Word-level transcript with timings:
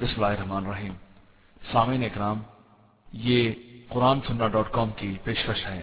بسم 0.00 0.24
اللہ 0.24 0.36
الرحمن 0.36 0.66
الرحیم۔ 0.66 0.92
سامعین 1.72 2.02
اکرام، 2.04 2.42
یہ 3.12 3.52
قرآن 3.88 4.18
سننا 4.26 4.48
ڈاٹ 4.48 4.70
کام 4.72 4.90
کی 4.96 5.16
پیشکش 5.24 5.64
ہے۔ 5.66 5.82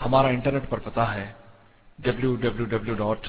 ہمارا 0.00 0.28
انٹرنیٹ 0.28 0.68
پر 0.68 0.78
پتا 0.78 1.04
ہے 1.14 1.32
W 1.98 2.34
W 2.36 2.64
W 2.64 2.94
dot 2.94 3.26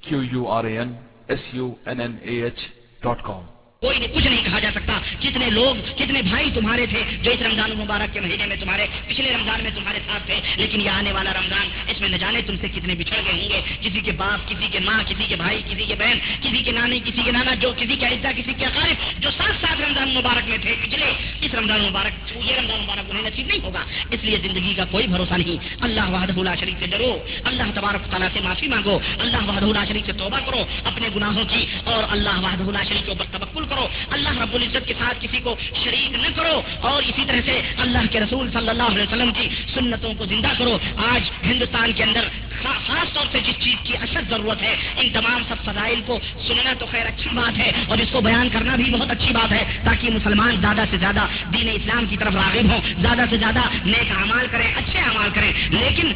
Q 0.00 0.22
U 0.22 0.48
R 0.48 0.64
A 0.64 0.78
N 0.78 0.92
S 1.28 1.42
U 1.52 1.74
N 1.86 2.00
N 2.00 2.16
A 2.22 2.42
H 2.42 2.58
dot 3.02 3.22
com 3.22 3.44
کوئی 3.84 3.98
نہیں 3.98 4.14
کچھ 4.14 4.26
نہیں 4.26 4.44
کہا 4.44 4.58
جا 4.58 4.70
سکتا۔ 4.74 5.00
کتنے 5.20 5.50
لوگ، 5.50 5.94
کتنے 5.96 6.22
بھائی 6.22 6.50
تمہارے 6.50 6.86
تھے 6.86 7.02
جو 7.22 7.30
اس 7.30 7.42
رمضان 7.42 7.70
المبارک 7.70 8.14
کے 8.14 8.20
مہینے 8.20 8.46
میں 8.46 8.56
تمہارے، 8.56 8.86
پچھلے 9.06 9.32
رمضان 9.32 9.62
میں 9.62 9.70
تمہارے 9.74 9.98
ساتھ 10.06 10.26
تھے، 10.26 10.40
لیکن 10.56 10.80
یہ 10.80 10.90
آنے 10.90 11.12
والا 11.12 11.32
رمضان، 11.32 11.68
اس 11.88 12.00
میں 12.00 12.08
نہ 12.08 12.16
جانے 12.16 12.42
تم 12.42 12.56
سے 12.60 12.68
کتنے 12.68 12.94
بچھڑ 12.94 13.16
گئے 13.24 13.32
ہوں 13.32 13.48
گے۔ 13.48 13.60
کسی 13.80 14.00
کے 14.00 14.12
باپ، 14.12 14.48
کسی 14.48 14.68
کے 14.72 14.78
ماں، 14.80 15.02
کسی 15.08 15.24
کے 15.28 15.36
بھائی، 15.36 15.62
کسی 15.70 15.84
کے 15.84 15.94
بہن، 15.94 16.18
کسی 16.40 16.62
کے 16.62 16.72
نانی، 16.72 17.00
کسی 17.00 17.22
کے 17.24 17.32
نانا، 17.32 17.54
جو 17.54 17.72
کسی 17.76 17.96
کے 17.96 18.06
عزا 18.06 18.32
کسی 18.32 18.52
کے 18.56 18.64
قارب 18.74 19.22
جو 19.22 19.30
ساتھ 19.30 19.66
ساتھ 19.66 19.80
رمضان 19.80 20.14
مبارک 20.14 20.48
میں 20.48 20.58
تھے۔ 20.58 20.74
پچھلے 20.82 21.06
اس 21.40 21.54
رمضان 21.54 21.82
مبارک 21.82 22.36
یہ 22.44 22.54
رمضان 22.54 22.80
مبارک 22.80 23.10
انہیں 23.10 23.22
نصیب 23.22 23.46
نہیں 23.46 23.60
ہوگا۔ 23.62 23.84
اس 24.10 24.24
لیے 24.24 24.38
زندگی 24.42 24.74
کا 24.74 24.84
کوئی 24.84 25.06
بھروسہ 25.06 25.34
نہیں۔ 25.34 25.74
اللہ 25.80 26.10
وحدہ 26.10 26.38
اللہ 26.38 26.50
شریف 26.60 26.74
سے 26.80 26.86
ڈرو۔ 26.86 27.18
اللہ 27.44 27.62
تبارک 27.74 28.10
تعالیٰ 28.10 28.28
سے 28.32 28.40
معافی 28.40 28.68
مانگو۔ 28.68 28.98
اللہ 29.18 29.36
وحدہ 29.36 29.64
اللہ 29.64 29.84
شریف 29.88 30.06
سے 30.06 30.12
توبہ 30.12 30.38
کرو۔ 30.46 30.64
اپنے 30.84 31.08
گناہوں 31.16 31.44
کی 31.44 31.66
اور 31.84 32.04
اللہ 32.08 32.40
وحدہ 32.40 32.62
اللہ 32.62 32.84
شریف 32.88 33.04
کے 33.04 33.10
اوپر 33.10 33.24
تبکل 33.30 33.64
کرو 33.64 33.73
اللہ 34.10 34.42
رب 34.42 34.54
العزت 34.54 34.88
کے 34.88 34.94
ساتھ 34.98 35.18
کسی 35.20 35.40
کو 35.40 35.56
شریک 35.84 36.12
نہ 36.12 36.26
کرو۔ 36.36 36.62
اور 36.80 37.02
اسی 37.02 37.22
طرح 37.26 37.40
سے 37.44 37.60
اللہ 37.76 37.98
کے 38.10 38.20
رسول 38.20 38.52
صلی 38.52 38.68
اللہ 38.68 38.82
علیہ 38.82 39.02
وسلم 39.02 39.32
کی 39.32 39.48
سنتوں 39.74 40.14
کو 40.14 40.24
زندہ 40.24 40.48
کرو۔ 40.58 40.78
آج 40.96 41.30
ہندوستان 41.46 41.92
کے 41.92 42.02
اندر 42.02 42.24
خاص 42.62 43.12
طور 43.12 43.26
سے 43.32 43.38
جس 43.40 43.64
چیز 43.64 43.74
کی 43.82 43.96
اشد 43.96 44.30
ضرورت 44.30 44.62
ہے، 44.62 44.76
ان 44.96 45.10
تمام 45.10 45.42
سب 45.48 45.64
فضائل 45.64 46.00
کو 46.06 46.18
سننا 46.46 46.72
تو 46.78 46.86
خیر 46.90 47.06
اچھی 47.06 47.30
بات 47.30 47.58
ہے 47.58 47.72
اور 47.86 47.98
اس 47.98 48.08
کو 48.12 48.20
بیان 48.20 48.48
کرنا 48.52 48.76
بھی 48.76 48.90
بہت 48.90 49.10
اچھی 49.10 49.32
بات 49.32 49.52
ہے 49.52 49.64
تاکہ 49.84 50.10
مسلمان 50.10 50.56
زیادہ 50.60 50.82
سے 50.90 50.96
زیادہ 50.96 51.26
دین 51.52 51.68
اسلام 51.68 52.06
کی 52.06 52.16
طرف 52.16 52.34
راغب 52.34 52.70
ہوں، 52.70 52.80
زیادہ 53.00 53.22
سے 53.30 53.36
زیادہ 53.36 53.60
نیک 53.84 54.10
اعمال 54.10 54.46
کریں، 54.50 54.74
اچھے 54.74 54.98
اعمال 54.98 55.30
کریں۔ 55.34 55.52
لیکن 55.70 56.12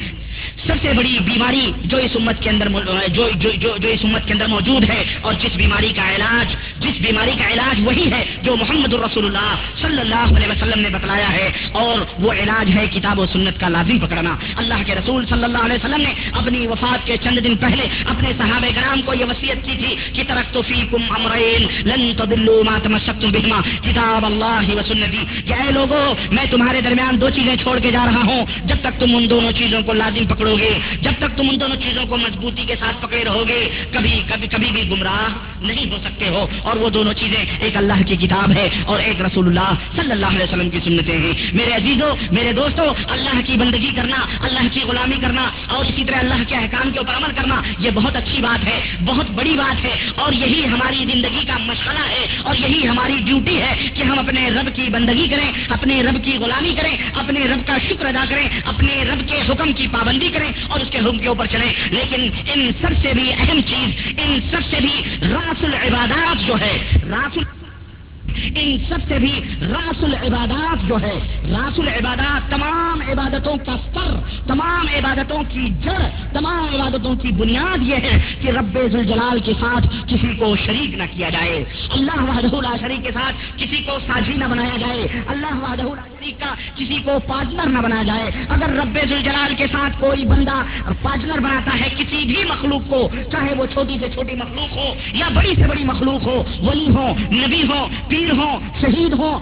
سب 0.66 0.74
سے 0.82 0.92
بڑی 0.96 1.18
بیماری 1.24 1.72
جو 1.84 1.96
اس 1.96 2.10
امت 2.14 2.42
کے 2.42 2.50
اندر 2.50 2.68
جو 3.08 3.28
جو, 3.40 3.50
جو, 3.50 3.76
جو 3.76 3.88
اس 3.88 4.00
امت 4.04 4.26
کے 4.26 4.32
اندر 4.32 4.46
موجود 4.46 4.90
ہے 4.90 5.04
اور 5.20 5.32
جس 5.32 5.56
بیماری 5.56 5.92
کا 5.96 6.14
علاج 6.16 6.56
جس 6.80 7.00
بیماری 7.00 7.30
کا 7.38 7.48
علاج 7.48 7.80
وہی 7.84 8.12
ہے 8.12 8.24
جو 8.42 8.56
محمد 8.56 8.94
الرسول 8.94 9.24
اللہ 9.24 9.54
صلی 9.80 10.00
اللہ 10.00 10.36
علیہ 10.36 10.48
وسلم 10.48 10.80
نے 10.80 10.88
بتلایا 10.88 11.32
ہے 11.32 11.50
اور 11.72 12.22
وہ 12.22 12.32
علاج 12.32 12.76
ہے 12.76 12.86
کتاب 12.92 13.18
و 13.18 13.26
سنت 13.32 13.60
کا 13.60 13.68
لازم 13.68 13.98
پکڑنا۔ 13.98 14.36
اللہ 14.56 14.74
کے 14.86 14.94
رسول 14.94 15.26
صلی 15.26 15.44
اللہ 15.44 15.58
علیہ 15.58 15.74
وسلم 15.74 16.00
نے 16.00 16.12
اپنی 16.32 16.66
وفات 16.66 17.06
کے 17.06 17.16
چند 17.16 17.38
دن 17.44 17.56
پہلے 17.56 17.82
اپنے 18.06 18.32
صحابہ 18.38 18.66
کرام 18.74 19.02
کو 19.02 19.14
یہ 19.14 19.24
وصیت 19.24 19.64
کی 19.64 19.72
تھی 19.76 19.94
کہ 20.12 20.22
ترک 20.28 20.54
تو 20.54 20.62
فیکم 20.62 21.02
امرین 21.10 21.66
لن 21.88 22.12
تدلوا 22.16 22.62
ما 22.62 22.78
تمسکتم 22.82 23.30
بہما 23.30 23.60
کتاب 23.60 24.26
اللہ 24.26 24.74
و 24.74 24.80
سنتی 24.88 25.24
کہ 25.46 25.52
اے 25.52 25.72
لوگوں 25.72 26.14
میں 26.30 26.44
تمہارے 26.50 26.80
درمیان 26.80 27.20
دو 27.20 27.30
چیزیں 27.30 27.56
چھوڑ 27.56 27.78
کے 27.78 27.90
جا 27.90 28.04
رہا 28.06 28.22
ہوں۔ 28.26 28.44
جب 28.64 28.76
تک 28.80 29.00
تم 29.00 29.16
ان 29.16 29.30
دونوں 29.30 29.52
چیزوں 29.52 29.82
کو 29.82 29.92
لازم 29.92 30.26
پکڑو 30.26 30.47
گے 30.56 30.78
جب 31.02 31.10
تک 31.18 31.36
تم 31.36 31.48
ان 31.50 31.60
دونوں 31.60 31.76
چیزوں 31.76 32.06
کو 32.06 32.16
مضبوطی 32.16 32.62
کے 32.66 32.76
ساتھ 32.76 33.02
پکڑے 33.02 33.24
رہو 33.24 33.44
گے 33.48 33.68
کبھی 33.92 34.22
کبھی 34.28 34.48
کبھی 34.48 34.70
بھی 34.70 34.90
گمراہ 34.90 35.28
نہیں 35.60 35.90
ہو 35.90 35.96
سکتے 36.04 36.28
ہو۔ 36.28 36.46
اور 36.62 36.76
وہ 36.76 36.90
دونوں 36.90 37.12
چیزیں 37.12 37.44
ایک 37.60 37.76
اللہ 37.76 38.02
کی 38.06 38.16
کتاب 38.16 38.52
ہے 38.52 38.68
اور 38.86 39.00
ایک 39.00 39.20
رسول 39.20 39.46
اللہ 39.46 39.72
صلی 39.96 40.12
اللہ 40.12 40.26
علیہ 40.26 40.44
وسلم 40.44 40.70
کی 40.70 40.78
سنتیں 40.84 41.18
ہیں۔ 41.18 41.32
میرے 41.52 41.70
عزیزوں، 41.70 42.16
میرے 42.30 42.52
دوستوں، 42.52 42.94
اللہ 43.08 43.40
کی 43.46 43.52
بندگی 43.52 43.90
کرنا، 43.96 44.16
اللہ 44.40 44.68
کی 44.72 44.80
غلامی 44.80 45.16
کرنا 45.20 45.48
اور 45.68 45.84
اسی 45.84 46.04
طرح 46.04 46.16
اللہ 46.18 46.34
کے 46.48 46.54
احکام 46.54 46.90
کے 46.90 46.98
اوپر 46.98 47.14
عمل 47.16 47.32
کرنا، 47.36 47.62
یہ 47.78 47.90
بہت 47.94 48.16
اچھی 48.16 48.42
بات 48.42 48.64
ہے، 48.64 48.96
بہت 49.04 49.30
بڑی 49.30 49.54
بات 49.54 49.84
ہے۔ 49.84 50.10
اور 50.14 50.32
یہی 50.32 50.66
ہماری 50.66 51.04
زندگی 51.12 51.44
کا 51.46 51.56
مشغلہ 51.58 51.98
ہے 51.98 52.26
اور 52.42 52.54
یہی 52.58 52.88
ہماری 52.88 53.16
ڈیوٹی 53.24 53.60
ہے 53.60 53.88
کہ 53.94 54.02
ہم 54.02 54.18
اپنے 54.18 54.50
رب 54.50 54.76
کی 54.76 54.82
بندگی 54.82 55.28
کریں، 55.28 55.52
اپنے 55.68 56.02
رب 56.02 56.24
کی 56.24 56.32
غلامی 56.32 56.74
کریں، 56.74 56.96
اپنے 57.14 57.40
رب 57.40 57.66
کا 57.66 57.76
شکر 57.88 58.06
ادا 58.06 58.24
کریں، 58.28 58.48
اپنے 58.64 59.04
رب 59.04 59.28
کے 59.28 59.40
حکم 59.48 59.72
کی 59.72 59.86
پابندی 59.92 60.28
کریں۔ 60.28 60.37
اور 60.68 60.80
اس 60.80 60.88
کے 60.90 60.98
حکم 60.98 61.18
کے 61.18 61.28
اوپر 61.28 61.46
چلیں۔ 61.46 61.72
لیکن 61.90 62.28
ان 62.52 62.70
سب 62.80 62.88
سے 63.02 63.14
بھی 63.14 63.32
اہم 63.32 63.60
چیز، 63.60 64.12
ان 64.18 64.40
سب 64.50 64.60
سے 64.70 64.76
بھی 64.80 65.02
راس 65.30 65.64
العبادات 65.64 66.46
جو 66.46 66.54
ہے 66.60 66.78
راس 67.10 67.38
ان 68.54 68.78
سب 68.88 68.98
سے 69.08 69.18
بھی 69.18 69.40
راس 69.60 70.04
العبادات 70.04 70.88
جو 70.88 70.96
ہے 71.02 71.42
راس 71.50 71.80
العبادات 71.80 72.50
تمام 72.50 73.00
عبادتوں 73.08 73.56
کا 73.66 73.76
سر، 73.94 74.14
تمام 74.46 74.86
عبادتوں 74.94 75.42
کی 75.48 75.68
جڑ، 75.82 76.02
تمام 76.32 76.74
عبادتوں 76.74 77.14
کی 77.14 77.28
بنیاد 77.32 77.82
یہ 77.82 77.96
ہے 77.96 78.34
کہ 78.40 78.48
رب 78.48 78.78
الجلال 78.94 79.40
کے 79.40 79.52
ساتھ 79.60 79.86
کسی 80.06 80.36
کو 80.38 80.54
شریک 80.66 80.94
نہ 80.94 81.02
کیا 81.12 81.30
جائے۔ 81.30 81.64
اللہ 81.90 82.22
وحدہ 82.22 82.60
لا 82.60 82.76
شریک 82.80 83.02
کے 83.02 83.10
ساتھ 83.14 83.34
کسی 83.56 83.76
کو 83.76 83.92
ساجی 84.06 84.32
نہ 84.32 84.44
بنایا 84.44 84.76
جائے۔ 84.76 85.06
اللہ 85.26 85.54
وحدہ 85.54 85.82
لا 85.82 86.02
شریک 86.18 86.40
کا 86.40 86.54
کسی 86.76 86.98
کو 87.04 87.12
پارٹنر 87.26 87.68
نہ 87.68 87.78
بنایا 87.78 88.02
جائے۔ 88.02 88.30
اگر 88.48 88.68
رب 88.70 88.98
الجلال 89.02 89.54
کے 89.54 89.66
ساتھ 89.72 90.00
کوئی 90.00 90.24
بندہ 90.24 90.62
پارٹنر 91.02 91.38
بناتا 91.38 91.80
ہے 91.80 91.88
کسی 91.98 92.24
بھی 92.26 92.44
مخلوق 92.48 92.82
کو، 92.88 93.08
چاہے 93.32 93.54
وہ 93.54 93.66
چھوٹی 93.66 93.96
سے 94.00 94.08
چھوٹی 94.14 94.34
مخلوق 94.34 94.76
ہو 94.76 94.94
یا 95.14 95.28
بڑی 95.34 95.54
سے 95.54 95.62
بڑی 95.68 95.84
مخلوق 95.84 96.26
ہو، 96.26 96.42
ولی 96.62 96.86
ہو، 96.94 97.14
نبی 97.30 97.62
ہو، 97.68 97.88
پیر 98.08 98.27
ہو 98.30 98.58
شہید 98.80 99.12
ہو 99.18 99.38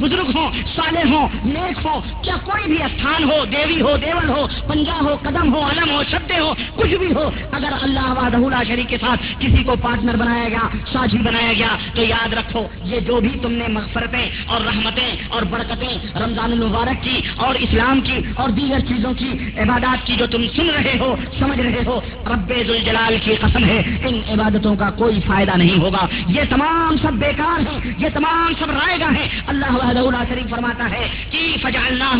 بزرگ 0.00 0.30
ہو 0.36 0.48
سالے 0.74 1.02
ہو 1.10 1.26
نیک 1.44 1.86
ہو 1.86 2.00
کیا 2.22 2.36
کوئی 2.44 2.66
بھی 2.66 2.82
استھان 2.84 3.24
ہو، 3.24 3.44
دیوی 3.52 3.80
ہو، 3.80 3.96
دیول 3.96 4.28
ہو، 4.28 4.46
پنجا 4.66 4.98
ہو، 5.00 5.16
قدم 5.22 5.54
ہو، 5.54 5.60
علم 5.60 5.90
ہو، 5.90 6.02
شبدے 6.10 6.38
ہو، 6.40 6.52
کچھ 6.76 6.94
بھی 6.94 7.12
ہو، 7.14 7.28
اگر 7.52 7.72
اللہ 7.82 8.12
وحدہ 8.18 8.62
شریف 8.68 8.88
کے 8.88 8.96
ساتھ 9.00 9.22
کسی 9.38 9.62
کو 9.64 9.74
پارٹنر 9.82 10.16
بنایا 10.16 10.48
گیا 10.48 10.68
ساجی 10.92 11.18
بنایا 11.18 11.52
گیا، 11.52 11.76
تو 11.94 12.02
یاد 12.02 12.32
رکھو، 12.32 12.66
یہ 12.84 13.00
جو 13.00 13.20
بھی 13.20 13.30
تم 13.42 13.52
نے 13.52 13.68
مغفرتیں 13.68 14.26
اور 14.46 14.60
رحمتیں 14.60 15.10
اور 15.28 15.42
برکتیں 15.50 16.18
رمضان 16.20 16.52
المبارک 16.52 17.02
کی 17.04 17.20
اور 17.36 17.54
اسلام 17.54 18.00
کی 18.00 18.18
اور 18.36 18.48
دیگر 18.50 18.80
چیزوں 18.88 19.12
کی، 19.14 19.30
عبادات 19.58 20.06
کی 20.06 20.16
جو 20.18 20.26
تم 20.26 20.44
سن 20.56 20.70
رہے 20.70 20.96
ہو، 21.00 21.14
سمجھ 21.38 21.60
رہے 21.60 21.82
ہو، 21.86 22.00
رب 22.26 22.52
الجلال 22.58 23.16
کی 23.24 23.34
قسم 23.40 23.64
ہے، 23.64 23.80
ان 24.04 24.20
عبادتوں 24.30 24.74
کا 24.76 24.90
کوئی 24.98 25.20
فائدہ 25.26 25.56
نہیں 25.56 25.78
ہوگا۔ 25.78 26.06
یہ 26.26 26.42
تمام 26.50 26.96
سب 27.02 27.12
بیکار 27.20 27.60
ہیں، 27.60 27.78
یہ 27.98 28.08
تمام 28.14 28.52
سب 28.58 28.70
رائے 28.70 29.00
گاہ 29.00 29.10
ہیں 29.10 29.28
اللہ 29.46 29.70
وحدہ 29.72 30.22
شریف 30.28 30.50
فرماتا 30.50 30.90
ہے 30.90 31.08
کہ 31.30 31.56
فجا 31.62 32.16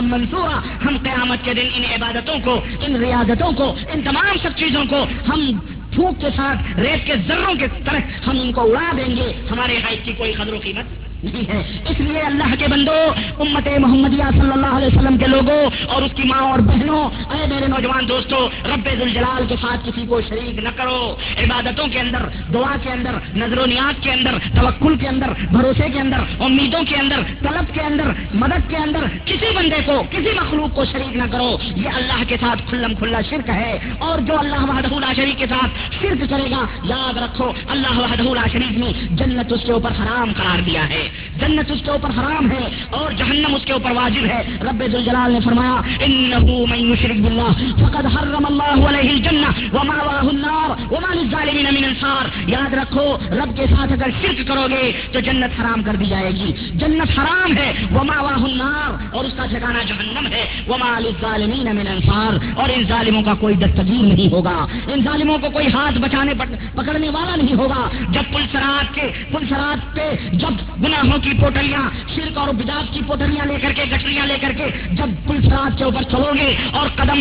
منصورا 0.00 0.58
ہم 0.58 0.96
قیامت 1.02 1.44
کے 1.44 1.54
دن 1.54 1.68
ان 1.74 1.84
عبادتوں 1.84 2.38
کو، 2.44 2.64
ان 2.80 2.96
ریاضتوں 2.96 3.52
کو، 3.52 3.76
ان 3.92 4.02
تمام 4.02 4.36
سب 4.42 4.50
چیزوں 4.56 4.84
کو 4.84 5.04
ہم 5.28 5.58
پھوک 5.94 6.20
کے 6.20 6.26
ساتھ، 6.36 6.80
ریت 6.80 7.06
کے 7.06 7.12
ذروں 7.28 7.54
کے 7.54 7.66
طرح 7.84 7.98
ہم 8.26 8.40
ان 8.40 8.52
کو 8.52 8.60
اڑا 8.60 8.92
دیں 8.96 9.16
گے۔ 9.16 9.32
ہمارے 9.50 9.78
حائط 9.78 10.04
کی 10.04 10.12
کوئی 10.12 10.32
قدر 10.32 10.52
و 10.52 10.58
قیمت 10.62 11.03
نہیں 11.24 11.54
ہے۔ 11.54 11.78
اس 11.88 12.00
لیے 12.00 12.20
اللہ 12.20 12.54
کے 12.58 12.68
بندو، 12.68 13.12
امت 13.38 13.68
محمدیہ 13.78 14.24
صلی 14.30 14.50
اللہ 14.52 14.66
علیہ 14.66 14.86
وسلم 14.86 15.18
کے 15.18 15.26
لوگوں 15.26 15.86
اور 15.86 16.02
اس 16.02 16.12
کی 16.16 16.22
ماں 16.24 16.40
اور 16.40 16.58
بہنوں، 16.58 17.04
اے 17.34 17.46
میرے 17.46 17.66
نوجوان 17.66 18.08
دوستوں 18.08 18.48
رب 18.64 18.88
الجلال 19.00 19.46
کے 19.48 19.56
ساتھ 19.62 19.80
کسی 19.86 20.06
کو 20.06 20.20
شریک 20.20 20.58
نہ 20.58 20.68
کرو۔ 20.76 21.16
عبادتوں 21.38 21.86
کے 21.86 22.00
اندر، 22.00 22.52
دعا 22.54 22.76
کے 22.82 22.90
اندر، 22.90 23.36
نظر 23.36 23.58
و 23.58 23.66
نیاز 23.66 23.94
کے 24.00 24.12
اندر، 24.12 24.30
توکل 24.60 24.96
کے 24.96 25.08
اندر، 25.08 25.26
بھروسے 25.50 25.90
کے 25.90 26.00
اندر، 26.00 26.16
امیدوں 26.40 26.82
کے 26.88 26.96
اندر، 26.96 27.16
طلب 27.40 27.74
کے 27.74 27.80
اندر، 27.80 28.34
مدد 28.34 28.70
کے 28.70 28.76
اندر 28.76 29.00
کسی 29.24 29.46
بندے 29.54 29.76
کو، 29.86 30.02
کسی 30.10 30.30
مخلوق 30.36 30.76
کو 30.76 30.84
شریک 30.84 31.16
نہ 31.16 31.22
کرو۔ 31.32 31.56
یہ 31.76 31.88
اللہ 31.88 32.22
کے 32.28 32.36
ساتھ 32.40 32.62
کھلم 32.68 32.94
کھلا 32.94 33.20
شرک 33.30 33.48
ہے۔ 33.48 33.78
اور 33.98 34.18
جو 34.18 34.38
اللہ 34.38 34.64
وحدہ 34.68 35.12
شریف 35.16 35.38
کے 35.38 35.46
ساتھ 35.46 35.94
شرک 36.02 36.30
کرے 36.30 36.50
گا، 36.50 36.66
یاد 36.84 37.16
رکھو، 37.16 37.52
اللہ 37.68 37.98
وحدہ 37.98 38.48
شریف 38.52 38.78
نے 38.78 38.92
جنت 39.10 39.52
اس 39.52 39.60
کے 39.66 39.72
اوپر 39.72 39.90
حرام 39.90 40.32
قرار 40.36 40.62
دیا 40.62 40.88
ہے۔ 40.88 41.08
جنت 41.40 41.70
اس 41.70 41.80
کے 41.84 41.90
اوپر 41.90 42.10
حرام 42.10 42.50
ہے 42.50 42.68
اور 42.90 43.12
جہنم 43.12 43.54
اس 43.54 43.64
کے 43.64 43.72
اوپر 43.72 43.90
واجب 43.90 44.24
ہے۔ 44.24 44.42
رب 44.60 44.80
الجلال 44.80 45.32
نے 45.32 45.40
فرمایا 45.44 46.04
انه 46.04 46.46
من 46.70 46.92
يشرك 46.92 47.20
بالله 47.24 47.52
فقد 47.82 48.06
حرم 48.16 48.46
الله 48.46 48.78
عليه 48.88 49.10
الجنه 49.14 49.50
وماواه 49.72 50.26
النار 50.28 50.92
وما 50.92 51.14
للظالمين 51.14 51.66
من 51.74 51.84
انصار. 51.84 52.50
یاد 52.50 52.74
رکھو، 52.74 53.16
رب 53.30 53.56
کے 53.56 53.66
ساتھ 53.66 53.92
اگر 53.92 54.10
شرک 54.22 54.48
کرو 54.48 54.66
گے 54.70 54.92
تو 55.12 55.20
جنت 55.20 55.60
حرام 55.60 55.82
کر 55.82 55.94
دی 55.94 56.04
جائے 56.04 56.30
گی۔ 56.30 56.52
جنت 56.74 57.18
حرام 57.18 57.56
ہے 57.56 57.72
وماواه 57.94 58.44
النار، 58.44 59.14
اور 59.14 59.24
اس 59.24 59.32
کا 59.36 59.46
ٹھکانہ 59.46 59.82
جہنم 59.86 60.26
ہے۔ 60.26 60.44
وما 60.68 60.98
للظالمين 60.98 61.76
من 61.76 61.88
انصار، 61.88 62.58
اور 62.60 62.68
ان 62.74 62.84
ظالموں 62.88 63.22
کا 63.22 63.34
کوئی 63.34 63.54
دستگیر 63.54 64.02
نہیں 64.02 64.32
ہوگا۔ 64.32 64.66
ان 64.92 65.02
ظالموں 65.04 65.38
کو 65.38 65.50
کوئی 65.50 65.66
ہاتھ 65.74 65.98
بچانے 65.98 66.34
پکڑنے 66.74 67.08
والا 67.08 67.36
نہیں 67.36 67.54
ہوگا۔ 67.54 67.88
جب 68.08 68.22
پل 68.32 68.42
سرات 68.52 68.94
کے 68.94 69.02
پل 69.32 69.46
سرات 69.48 69.96
پہ 69.96 70.10
جب 70.32 70.82
گناہ 70.84 71.03
گناہوں 71.04 71.22
کی 71.22 71.30
پوٹلیاں، 71.40 71.90
شرک 72.14 72.38
اور 72.38 72.48
بداس 72.48 72.94
کی 72.94 73.00
پوٹلیاں 73.06 73.46
لے 73.46 73.56
کر 73.62 73.72
کے 73.72 73.82
گٹریاں 73.92 74.26
لے 74.26 74.34
کر 74.40 74.52
کے 74.52 74.64
جب 74.90 75.28
پل 75.28 75.42
سرات 75.42 75.78
کے 75.78 75.84
اوپر 75.84 76.02
چلو 76.02 76.32
گے 76.34 76.56
اور 76.72 76.88
قدم 76.96 77.20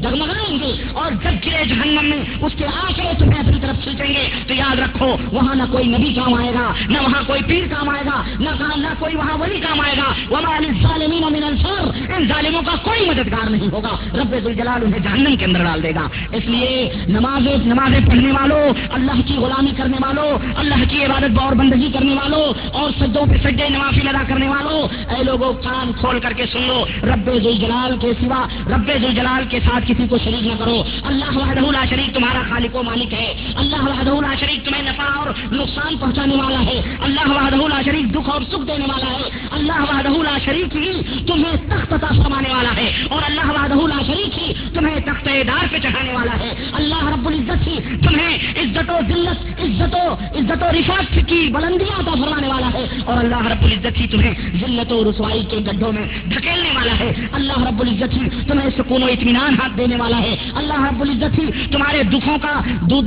ڈگمگائیں 0.00 0.58
گے 0.58 0.82
اور 0.92 1.12
جب 1.12 1.46
گرے 1.46 1.64
جہنم 1.64 2.04
میں 2.04 2.18
اس 2.40 2.52
کے 2.56 2.66
آنکھیں 2.66 3.12
تمہیں 3.18 3.40
اپنی 3.40 3.60
طرف 3.60 3.82
کھینچیں 3.82 4.14
گے 4.14 4.28
تو 4.46 4.54
یاد 4.54 4.78
رکھو، 4.78 5.16
وہاں 5.32 5.54
نہ 5.54 5.62
کوئی 5.70 5.84
نبی 5.84 6.14
کام 6.14 6.34
آئے 6.34 6.50
گا، 6.54 6.72
نہ 6.88 6.98
وہاں 6.98 7.22
کوئی 7.26 7.42
پیر 7.42 7.64
کام 7.70 7.88
آئے 7.88 8.02
گا، 8.06 8.22
نہ 8.40 8.50
نہ 8.76 8.88
کوئی 8.98 9.16
وہاں 9.16 9.38
ولی 9.38 9.60
کام 9.60 9.80
آئے 9.80 9.94
گا۔ 9.96 10.12
وہاں 10.28 10.60
ظالمین 10.82 11.22
من 11.22 11.44
انصار، 11.44 12.12
ان 12.12 12.28
ظالموں 12.28 12.62
کا 12.62 12.72
کوئی 12.82 13.10
مددگار 13.10 13.50
نہیں 13.50 13.68
ہوگا۔ 13.72 13.96
رب 14.14 14.32
الجلال 14.32 14.80
انہیں 14.82 14.98
جہنم 14.98 15.36
کے 15.36 15.44
اندر 15.44 15.64
ڈال 15.64 15.82
دے 15.82 15.90
گا۔ 15.94 16.08
اس 16.32 16.44
لیے 16.46 16.90
نماز 17.08 17.66
نمازیں 17.66 18.00
پڑھنے 18.06 18.32
والوں 18.32 18.72
اللہ 18.90 19.20
کی 19.26 19.34
غلامی 19.36 19.70
کرنے 19.76 19.96
والوں 20.00 20.38
اللہ 20.56 20.84
کی 20.88 21.04
عبادت 21.04 21.38
اور 21.38 21.52
بندگی 21.52 21.90
کرنے 21.92 22.14
والوں 22.14 22.52
اور 22.72 22.90
سجدوں 23.00 23.26
پہ 23.26 23.48
سجدے 23.48 23.68
نوافی 23.68 24.08
ادا 24.08 24.22
کرنے 24.28 24.48
والوں، 24.48 25.10
اے 25.14 25.24
لوگوں 25.24 25.52
کان 25.52 25.92
کھول 26.00 26.20
کر 26.20 26.32
کے 26.32 26.46
سن 26.46 26.62
لو، 26.62 26.84
رب 27.02 27.30
جلال 27.42 27.96
کے 28.00 28.12
سوا، 28.20 28.46
رب 28.66 28.90
جلال 29.16 29.44
کے 29.48 29.60
ساتھ 29.60 29.84
کسی 29.88 30.06
کو 30.08 30.18
شریک 30.24 30.46
نہ 30.46 30.52
کرو۔ 30.58 30.82
اللہ 31.02 31.38
وحدہ 31.38 31.60
لا 31.60 31.84
شریک 31.90 32.14
تمہارا 32.14 32.42
خالق 32.48 32.76
و 32.76 32.82
مالک 32.82 33.14
ہے۔ 33.14 33.34
اللہ 33.56 33.76
وحدہ 33.76 34.20
لا 34.20 34.34
شریک 34.40 34.66
تمہیں 34.66 34.82
نفع 34.82 35.18
اور 35.18 35.52
نقصان 35.52 35.96
پہنچانے 35.96 36.36
والا 36.36 36.60
ہے۔ 36.60 36.96
اللہ 37.00 37.30
وحدہ 37.30 37.54
لا 37.54 37.82
شریک 37.84 38.14
دکھ 38.14 38.30
اور 38.30 38.42
سکھ 38.42 38.68
دینے 38.68 38.84
والا 38.84 39.10
ہے۔ 39.10 39.46
اللہ 39.50 39.80
وحدہ 39.80 40.08
لا 40.08 40.38
شریک 40.44 40.76
ہی 40.76 40.92
تمہیں 41.26 41.56
تخت 41.68 41.92
عطا 41.92 42.22
فرمانے 42.22 42.54
والا 42.54 42.76
ہے۔ 42.76 43.06
اور 43.10 43.22
اللہ 43.26 43.40
وحدہ 43.40 43.94
لا 43.94 44.02
شریک 44.06 44.38
ہی 44.38 44.52
تمہیں 44.74 45.00
تخت 45.00 45.24
دار 45.24 45.66
پہ 45.70 45.78
چڑھانے 45.78 46.12
والا 46.12 46.40
ہے۔ 46.40 46.54
اللہ 46.72 47.08
رب 47.08 47.26
العزت 47.26 47.66
ہی 47.66 47.76
تمہیں 48.06 48.38
عزت 48.56 48.90
و 48.90 48.98
ذلت، 49.08 49.60
عزت 49.60 49.94
و 49.94 50.12
عزت 50.12 50.62
و 50.62 50.66
رفاق 50.72 51.18
کی 51.26 51.50
بلندیاں 51.52 52.00
عطا 52.00 52.10
فرمانے 52.10 52.48
والا 52.48 52.66
ہے۔ 52.74 52.86
اور 53.04 53.16
اللہ 53.16 53.46
رب 53.46 53.64
العزت 53.64 54.00
ہی 54.00 54.06
تمہیں 54.06 54.34
ذلت 54.60 54.92
و 54.92 55.10
رسوائی 55.10 55.44
کے 55.50 55.56
گڈھوں 55.56 55.92
میں 55.92 56.28
دھکیلنے 56.30 56.70
والا 56.74 56.98
ہے۔ 57.00 57.12
اللہ 57.32 57.68
رب 57.68 57.80
العزت 57.80 58.14
ہی 58.14 58.28
تمہیں 58.46 58.70
سکون 58.78 59.02
و 59.02 59.06
اطمینان 59.06 59.54
ہاتھ 59.54 59.78
دینے 59.78 59.96
والا 59.96 60.18
ہے۔ 60.18 60.36
اللہ 60.54 60.84
رب 60.84 61.00
العزت 61.00 61.38
ہی 61.38 61.66
تمہارے 61.72 62.02
دکھوں 62.02 62.38
کا 62.42 62.60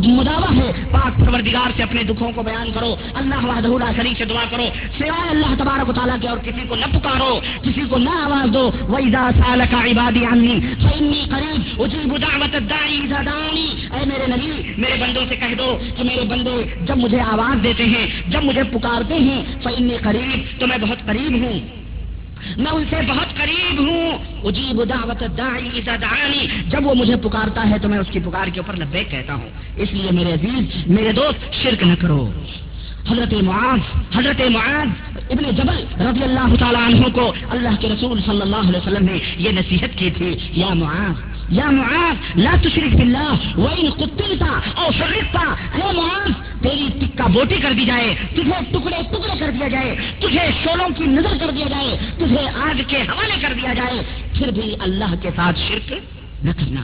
مداوع 0.06 0.64
ہے۔ 0.64 0.72
پاک 0.92 1.20
پروردگار 1.20 1.72
سے 1.76 1.84
اپنے 1.84 2.04
دکھوں 2.04 2.32
کو 2.32 2.44
بیان 2.44 2.72
کرو۔ 2.74 2.96
اللہ 3.14 3.46
وحدہ 3.46 3.84
شریف 3.96 4.18
سے 4.18 4.26
دعا 4.26 4.44
کرو۔ 4.50 4.66
سوائے 4.98 5.30
اللہ 5.30 5.56
تبارک 5.58 5.90
و 5.90 5.94
تعالیٰ 5.94 6.16
کے 6.22 6.28
اور 6.28 6.38
کسی 6.38 6.62
کو 6.68 6.76
نہ 6.76 6.86
پکارو، 6.98 7.40
کسی 7.62 7.82
کو 7.90 7.98
نہ 7.98 8.10
آواز 8.10 8.54
دو۔ 8.54 8.72
وَإِذَا 8.90 9.30
سَالَكَ 9.38 9.76
عِبَادِ 9.76 10.26
عَنِّي 10.26 10.60
فَإِنِّي 10.60 11.24
قَرِيب 11.30 11.82
اُجِيبُ 11.82 12.22
دَعْوَةَ 12.22 12.50
الدَّاعِ 12.54 12.90
إِذَا 12.90 13.22
دَعَانِي 13.22 13.66
اے 13.92 14.06
میرے 14.06 14.28
نبی، 14.28 14.74
میرے 14.78 14.96
بندوں 15.00 15.26
سے 15.30 15.36
کہہ 15.36 15.56
دو 15.58 15.78
کہ 15.98 16.04
میرے 16.04 16.22
بندے 16.22 16.86
جب 16.86 16.98
مجھے 16.98 17.20
آواز 17.20 17.64
دیتے 17.64 17.86
ہیں، 17.86 18.08
جب 18.28 18.44
مجھے 18.44 18.64
پکارتے 18.64 19.14
ہیں 19.14 19.44
فَإِنِّي 19.74 19.98
قَرِيب 19.98 20.60
تو 20.60 20.68
میں 20.68 20.78
بہت 20.78 21.06
قریب 21.06 21.44
ہوں۔ 21.44 21.60
میں 22.58 22.72
ان 22.72 22.84
سے 22.90 22.96
بہت 23.08 23.38
قریب 23.38 23.80
ہوں۔ 23.80 24.18
اجیب 24.44 24.90
دعوت 24.90 25.38
دعانی، 25.38 26.48
جب 26.70 26.88
وہ 26.88 26.94
مجھے 26.94 27.16
پکارتا 27.16 27.70
ہے 27.70 27.80
تو 27.82 27.90
میں 27.90 27.98
اس 27.98 28.08
کی 28.12 28.20
پکار 28.20 28.48
کے 28.48 28.60
اوپر 28.60 28.76
لبیک 28.78 29.12
کہتا 29.12 29.34
ہوں۔ 29.34 29.50
اس 29.76 29.94
لیے 29.94 30.12
میرے 30.12 30.34
عزیز، 30.34 30.88
میرے 30.88 31.12
دوست، 31.12 31.64
شرک 31.64 31.84
نہ 31.84 31.94
کرو۔ 32.00 32.30
حضرت 33.10 33.34
معاذ 33.34 34.00
حضرت 34.16 34.42
معاذ 34.50 34.88
ابن 35.30 35.56
جبل 35.56 36.02
رضی 36.02 36.24
اللہ 36.24 36.56
تعالیٰ 36.60 36.82
عنہ 36.82 37.08
کو 37.14 37.34
اللہ 37.50 37.82
کے 37.82 37.90
رسول 37.90 38.20
صلی 38.26 38.42
اللہ 38.42 38.56
علیہ 38.56 38.80
وسلم 38.80 39.06
نے 39.06 39.18
یہ 39.38 39.50
نصیحت 39.50 39.98
کی 39.98 40.10
تھی، 40.10 40.36
یا 40.52 40.74
معاذ 40.74 41.33
یا 41.50 41.72
معاذ، 41.72 42.40
لا 42.40 42.52
تشرک 42.62 42.96
باللہ 42.96 43.60
وان 43.60 43.90
قُتِلْتَ 43.90 44.44
او 44.76 44.92
فرقتا 44.92 45.56
اے 45.74 45.92
معاذ، 45.94 46.32
تیری 46.62 46.88
ٹکا 47.00 47.28
بوٹی 47.28 47.56
کر 47.56 47.74
دی 47.74 47.86
جائے، 47.86 48.16
تجھے 48.36 48.60
ٹکڑے 48.72 49.02
ٹکڑے 49.12 49.40
کر 49.40 49.52
دیا 49.52 49.68
جائے، 49.68 49.96
تجھے 50.20 50.50
شولوں 50.64 50.90
کی 50.98 51.04
نظر 51.04 51.38
کر 51.40 51.52
دیا 51.52 51.66
جائے، 51.70 51.98
تجھے 52.18 52.48
آگ 52.56 52.82
کے 52.88 52.98
حوالے 52.98 53.36
کر 53.42 53.54
دیا 53.54 53.74
جائے، 53.74 54.04
پھر 54.38 54.52
بھی 54.52 54.76
اللہ 54.80 55.16
کے 55.22 55.30
ساتھ 55.36 55.60
شرک 55.60 55.94
نہ 56.44 56.52
کرنا۔ 56.52 56.82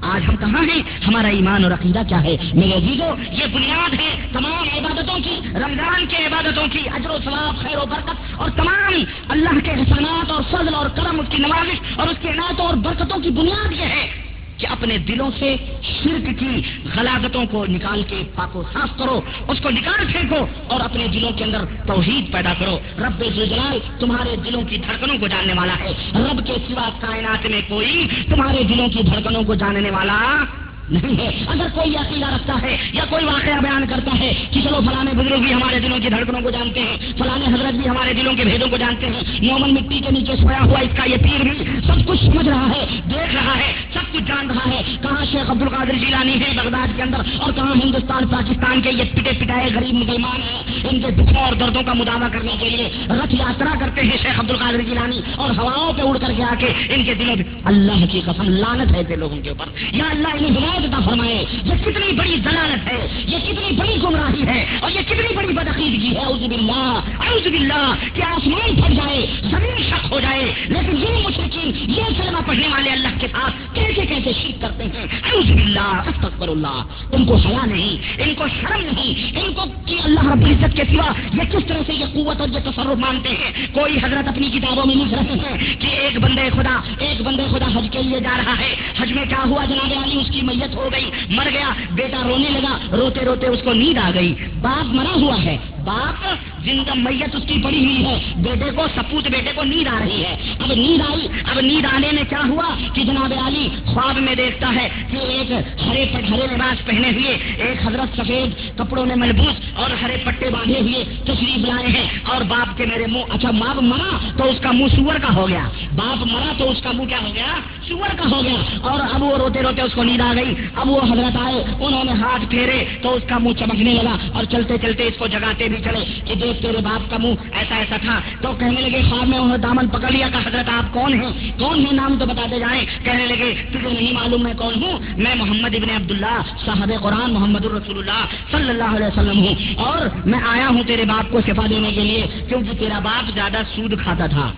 آج 0.00 0.22
ہم 0.28 0.36
کہاں 0.36 0.62
ہیں؟ 0.62 0.82
ہمارا 1.06 1.28
ایمان 1.28 1.64
اور 1.64 1.72
عقیدہ 1.72 2.02
کیا 2.08 2.24
ہے؟ 2.24 2.36
میرے 2.54 2.72
عزیزو، 2.72 3.14
یہ 3.32 3.46
بنیاد 3.54 3.94
ہے 3.94 4.28
تمام 4.32 4.68
عبادتوں 4.78 5.18
کی، 5.18 5.40
رمضان 5.54 6.06
کے 6.06 6.16
عبادتوں 6.16 6.66
کی، 6.72 6.78
اجر 6.78 7.10
و 7.10 7.18
ثواب، 7.24 7.58
خیر 7.58 7.78
و 7.78 7.86
برکت 7.86 8.34
اور 8.36 8.50
تمام 8.50 8.92
اللہ 9.28 9.60
کے 9.64 9.70
احسانات 9.70 10.30
اور 10.30 10.42
فضل 10.50 10.74
اور 10.74 10.88
کرم 10.88 11.20
اس 11.20 11.26
کی 11.30 11.38
نوازش 11.38 11.98
اور 11.98 12.08
اس 12.08 12.16
کے 12.22 12.28
عنایتوں 12.28 12.66
اور 12.66 12.74
برکتوں 12.74 13.18
کی 13.18 13.30
بنیاد 13.30 13.72
یہ 13.72 13.86
ہے۔ 13.86 14.29
کہ 14.60 14.66
اپنے 14.66 14.98
دلوں 14.98 15.30
سے 15.38 15.56
شرک 15.82 16.40
کی 16.40 16.60
غلاغتوں 16.96 17.44
کو 17.50 17.66
نکال 17.68 18.02
کے 18.08 18.22
پاکو 18.34 18.62
صاف 18.72 18.98
کرو، 18.98 19.20
اس 19.48 19.60
کو 19.60 19.70
نکال 19.70 20.12
پھینکو 20.12 20.46
اور 20.66 20.80
اپنے 20.80 21.06
دلوں 21.06 21.30
کے 21.32 21.44
اندر 21.44 21.64
توحید 21.86 22.32
پیدا 22.32 22.52
کرو۔ 22.58 22.78
رب 22.98 23.24
جلال 23.36 23.78
تمہارے 23.98 24.36
دلوں 24.36 24.62
کی 24.62 24.76
دھڑکنوں 24.76 25.18
کو 25.18 25.26
جاننے 25.26 25.52
والا 25.52 25.74
ہے۔ 25.80 25.92
رب 26.14 26.46
کے 26.46 26.52
سوا 26.68 26.88
کائنات 27.00 27.46
میں 27.46 27.60
کوئی 27.68 28.08
تمہارے 28.28 28.62
دلوں 28.62 28.88
کی 28.88 29.02
دھڑکنوں 29.02 29.42
کو 29.42 29.54
جاننے 29.54 29.90
والا 29.90 30.44
نہیں 30.90 31.18
ہے 31.18 31.44
اگر 31.46 31.66
کوئی 31.74 31.96
عقیدہ 31.96 32.34
رکھتا 32.34 32.54
ہے 32.62 32.76
یا 32.92 33.04
کوئی 33.08 33.24
واقعہ 33.24 33.60
بیان 33.60 33.84
کرتا 33.88 34.18
ہے 34.18 34.32
کہ 34.50 34.60
چلو 34.60 34.80
فلانے 34.86 35.10
بزرگ 35.22 35.40
بھی 35.40 35.54
ہمارے 35.54 35.80
دلوں 35.80 35.98
کی 35.98 36.08
دھڑکنوں 36.08 36.40
کو 36.40 36.50
جانتے 36.50 36.80
ہیں، 36.80 36.96
فلانے 37.18 37.54
حضرت 37.54 37.74
بھی 37.74 37.88
ہمارے 37.88 38.12
دلوں 38.12 38.34
کے 38.34 38.44
بھیدوں 38.44 38.68
کو 38.68 38.76
جانتے 38.76 39.06
ہیں، 39.06 39.22
مومن 39.42 39.74
مٹی 39.74 39.98
کے 39.98 40.10
نیچے 40.10 40.36
سویا 40.36 40.64
ہوا 40.64 40.80
اس 40.80 40.96
کا 40.96 41.04
یہ 41.04 41.16
پیر 41.16 41.42
بھی 41.42 41.64
سب 41.86 42.06
کچھ 42.06 42.20
سمجھ 42.20 42.48
رہا 42.48 42.66
ہے، 42.66 42.86
دیکھ 43.10 43.34
رہا 43.34 43.58
ہے، 43.58 43.72
سب 43.94 44.12
کچھ 44.12 44.24
جان 44.26 44.50
رہا 44.50 44.70
ہے۔ 44.70 44.82
کہاں 45.02 45.24
شیخ 45.32 45.50
عبد 45.50 45.62
القادر 45.62 45.92
جیلانی 45.92 46.34
ہے 46.40 46.52
بغداد 46.56 46.96
کے 46.96 47.02
اندر 47.02 47.18
اور 47.38 47.52
کہاں 47.52 47.74
ہندوستان، 47.84 48.26
پاکستان 48.28 48.82
کے 48.82 48.90
یہ 48.90 49.04
پٹے 49.14 49.30
پٹائے 49.38 49.68
غریب 49.74 49.94
مسلمان 49.94 50.40
ہیں 50.42 50.62
ان 50.90 51.00
کے 51.00 51.10
دکھوں 51.10 51.44
اور 51.44 51.52
دردوں 51.52 51.82
کا 51.82 51.92
مداوع 51.92 52.28
کرنے 52.32 52.52
کے 52.60 52.68
لیے 52.70 52.88
رتھ 53.10 53.34
یاترا 53.34 53.74
کرتے 53.80 54.00
ہیں 54.00 54.16
شیخ 54.22 54.40
عبد 54.40 54.50
القادر 54.50 54.80
جیلانی 54.80 55.20
اور 55.36 55.50
ہواؤں 55.50 55.92
پہ 55.92 56.02
اڑ 56.02 56.18
کر 56.18 56.32
کے 56.36 56.42
آ 56.42 56.54
کے 56.58 56.66
ان 56.88 57.04
کے 57.04 57.14
دلوں 57.14 57.36
اللہ 57.64 58.04
کی 58.12 58.20
قسم 58.24 58.48
لانت 58.48 59.10
ہے 59.10 59.16
لوگوں 59.16 59.36
کے 59.36 59.50
اوپر۔ 59.50 59.66
یا 59.92 60.04
اللہ 60.10 60.28
انہیں 60.28 60.79
ہدایت 60.80 60.92
کا 60.92 61.00
فرمائے، 61.10 61.44
یہ 61.64 61.84
کتنی 61.84 62.12
بڑی 62.16 62.36
ضلالت 62.44 62.88
ہے، 62.88 63.06
یہ 63.26 63.38
کتنی 63.38 63.76
بڑی 63.76 63.96
گمراہی 64.02 64.46
ہے 64.46 64.64
اور 64.80 64.90
یہ 64.90 65.02
کتنی 65.08 65.34
بڑی 65.36 65.52
بدعقیدگی 65.54 66.14
ہے۔ 66.16 66.24
اعوذ 66.24 66.42
باللہ 66.42 67.00
اعوذ 67.20 67.48
باللہ 67.48 67.94
کہ 68.14 68.22
آسمان 68.22 68.74
پھٹ 68.76 68.96
جائے، 68.96 69.26
زمین 69.42 69.82
شک 69.88 70.06
ہو 70.12 70.20
جائے، 70.20 70.52
لیکن 70.68 70.96
یہ 70.96 71.26
مشرقین 71.26 71.72
یہ 71.90 72.04
کلمہ 72.18 72.40
پڑھنے 72.46 72.68
والے 72.68 72.90
اللہ 72.90 73.18
کے 73.20 73.26
ساتھ 73.32 73.74
کیسے 73.74 74.06
کیسے 74.06 74.32
شرک 74.42 74.60
کرتے 74.62 74.84
ہیں؟ 74.84 75.06
اعوذ 75.22 75.50
باللہ 75.50 76.02
استغفر 76.06 76.48
اللہ 76.48 76.82
ان 77.12 77.24
کو 77.24 77.36
حیا 77.36 77.64
نہیں، 77.66 77.96
ان 78.22 78.34
کو 78.34 78.44
شرم 78.60 78.86
نہیں، 78.92 79.38
ان 79.38 79.52
کو 79.52 79.64
کہ 79.86 79.96
اللہ 80.04 80.32
رب 80.32 80.44
العزت 80.44 80.76
کے 80.76 80.84
سوا 80.92 81.12
یہ 81.34 81.50
کس 81.52 81.66
طرح 81.68 81.82
سے 81.86 81.94
یہ 81.94 82.04
قوت 82.14 82.40
اور 82.40 82.48
یہ 82.48 82.60
تصرف 82.64 82.98
مانتے 82.98 83.28
ہیں؟ 83.28 83.52
کوئی 83.72 83.98
حضرت 84.02 84.28
اپنی 84.28 84.50
کتابوں 84.50 84.86
میں 84.86 84.94
لکھ 84.94 85.14
رہے 85.14 85.38
ہیں 85.44 85.74
کہ 85.78 85.86
ایک 85.86 86.18
بندے 86.20 86.48
خدا، 86.52 86.78
ایک 86.98 87.20
بندے 87.20 87.42
خدا 87.50 87.66
حج 87.74 87.86
کے 87.92 88.02
لیے 88.02 88.20
جا 88.20 88.36
رہا 88.36 88.54
ہے۔ 88.58 88.74
حج 88.98 89.12
میں 89.12 89.24
کیا 89.24 89.42
ہوا 89.44 89.64
جناب 89.64 89.92
علی؟ 90.04 90.18
اس 90.20 90.30
کی 90.32 90.40
میت 90.42 90.69
ہو 90.74 90.88
گئی، 90.92 91.10
مر 91.30 91.48
گیا، 91.52 91.70
بیٹا 91.94 92.22
رونے 92.28 92.48
لگا، 92.48 92.96
روتے 92.96 93.24
روتے 93.24 93.46
اس 93.46 93.60
کو 93.64 93.72
نیند 93.72 93.98
آ 93.98 94.10
گئی، 94.14 94.34
باپ 94.60 94.84
مرا 94.84 95.14
ہوا 95.14 95.42
ہے۔ 95.44 95.56
باپ 95.84 96.26
زندہ 96.64 96.94
میت 96.94 97.36
اس 97.36 97.42
کی 97.46 97.62
پڑی 97.64 97.84
ہوئی 97.84 98.04
ہے، 98.04 98.32
بیٹے 98.36 98.70
کو 98.76 98.86
سپوت 98.96 99.28
بیٹے 99.28 99.52
کو 99.54 99.64
نیند 99.64 99.88
آ 99.88 99.98
رہی 100.00 100.24
ہے۔ 100.24 100.36
اب 100.58 100.72
نیند 100.72 101.00
آئی، 101.10 101.28
اب 101.50 101.60
نیند 101.60 101.84
آنے 101.94 102.08
میں 102.12 102.22
کیا 102.28 102.40
ہوا؟ 102.48 102.78
کہ 102.94 103.04
جناب 103.04 103.32
علی 103.46 103.68
خواب 103.84 104.18
میں 104.18 104.34
دیکھتا 104.34 104.72
ہے 104.76 104.88
کہ 105.10 105.16
ایک 105.16 105.52
ہرے 105.86 106.04
ہرے 106.04 106.54
لباس 106.54 106.86
پہنے 106.86 107.08
ہوئے، 107.08 107.54
ایک 107.58 107.86
حضرت 107.86 108.20
سفید 108.20 108.78
کپڑوں 108.78 109.06
میں 109.06 109.16
ملبوس 109.16 109.54
اور 109.74 109.90
ہرے 110.02 110.16
پٹے 110.24 110.50
باندھے 110.50 110.80
ہوئے 110.80 111.04
تشریف 111.24 111.58
لائے 111.58 111.86
ہیں۔ 111.86 112.08
اور 112.24 112.40
باپ 112.40 112.78
کے 112.78 112.86
میرے 112.86 113.06
منہ 113.06 113.22
اچھا 113.28 113.50
باپ 113.50 113.82
مرا 113.82 114.18
تو 114.36 114.48
اس 114.48 114.60
کا 114.60 114.70
منہ 114.70 114.88
سور 114.96 115.14
کا 115.14 115.34
ہو 115.34 115.48
گیا۔ 115.48 115.68
باپ 115.96 116.26
مرا 116.26 116.52
تو 116.58 116.70
اس 116.70 116.82
کا 116.82 116.90
منہ 116.94 117.06
کیا 117.06 117.18
ہو 117.22 117.34
گیا؟ 117.34 117.46
سور 117.88 118.08
کا 118.16 118.36
ہو 118.36 118.44
گیا۔ 118.44 118.78
اور 118.82 119.00
اب 119.12 119.22
وہ 119.22 119.36
روتے 119.36 119.62
روتے 119.62 119.82
اس 119.82 119.92
کو 119.94 120.02
نیند 120.02 120.20
آ 120.20 120.32
گئی۔ 120.36 120.54
اب 120.76 120.90
وہ 120.90 121.00
حضرت 121.12 121.36
آئے، 121.40 121.64
انہوں 121.80 122.04
نے 122.04 122.12
ہاتھ 122.12 122.50
پھیرے 122.50 122.84
تو 123.02 123.14
اس 123.14 123.22
کا 123.26 123.38
منہ 123.38 123.52
چمکنے 123.52 123.94
لگا 123.94 124.16
اور 124.32 124.44
چلتے 124.44 124.78
چلتے 124.78 125.02
اس 125.02 125.14
کو 125.18 125.26
جگاتے 125.26 125.68
بھی 125.70 125.82
چلے 125.84 126.20
کہ 126.24 126.34
دیکھ 126.34 126.62
تیرے 126.62 126.76
باپ 126.76 127.10
کا 127.10 127.16
منہ 127.16 127.34
ایسا 127.52 127.76
ایسا 127.76 127.96
تھا، 127.96 128.20
تو 128.40 128.52
کہنے 128.52 128.80
لگے، 128.80 129.02
خواب 129.10 129.28
میں 129.28 129.38
انہوں 129.38 129.56
نے 129.56 129.62
دامن 129.62 129.88
پکڑ 129.88 130.10
لیا 130.10 130.28
کہ 130.28 130.48
حضرت، 130.48 130.68
آپ 130.68 130.94
کون 130.94 131.14
ہیں؟ 131.14 131.58
کون 131.58 131.80
ہیں؟ 131.80 131.92
نام 131.92 132.16
تو 132.18 132.26
بتاتے 132.26 132.58
جائیں۔ 132.58 132.84
کہنے 133.04 133.26
لگے، 133.26 133.54
تجھے 133.68 133.88
نہیں 134.00 134.12
معلوم 134.12 134.42
میں 134.42 134.54
کون 134.54 134.82
ہوں؟ 134.82 134.98
میں 135.16 135.34
محمد 135.34 135.74
ابن 135.74 135.90
عبداللہ، 135.90 136.40
صاحب 136.64 136.92
قرآن 137.02 137.32
محمد 137.32 137.66
الرسول 137.66 137.98
اللہ 137.98 138.26
صلی 138.50 138.70
اللہ 138.70 138.96
علیہ 138.96 139.06
وسلم 139.06 139.38
ہوں۔ 139.38 139.54
اور 139.76 140.08
میں 140.24 140.40
آیا 140.48 140.68
ہوں 140.68 140.82
تیرے 140.86 141.04
باپ 141.04 141.32
کو 141.32 141.40
شفا 141.40 141.66
دینے 141.70 141.90
کے 141.90 142.00
لیے، 142.00 142.26
کیونکہ 142.48 142.78
تیرا 142.78 142.98
باپ 142.98 143.30
زیادہ 143.34 143.58
سود 143.74 144.02
کھاتا 144.02 144.26
تھا۔ 144.26 144.52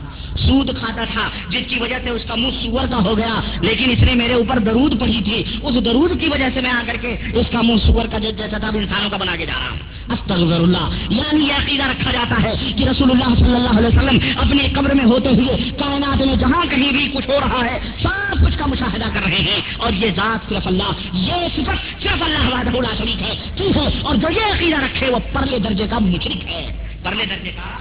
سود 0.46 0.78
کھاتا 0.78 1.04
تھا، 1.12 1.28
جس 1.48 1.62
کی 1.68 1.80
وجہ 1.80 1.96
سے 2.04 2.10
اس 2.10 2.22
کا 2.28 2.34
منہ 2.34 2.50
سور 2.62 2.86
کا 2.90 3.04
ہو 3.04 3.16
گیا، 3.16 3.40
لیکن 3.60 3.90
اس 3.90 3.98
نے 3.98 4.14
میرے 4.14 4.32
اوپر 4.32 4.58
درود 4.58 5.00
پڑھی 5.00 5.20
تھی۔ 5.24 5.44
اس 5.62 5.84
درود 5.84 6.20
کی 6.20 6.28
وجہ 6.28 6.44
سے 6.54 6.60
میں 6.60 6.70
آ 6.70 6.82
کر 6.86 6.96
کے 7.00 7.16
اس 7.32 7.46
کا 7.52 7.60
منہ 7.62 7.76
سور 7.86 8.06
کا 8.06 8.18
جیسا 8.18 8.58
تھا 8.58 8.68
انسانوں 8.74 9.10
کا 9.10 9.16
بنا 9.16 9.36
کے 9.36 9.46
جا 9.46 9.54
رہا 9.54 9.70
ہوں۔ 9.70 9.78
استغفر 10.08 10.60
اللہ۔ 10.60 10.90
یعنی 11.10 11.44
یہ 11.44 11.52
عقیدہ 11.52 11.82
رکھا 11.82 12.12
جاتا 12.12 12.42
ہے 12.42 12.72
کہ 12.76 12.88
رسول 12.88 13.10
اللہ 13.10 13.34
صلی 13.34 13.54
اللہ 13.54 13.78
علیہ 13.78 13.88
وسلم 13.88 14.18
اپنے 14.38 14.68
قبر 14.72 14.94
میں 14.94 15.04
ہوتے 15.04 15.28
ہوئے 15.28 15.70
کائنات 15.78 16.22
میں 16.26 16.36
جہاں 16.36 16.64
کہیں 16.70 16.92
بھی 16.92 17.08
کچھ 17.14 17.28
ہو 17.28 17.40
رہا 17.40 17.64
ہے، 17.64 17.78
سب 18.02 18.46
کچھ 18.46 18.58
کا 18.58 18.66
مشاہدہ 18.66 19.04
کر 19.14 19.20
رہے 19.26 19.36
ہیں۔ 19.36 19.60
اور 19.76 19.92
یہ 19.92 20.10
ذات 20.16 20.48
صرف 20.48 20.66
اللہ، 20.66 21.16
یہ 21.16 21.34
صفت 21.56 22.02
صرف 22.02 22.22
اللہ 22.22 22.54
وحدہ 22.54 22.70
لا 22.70 22.96
شریک 22.98 23.22
ہے۔ 23.22 23.34
ٹھیک 23.56 23.76
ہے، 23.76 24.00
اور 24.02 24.14
جو 24.14 24.28
یہ 24.30 24.54
عقیدہ 24.54 24.76
رکھے 24.76 25.10
وہ 25.10 25.18
پرلے 25.32 25.58
درجے 25.58 25.86
کا 25.90 25.98
مشرک 25.98 26.48
ہے۔ 26.48 26.86
پرلے 27.02 27.26
درجے 27.26 27.50
کا؟ 27.50 27.76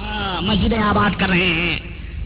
ہاں 0.00 0.42
مسجدیں 0.42 0.78
آباد 0.78 1.20
کر 1.20 1.28
رہے 1.28 1.46
ہیں۔ 1.46 1.78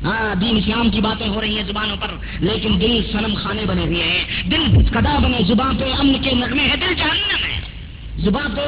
ہاں 0.04 0.34
دین 0.34 0.56
اسلام 0.56 0.90
کی 0.90 1.00
باتیں 1.00 1.28
ہو 1.28 1.40
رہی 1.40 1.56
ہیں 1.56 1.64
زبانوں 1.66 1.96
پر، 1.96 2.08
لیکن 2.40 2.80
دل 2.80 3.00
سنم 3.12 3.34
خانے 3.34 3.62
بنے 3.66 3.82
ہوئے 3.82 4.02
ہیں۔ 4.02 4.48
دل 4.50 4.84
کدا 4.84 5.18
بنے، 5.18 5.38
زبان 5.48 5.76
پہ 5.76 5.84
امن 5.98 6.22
کے 6.22 6.30
نغمے 6.32 6.62
ہیں، 6.62 6.76
دل 6.76 6.94
جہنم 6.94 7.44
ہے۔ 7.48 7.65
زبان 8.18 8.54
پہ 8.56 8.60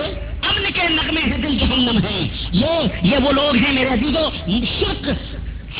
امن 0.46 0.62
کے 0.74 0.88
نغمے 0.88 1.20
ہیں 1.20 1.38
دل 1.38 1.58
جہنم 1.58 1.98
ہے 1.98 2.28
یہ 2.52 2.66
یہ 3.02 3.16
وہ 3.24 3.32
لوگ 3.32 3.56
ہیں 3.56 3.72
میرے 3.72 3.88
عزیزوں 3.88 4.30
شرک 4.80 5.10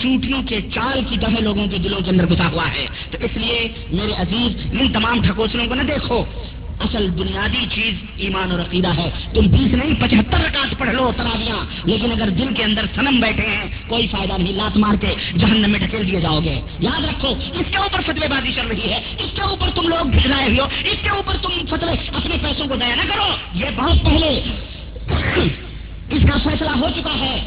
چوٹیوں 0.03 0.43
کے 0.43 0.61
چال 0.75 1.01
کی 1.09 1.17
طرح 1.21 1.41
لوگوں 1.41 1.67
کے 1.67 1.79
دلوں 1.79 2.01
کے 2.01 2.11
اندر 2.11 2.27
گھسا 2.29 2.49
ہوا 2.49 2.73
ہے۔ 2.75 2.87
تو 3.11 3.19
اس 3.21 3.37
لیے 3.37 3.69
میرے 3.93 4.13
عزیز، 4.13 4.81
ان 4.81 4.93
تمام 4.93 5.23
ٹھکوسلوں 5.23 5.67
کو 5.67 5.75
نہ 5.75 5.83
دیکھو۔ 5.83 6.25
اصل 6.81 7.11
بنیادی 7.11 7.67
چیز 7.75 7.95
ایمان 8.17 8.53
اور 8.53 8.61
عقیدہ 8.61 8.89
ہے۔ 8.89 9.11
تم 9.35 9.47
بیس 9.47 9.75
نہیں، 9.75 9.95
پچہتر 10.01 10.39
رکعت 10.41 10.79
پڑھ 10.79 10.95
لو 10.95 11.13
تراویاں۔ 11.17 11.57
لیکن 11.85 12.13
اگر 12.13 12.29
دل 12.29 12.55
کے 12.55 12.65
اندر 12.65 12.85
سنم 12.95 13.21
بیٹھے 13.21 13.47
ہیں، 13.47 13.65
کوئی 13.87 14.07
فائدہ 14.07 14.33
نہیں، 14.39 14.53
لات 14.53 14.77
مار 14.77 14.95
کے 14.95 15.15
جہنم 15.39 15.71
میں 15.71 15.81
ڈھکیل 15.81 16.13
دیے 16.13 16.21
جاؤ 16.21 16.41
گے۔ 16.41 16.61
یاد 16.79 17.05
رکھو، 17.05 17.29
اس 17.29 17.67
کے 17.71 17.79
اوپر 17.79 18.01
فتوے 18.01 18.29
بازی 18.29 18.53
چل 18.53 18.67
رہی 18.67 18.91
ہے۔ 18.91 19.01
اس 19.19 19.31
کے 19.35 19.43
اوپر 19.43 19.69
تم 19.75 19.89
لوگ 19.89 20.07
بھجلائے 20.07 20.47
ہوئے 20.47 20.61
ہو۔ 20.61 20.67
اس 20.85 20.97
کے 21.03 21.09
اوپر 21.09 21.37
تم 21.43 21.51
فتوے 21.67 21.93
اپنے 22.13 22.35
پیسوں 22.43 22.67
کو 22.67 22.77
ضائع 22.77 22.95
نہ 22.95 23.03
کرو۔ 23.03 23.37
یہ 23.55 23.65
بہت 23.77 24.05
پہلے 24.05 24.41
اس 26.11 26.23
کا 26.23 26.51
فیصلہ 26.51 26.71
ہو 26.71 26.89
چکا 26.97 27.15
ہے۔ 27.21 27.47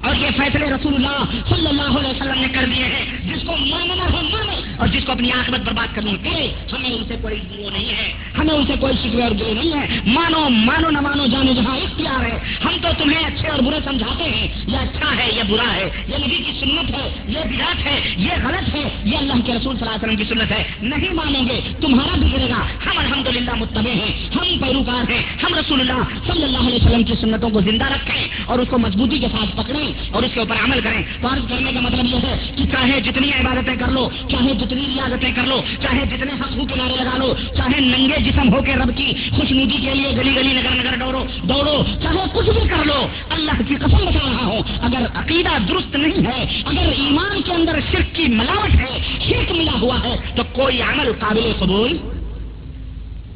اور 0.00 0.14
یہ 0.14 0.28
فیصلے 0.36 0.66
رسول 0.66 0.94
اللہ 0.94 1.24
صلی 1.48 1.66
اللہ 1.66 1.98
علیہ 1.98 2.10
وسلم 2.10 2.40
نے 2.40 2.48
کر 2.48 2.64
دیے 2.74 2.84
ہیں۔ 2.84 3.34
جس 3.34 3.42
کو 3.46 3.56
ماننا 3.56 4.04
ہے 4.04 4.22
مانے 4.22 4.53
اور 4.78 4.88
جس 4.88 5.04
کو 5.04 5.12
اپنی 5.12 5.32
آخرت 5.32 5.60
برباد 5.60 5.94
کرنی 5.94 6.14
ہے 6.24 6.54
ہمیں 6.72 6.90
ان 6.90 7.04
سے 7.08 7.14
کوئی 7.22 7.40
وہ 7.58 7.70
نہیں 7.70 7.88
ہے۔ 7.88 8.12
ہمیں 8.38 8.54
ان 8.54 8.66
سے 8.66 8.72
کوئی 8.80 8.92
شکوے 9.02 9.22
اور 9.22 9.30
گرے 9.30 9.54
نہیں 9.54 9.80
ہے۔ 9.80 10.00
مانو 10.06 10.48
مانو 10.48 10.90
نہ 10.90 11.00
مانو 11.00 11.26
جانے 11.26 11.54
جہاں 11.54 11.76
اختیار 11.76 12.24
ہے۔ 12.24 12.38
ہم 12.64 12.72
تو 12.82 12.88
تمہیں 12.98 13.24
اچھے 13.24 13.48
اور 13.48 13.58
برے 13.58 13.76
سمجھاتے 13.84 14.24
ہیں۔ 14.24 14.48
یہ 14.66 14.76
اچھا 14.76 15.16
ہے، 15.16 15.30
یہ 15.36 15.42
برا 15.48 15.72
ہے۔ 15.72 15.90
یہ 16.08 16.14
نبی 16.26 16.36
کی 16.36 16.52
سنت 16.60 16.90
ہے، 16.90 17.14
یہ 17.28 17.38
بدات 17.38 17.86
ہے، 17.86 18.14
یہ 18.16 18.30
غلط 18.44 18.74
ہے۔ 18.74 19.02
یہ 19.04 19.16
اللہ 19.16 19.32
کے 19.44 19.52
رسول 19.52 19.76
صلی 19.78 19.88
اللہ 19.88 20.04
علیہ 20.04 20.04
وسلم 20.04 20.16
کی 20.16 20.24
سنت 20.24 20.52
ہے۔ 20.52 20.64
نہیں 20.82 21.14
مانو 21.14 21.38
گے، 21.48 21.60
تمہارا 21.80 22.16
بگڑے 22.16 22.48
گا۔ 22.48 22.90
ہم 22.90 22.98
الحمد 22.98 23.26
للہ 23.26 23.54
متبع 23.54 23.90
ہیں۔ 23.90 24.28
ہم 24.34 24.58
پیروکار 24.58 25.10
ہیں۔ 25.10 25.22
ہم 25.42 25.54
رسول 25.54 25.80
اللہ 25.80 26.32
صلی 26.32 26.42
اللہ 26.42 26.58
علیہ 26.58 26.74
وسلم 26.74 27.02
کی 27.02 27.12
سنتوں 27.20 27.50
کو 27.50 27.60
زندہ 27.60 27.84
رکھیں 27.84 28.28
اور 28.46 28.58
اس 28.58 28.68
کو 28.68 28.78
مضبوطی 28.78 29.18
کے 29.18 29.26
ساتھ 29.32 29.56
پکڑیں 29.56 29.92
اور 30.12 30.22
اس 30.22 30.30
کے 30.34 30.40
اوپر 30.40 30.56
عمل 30.64 30.80
کریں۔ 30.80 31.02
فرض 31.20 31.48
کرنے 31.48 31.72
کا 31.72 31.80
مطلب 31.80 32.04
یہ 32.04 32.16
ہے 32.16 32.52
کہ 32.56 32.64
چاہے 32.64 33.00
جتنی 33.00 33.28
عبادتیں 33.28 33.76
کر 33.76 33.88
لو، 33.88 34.08
چاہے 34.30 34.63
جتنی 34.64 34.86
ریاضتیں 34.94 35.32
کر 35.36 35.46
لو، 35.46 35.60
چاہے 35.82 36.04
جتنے 36.06 36.32
حق 36.40 36.54
کے 36.68 36.74
نعرے 36.76 36.96
لگا 36.96 37.16
لو، 37.16 37.34
چاہے 37.56 37.80
ننگے 37.80 38.20
جسم 38.20 38.52
ہو 38.54 38.62
کے 38.62 38.72
رب 38.72 38.96
کی 38.96 39.12
خوش 39.36 39.52
ندی 39.52 39.76
کے 39.76 39.94
لیے 39.94 40.10
گلی 40.16 40.34
گلی، 40.36 40.52
نگر 40.52 40.74
نگر 40.74 40.96
دوڑو 41.00 41.24
دوڑو، 41.48 41.82
چاہے 42.02 42.24
کچھ 42.32 42.50
بھی 42.50 42.68
کر 42.68 42.84
لو، 42.84 43.06
اللہ 43.30 43.62
کی 43.68 43.74
قسم 43.74 44.04
بتا 44.06 44.24
رہا 44.24 44.46
ہوں۔ 44.46 44.62
اگر 44.80 45.06
عقیدہ 45.14 45.56
درست 45.68 45.96
نہیں 45.96 46.26
ہے، 46.26 46.62
اگر 46.64 46.92
ایمان 46.96 47.42
کے 47.42 47.52
اندر 47.52 47.80
شرک 47.92 48.14
کی 48.14 48.26
ملاوٹ 48.28 48.74
ہے، 48.74 48.98
شرک 49.28 49.52
ملا 49.52 49.78
ہوا 49.80 49.98
ہے، 50.04 50.16
تو 50.36 50.42
کوئی 50.52 50.82
عمل 50.82 51.12
قابل 51.18 51.52
قبول 51.58 51.96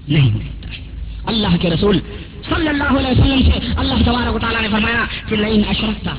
نہیں 0.08 0.32
ہو 0.32 0.38
سکتا 0.38 0.76
ہے 0.76 0.82
اللہ 1.26 1.56
کے 1.60 1.70
رسول 1.70 1.98
صلی 2.48 2.68
اللہ 2.68 2.98
علیہ 2.98 3.10
وسلم 3.10 3.40
سے 3.46 3.72
اللہ 3.76 4.02
تبارک 4.06 4.34
و 4.34 4.38
تعالیٰ 4.38 4.62
نے 4.62 4.68
فرمایا 4.68 5.04
کہ 5.28 5.36
لین 5.36 5.62
اشرکتا 5.68 6.14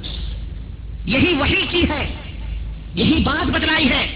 یہی 1.06 1.34
وہی 1.34 1.66
کی 1.70 1.84
ہے۔ 1.90 2.14
یہی 2.96 3.24
بات 3.24 3.50
بتلائی 3.50 3.90
ہے۔ 3.90 4.16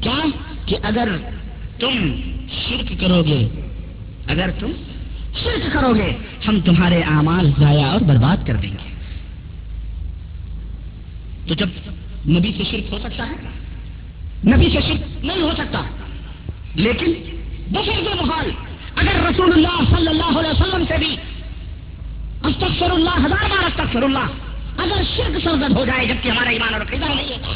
کیا؟ 0.00 0.18
کہ 0.66 0.76
اگر 0.82 1.08
تم 1.78 2.20
شرک 2.68 3.00
کرو 3.00 3.22
گے، 3.22 3.48
اگر 4.26 4.50
تم 4.50 4.72
شرک 5.42 5.72
کرو 5.72 5.94
گے، 5.94 6.12
ہم 6.48 6.60
تمہارے 6.60 7.00
اعمال 7.00 7.50
ضائع 7.58 7.86
اور 7.86 8.00
برباد 8.00 8.46
کر 8.46 8.54
دیں 8.54 8.70
گے۔ 8.70 8.96
تو 11.48 11.54
جب 11.54 11.68
نبی 12.28 12.52
سے 12.56 12.64
شرک 12.70 12.92
ہو 12.92 12.98
سکتا 13.02 13.26
ہے، 13.26 13.48
نبی 14.56 14.64
سے 14.64 14.80
شرک 14.80 15.24
نہیں 15.24 15.42
ہو 15.42 15.50
سکتا۔ 15.56 15.80
لیکن 16.74 17.12
بفر 17.70 18.22
محال 18.22 18.50
اگر 18.96 19.26
رسول 19.30 19.52
اللہ 19.52 19.96
صلی 19.96 20.08
اللہ 20.08 20.38
علیہ 20.38 20.50
وسلم 20.50 20.84
سے 20.88 20.98
بھی 20.98 21.16
استغفر 22.44 22.90
اللہ، 22.90 23.16
ہزار 23.16 23.50
بار 23.50 23.64
استغفر 23.64 24.02
اللہ، 24.02 24.26
اگر 24.78 25.02
شرک 25.16 25.44
سرزد 25.44 25.76
ہو 25.76 25.84
جائے 25.84 26.06
جبکہ 26.06 26.28
ہمارا 26.28 26.50
ایمان 26.50 26.74
اور 26.74 26.84
قیدا 26.84 27.06
نہیں 27.06 27.28
ہوتا 27.28 27.52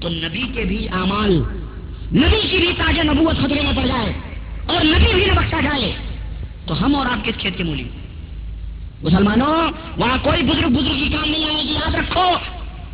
تو 0.00 0.08
نبی 0.08 0.42
کے 0.54 0.64
بھی 0.64 0.88
اعمال، 0.88 1.42
نبی 2.12 2.48
کی 2.50 2.56
بھی 2.58 2.72
تاج 2.78 3.00
نبوت 3.00 3.36
خطرے 3.38 3.60
میں 3.60 3.72
پڑ 3.76 3.86
جائے 3.86 4.12
اور 4.66 4.84
نبی 4.84 5.14
بھی 5.14 5.24
نہ 5.24 5.32
بخشا 5.32 5.60
جائے، 5.60 5.92
تو 6.66 6.84
ہم 6.84 6.96
اور 6.96 7.06
آپ 7.06 7.24
کس 7.24 7.34
کھیت 7.38 7.56
کے 7.56 7.64
مولی۔ 7.64 7.88
مسلمانوں، 9.02 9.70
وہاں 9.96 10.18
کوئی 10.22 10.42
بزرگ 10.42 10.68
بزرگ 10.68 10.94
کی 10.94 11.08
کام 11.12 11.30
نہیں 11.30 11.54
آئے 11.54 11.62
گی، 11.62 11.72
یاد 11.72 11.94
رکھو، 11.94 12.30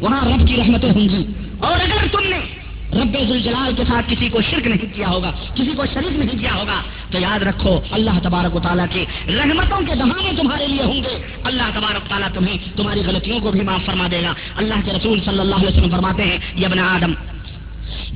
وہاں 0.00 0.21
رب 0.25 0.49
کی 0.49 0.57
رحمتیں 0.57 0.90
ہوں 0.90 1.09
گی۔ 1.09 1.26
اور 1.59 1.73
اگر 1.73 2.07
تم 2.12 2.25
نے 2.25 2.58
رب 2.92 3.16
الجلال 3.21 3.73
کے 3.76 3.85
ساتھ 3.88 4.07
کسی 4.11 4.28
کو 4.28 4.40
شرک 4.40 4.66
نہیں 4.66 4.95
کیا 4.95 5.09
ہوگا، 5.09 5.30
کسی 5.54 5.71
کو 5.76 5.85
شریک 5.87 6.18
نہیں 6.18 6.38
کیا 6.38 6.54
ہوگا، 6.54 6.83
تو 7.11 7.18
یاد 7.18 7.42
رکھو، 7.42 7.80
اللہ 7.90 8.18
تبارک 8.23 8.57
و 8.57 8.61
تعالیٰ 8.61 8.87
کی 8.90 9.04
رحمتوں 9.28 9.80
کے 9.87 9.95
دہانے 9.95 10.30
تمہارے 10.37 10.66
لیے 10.66 10.83
ہوں 10.83 11.02
گے۔ 11.02 11.42
اللہ 11.45 11.62
تبارک 11.75 12.09
تعالیٰ 12.09 12.28
تمہیں 12.35 12.59
تمہاری 12.76 13.00
غلطیوں 13.07 13.40
کو 13.40 13.50
بھی 13.50 13.61
معاف 13.61 13.85
فرما 13.87 14.09
دے 14.11 14.23
گا۔ 14.23 14.33
اللہ 14.57 14.75
کے 14.85 14.92
رسول 14.92 15.21
صلی 15.25 15.40
اللہ 15.40 15.54
علیہ 15.54 15.68
وسلم 15.68 15.90
فرماتے 15.90 16.23
ہیں 16.23 16.38
یبن 16.57 16.78
آدم 16.78 17.12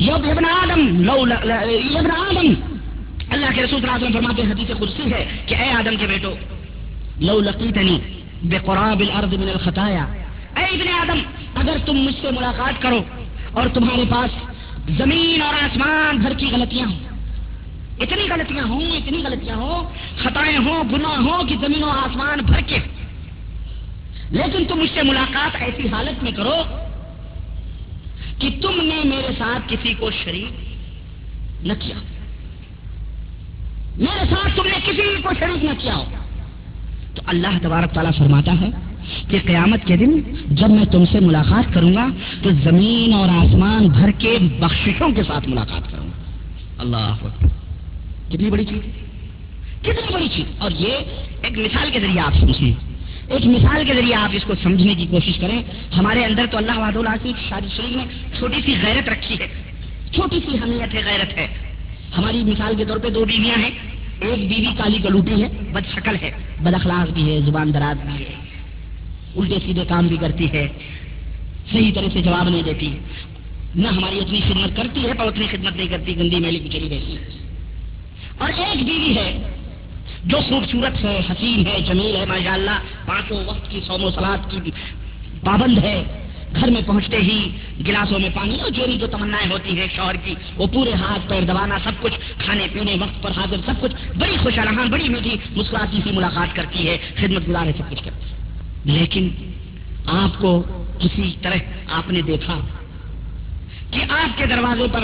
یبن 0.00 0.44
آدم، 0.44 1.02
لو 1.02 1.16
یبن 1.90 2.10
آدم. 2.10 2.52
اللہ 3.30 3.46
کے 3.54 3.62
رسول 3.62 3.80
صلی 3.80 3.88
اللہ 3.88 3.96
علیہ 3.96 4.08
وسلم 4.08 4.20
فرماتے 4.20 4.42
ہیں، 4.42 4.52
حدیث 4.52 4.70
خرسی 4.78 5.12
ہے 5.12 5.24
کہ 5.46 5.54
اے 5.54 5.70
آدم 5.70 5.96
کے 5.96 6.06
بیٹو، 6.06 6.34
لو 7.20 7.40
لقیتنی 7.40 7.98
بے 8.42 8.58
قرآب 8.64 9.00
الارض 9.00 9.34
من 9.34 9.48
الخطایا۔ 9.48 10.06
اے 10.56 10.64
ابن 10.64 10.88
آدم، 11.00 11.20
اگر 11.54 11.76
تم 11.86 11.96
مجھ 11.96 12.14
سے 12.22 12.28
ملاقات 12.30 12.82
کرو 12.82 13.00
اور 13.52 13.66
تمہارے 13.74 14.04
پاس 14.10 14.51
زمین 14.88 15.42
اور 15.42 15.54
آسمان 15.54 16.16
بھر 16.16 16.32
کی 16.34 16.46
غلطیاں 16.46 16.86
ہوں 16.86 16.98
اتنی 17.98 18.22
غلطیاں 18.30 18.64
ہوں، 18.64 18.96
اتنی 18.96 19.18
غلطیاں 19.18 19.56
ہوں، 19.56 19.92
خطائیں 20.18 20.58
ہوں، 20.58 20.84
گناہ 20.92 21.10
ہوں 21.10 21.44
کہ 21.48 21.56
زمین 21.60 21.84
و 21.84 21.88
آسمان 21.88 22.38
بھر 22.38 22.60
کے۔ 22.60 22.76
لیکن 24.30 24.64
تم 24.68 24.76
مجھ 24.76 24.90
سے 24.94 25.02
ملاقات 25.02 25.56
ایسی 25.60 25.88
حالت 25.88 26.22
میں 26.22 26.32
کرو 26.32 26.56
کہ 28.38 28.48
تم 28.62 28.80
نے 28.82 29.00
میرے 29.04 29.28
ساتھ 29.38 29.62
کسی 29.68 29.94
کو 29.94 30.10
شریک 30.10 30.76
نہ 31.66 31.72
کیا۔ 31.78 31.96
میرے 33.96 34.24
ساتھ 34.30 34.56
تم 34.56 34.66
نے 34.66 34.78
کسی 34.86 35.22
کو 35.22 35.30
شریک 35.38 35.64
نہ 35.64 35.70
کیا 35.78 35.96
ہو۔ 35.96 36.04
تو 37.14 37.22
اللہ 37.26 37.58
تبارک 37.62 37.92
تعالیٰ 37.92 38.12
فرماتا 38.18 38.52
ہے 38.60 38.91
کہ 39.28 39.38
قیامت 39.46 39.86
کے 39.86 39.96
دن 39.96 40.20
جب 40.48 40.70
میں 40.70 40.84
تم 40.84 41.04
سے 41.12 41.20
ملاقات 41.20 41.74
کروں 41.74 41.94
گا 41.94 42.08
تو 42.42 42.50
زمین 42.50 43.12
اور 43.12 43.28
آسمان 43.28 43.88
بھر 43.88 44.10
کے 44.10 44.38
بخششوں 44.60 45.08
کے 45.10 45.22
ساتھ 45.22 45.48
ملاقات 45.48 45.92
کروں 45.92 46.06
گا۔ 46.06 46.12
اللہ 46.78 47.16
کتنی 48.28 48.50
بڑی 48.50 48.64
چیز۔ 48.64 48.78
کتنی 49.80 50.12
بڑی 50.12 50.28
چیز۔ 50.28 50.44
اور 50.58 50.70
یہ 50.78 50.92
ایک 51.42 51.58
مثال 51.58 51.90
کے 51.92 52.00
ذریعے 52.00 52.20
آپ 52.20 52.34
سمجھیں۔ 52.40 52.72
ایک 53.28 53.46
مثال 53.46 53.84
کے 53.86 53.94
ذریعے 53.94 54.14
آپ 54.14 54.30
اس 54.32 54.44
کو 54.44 54.52
سمجھنے 54.62 54.94
کی 54.94 55.06
کوشش 55.10 55.36
کریں۔ 55.36 55.62
ہمارے 55.98 56.24
اندر 56.24 56.46
تو 56.50 56.56
اللہ 56.56 56.78
واد 56.78 56.96
اللہ 56.96 57.16
کی 57.22 57.32
شادی 57.48 57.68
شریف 57.76 57.96
میں 57.96 58.04
چھوٹی 58.38 58.60
سی 58.66 58.74
غیرت 58.82 59.08
رکھی 59.08 59.34
ہے۔ 59.34 59.48
چھوٹی 60.14 60.40
سی 60.50 60.56
حمیت 60.56 60.94
ہے، 60.94 61.00
غیرت 61.04 61.38
ہے۔ 61.38 61.46
ہماری 62.18 62.42
مثال 62.44 62.74
کے 62.76 62.84
طور 62.84 62.96
پہ 62.96 63.08
دو 63.08 63.24
بیویاں 63.24 63.58
ہیں۔ 63.58 63.70
ایک 64.20 64.48
بیوی 64.48 64.74
کالی 64.78 64.98
کلوٹی 65.02 65.42
ہے، 65.42 65.48
بد 65.72 65.94
شکل 65.94 66.16
ہے، 66.22 66.30
بد 66.62 66.74
اخلاق 66.74 67.10
بھی 67.10 67.34
ہے، 67.34 67.40
زبان 67.40 67.74
دراز 67.74 68.06
بھی 68.06 68.24
ہے۔ 68.24 68.41
الٹے 69.36 69.58
سیدھے 69.66 69.84
کام 69.88 70.06
بھی 70.06 70.16
کرتی 70.16 70.46
ہے، 70.52 70.66
صحیح 71.72 71.92
طرح 71.94 72.08
سے 72.12 72.22
جواب 72.22 72.48
نہیں 72.48 72.62
دیتی، 72.62 72.88
نہ 73.74 73.88
ہماری 73.88 74.18
اتنی 74.18 74.40
خدمت 74.48 74.76
کرتی 74.76 75.06
ہے 75.06 75.12
پر 75.18 75.26
اتنی 75.26 75.46
خدمت 75.50 75.76
نہیں 75.76 75.88
کرتی، 75.88 76.16
گندی 76.18 76.40
میلی 76.40 76.60
بچری 76.60 76.88
رہتی 76.90 77.16
اور 78.38 78.48
ایک 78.48 78.84
بیوی 78.84 79.16
ہے، 79.16 79.30
جو 80.24 80.38
خوبصورت 80.48 81.04
ہے، 81.04 81.20
حسین 81.30 81.66
ہے، 81.66 81.80
جمیل 81.80 82.16
ہے 82.16 82.24
ماشاء 82.28 82.52
اللہ 82.52 82.78
پانچوں 83.06 83.44
وقت 83.46 83.70
کی 83.70 83.80
سوم 83.86 84.04
و 84.04 84.10
سلاد 84.10 84.50
کی 84.50 84.70
پابند 85.44 85.78
ہے۔ 85.78 86.02
گھر 86.60 86.70
میں 86.70 86.80
پہنچتے 86.86 87.16
ہی 87.16 87.38
گلاسوں 87.86 88.18
میں 88.18 88.28
پانی 88.34 88.60
اور 88.60 88.70
جو 88.70 88.84
بھی 88.86 88.96
جو 88.98 89.06
تمنائیں 89.06 89.50
ہوتی 89.50 89.78
ہیں، 89.78 89.86
شوہر 89.96 90.16
کی، 90.24 90.34
وہ 90.56 90.66
پورے 90.66 90.92
ہاتھ 90.92 91.28
پیر 91.28 91.42
دبانا، 91.42 91.78
سب 91.84 92.02
کچھ، 92.02 92.18
کھانے 92.38 92.66
پینے 92.72 92.96
وقت 93.00 93.22
پر 93.22 93.30
حاضر، 93.30 93.56
سب 93.66 93.80
کچھ، 93.80 93.94
بڑی 94.18 94.36
خوش 94.42 94.58
بڑی 94.90 95.08
میٹھی، 95.08 95.36
مسکراتی 95.56 96.00
سی 96.04 96.10
ملاقات 96.12 96.56
کرتی 96.56 96.88
ہے، 96.88 96.98
خدمت 97.14 97.48
گزار 97.48 97.66
ہے، 97.66 97.72
سب 97.78 97.90
کچھ 97.90 98.04
کرتی 98.04 98.30
ہے۔ 98.30 98.41
لیکن 98.84 99.28
آپ 100.06 100.40
کو 100.40 100.62
کسی 100.98 101.34
طرح 101.42 101.54
آپ 101.92 102.10
نے 102.10 102.20
دیکھا 102.22 102.58
کہ 103.90 104.00
آپ 104.08 104.38
کے 104.38 104.46
دروازے 104.46 104.86
پر 104.92 105.00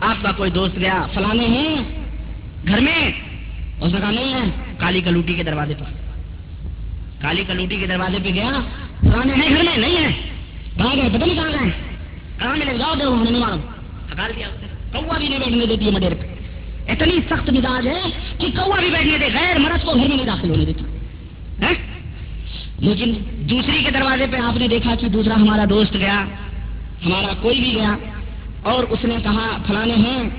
آپ 0.00 0.22
کا 0.22 0.32
کوئی 0.32 0.50
دوست 0.50 0.76
گیا، 0.76 1.06
فلانے 1.14 1.46
ہیں، 1.46 1.76
گھر 2.66 2.80
میں 2.80 3.12
اس 3.80 3.92
نے 3.94 4.00
کہا، 4.00 4.10
نہیں 4.10 4.34
ہے، 4.34 4.74
کالی 4.78 5.00
کلوٹی 5.00 5.34
کے 5.34 5.42
دروازے 5.42 5.74
پر۔ 5.78 5.84
کالی 7.20 7.44
کلوٹی 7.46 7.76
کے 7.76 7.86
دروازے 7.86 8.18
پہ 8.24 8.28
گیا، 8.28 8.50
فلانے 9.00 9.32
ہیں، 9.32 9.48
گھر 9.48 9.62
میں، 9.62 9.76
نہیں 9.76 9.96
ہے۔ 9.96 10.12
کہاں 10.76 10.96
گئے، 10.96 11.08
پتہ 11.08 11.24
نہیں 11.24 11.34
کہاں 11.34 11.50
گئے۔ 11.50 11.70
کہاں 12.38 12.56
ملے؟ 12.56 12.78
جاؤ 12.78 12.94
دے 12.94 13.04
ہمیں 13.04 13.30
نہیں 13.30 13.40
معلوم۔ 13.40 13.60
ہکال 14.12 14.32
دیا 14.36 14.48
کوا 14.92 15.18
بھی 15.18 15.28
نہیں 15.28 15.38
بیٹھنے 15.38 15.66
دیتی 15.66 15.86
ہے 15.86 15.90
مڈیر 15.90 16.12
پہ۔ 16.20 16.34
اتنی 16.90 17.18
سخت 17.30 17.50
مزاج 17.50 17.88
ہے 17.88 18.02
کہ 18.38 18.46
کوا 18.46 18.80
بھی 18.80 18.90
بیٹھنے 18.90 19.18
دے، 19.18 19.26
غیر 19.26 19.58
مرد 19.58 19.84
کو 19.84 19.92
گھر 19.92 20.08
میں 20.08 20.16
نہیں 20.16 20.26
داخل 20.26 20.50
ہونے 20.50 20.64
دیتی۔ 20.64 20.84
لیکن 22.80 23.14
دوسری 23.50 23.84
کے 23.84 23.90
دروازے 23.90 24.26
پہ 24.30 24.36
آپ 24.36 24.56
نے 24.56 24.68
دیکھا 24.68 24.94
کہ 24.94 25.08
دوسرا 25.08 25.34
ہمارا 25.34 25.64
دوست 25.70 25.94
گیا، 25.94 26.24
ہمارا 27.06 27.34
کوئی 27.42 27.60
بھی 27.60 27.74
گیا، 27.74 27.96
اور 28.62 28.84
اس 28.90 29.04
نے 29.04 29.14
کہا 29.22 29.56
فلانے 29.66 29.94
ہیں. 29.94 30.30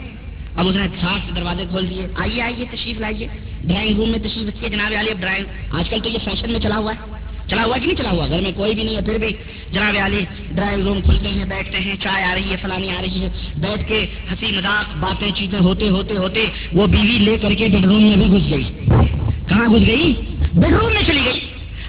اب 0.55 0.67
اس 0.67 0.75
نے 0.75 0.87
ساتھ 1.01 1.21
سے 1.25 1.31
دروازے 1.35 1.63
کھول 1.69 1.89
دیے۔ 1.89 2.07
آئیے 2.15 2.41
آئیے، 2.41 2.65
تشریف 2.71 2.99
لائیے۔ 2.99 3.27
ڈرائنگ 3.63 3.95
روم 3.95 4.09
میں 4.09 4.19
تشریف 4.19 4.47
رکھیے 4.47 4.69
جناب 4.69 4.93
علی۔ 4.99 5.11
اب 5.11 5.21
ڈرائنگ 5.21 5.45
آج 5.71 5.89
کل 5.89 5.99
تو 6.03 6.09
یہ 6.09 6.17
فیشن 6.23 6.51
میں 6.51 6.59
چلا 6.59 6.77
ہوا 6.77 6.93
ہے۔ 6.93 7.21
چلا 7.47 7.65
ہوا 7.65 7.77
کہ 7.77 7.85
نہیں 7.85 7.95
چلا 7.95 8.11
ہوا؟ 8.11 8.27
گھر 8.27 8.41
میں 8.41 8.51
کوئی 8.55 8.75
بھی 8.75 8.83
نہیں 8.83 8.95
ہے، 8.95 9.01
پھر 9.01 9.17
بھی 9.17 9.27
جناب 9.71 9.95
علی 10.05 10.25
ڈرائنگ 10.51 10.87
روم 10.87 11.01
کھلتے 11.01 11.29
ہیں، 11.29 11.45
بیٹھتے 11.45 11.77
ہیں، 11.77 11.95
چائے 12.03 12.23
آ 12.23 12.35
رہی 12.35 12.51
ہے، 12.51 12.55
فلانی 12.61 12.89
آ 12.89 13.01
رہی 13.01 13.21
ہے۔ 13.21 13.29
بیٹھ 13.57 13.87
کے 13.87 14.05
ہنسی 14.31 14.45
مذاق، 14.45 14.97
باتیں، 14.99 15.31
چیزیں 15.35 15.59
ہوتے 15.59 15.89
ہوتے 15.89 16.17
ہوتے، 16.17 16.45
وہ 16.73 16.87
بیوی 16.87 17.17
لے 17.17 17.37
کر 17.41 17.53
کے 17.53 17.67
بیڈ 17.67 17.85
روم 17.85 18.03
میں 18.03 18.15
بھی 18.15 18.25
گھس 18.25 18.51
گئی۔ 18.51 18.63
کہاں 19.47 19.65
گھس 19.67 19.87
گئی؟ 19.87 20.13
بیڈ 20.53 20.71
روم 20.71 20.93
میں 20.93 21.01
چلی 21.07 21.21
گئی۔ 21.25 21.39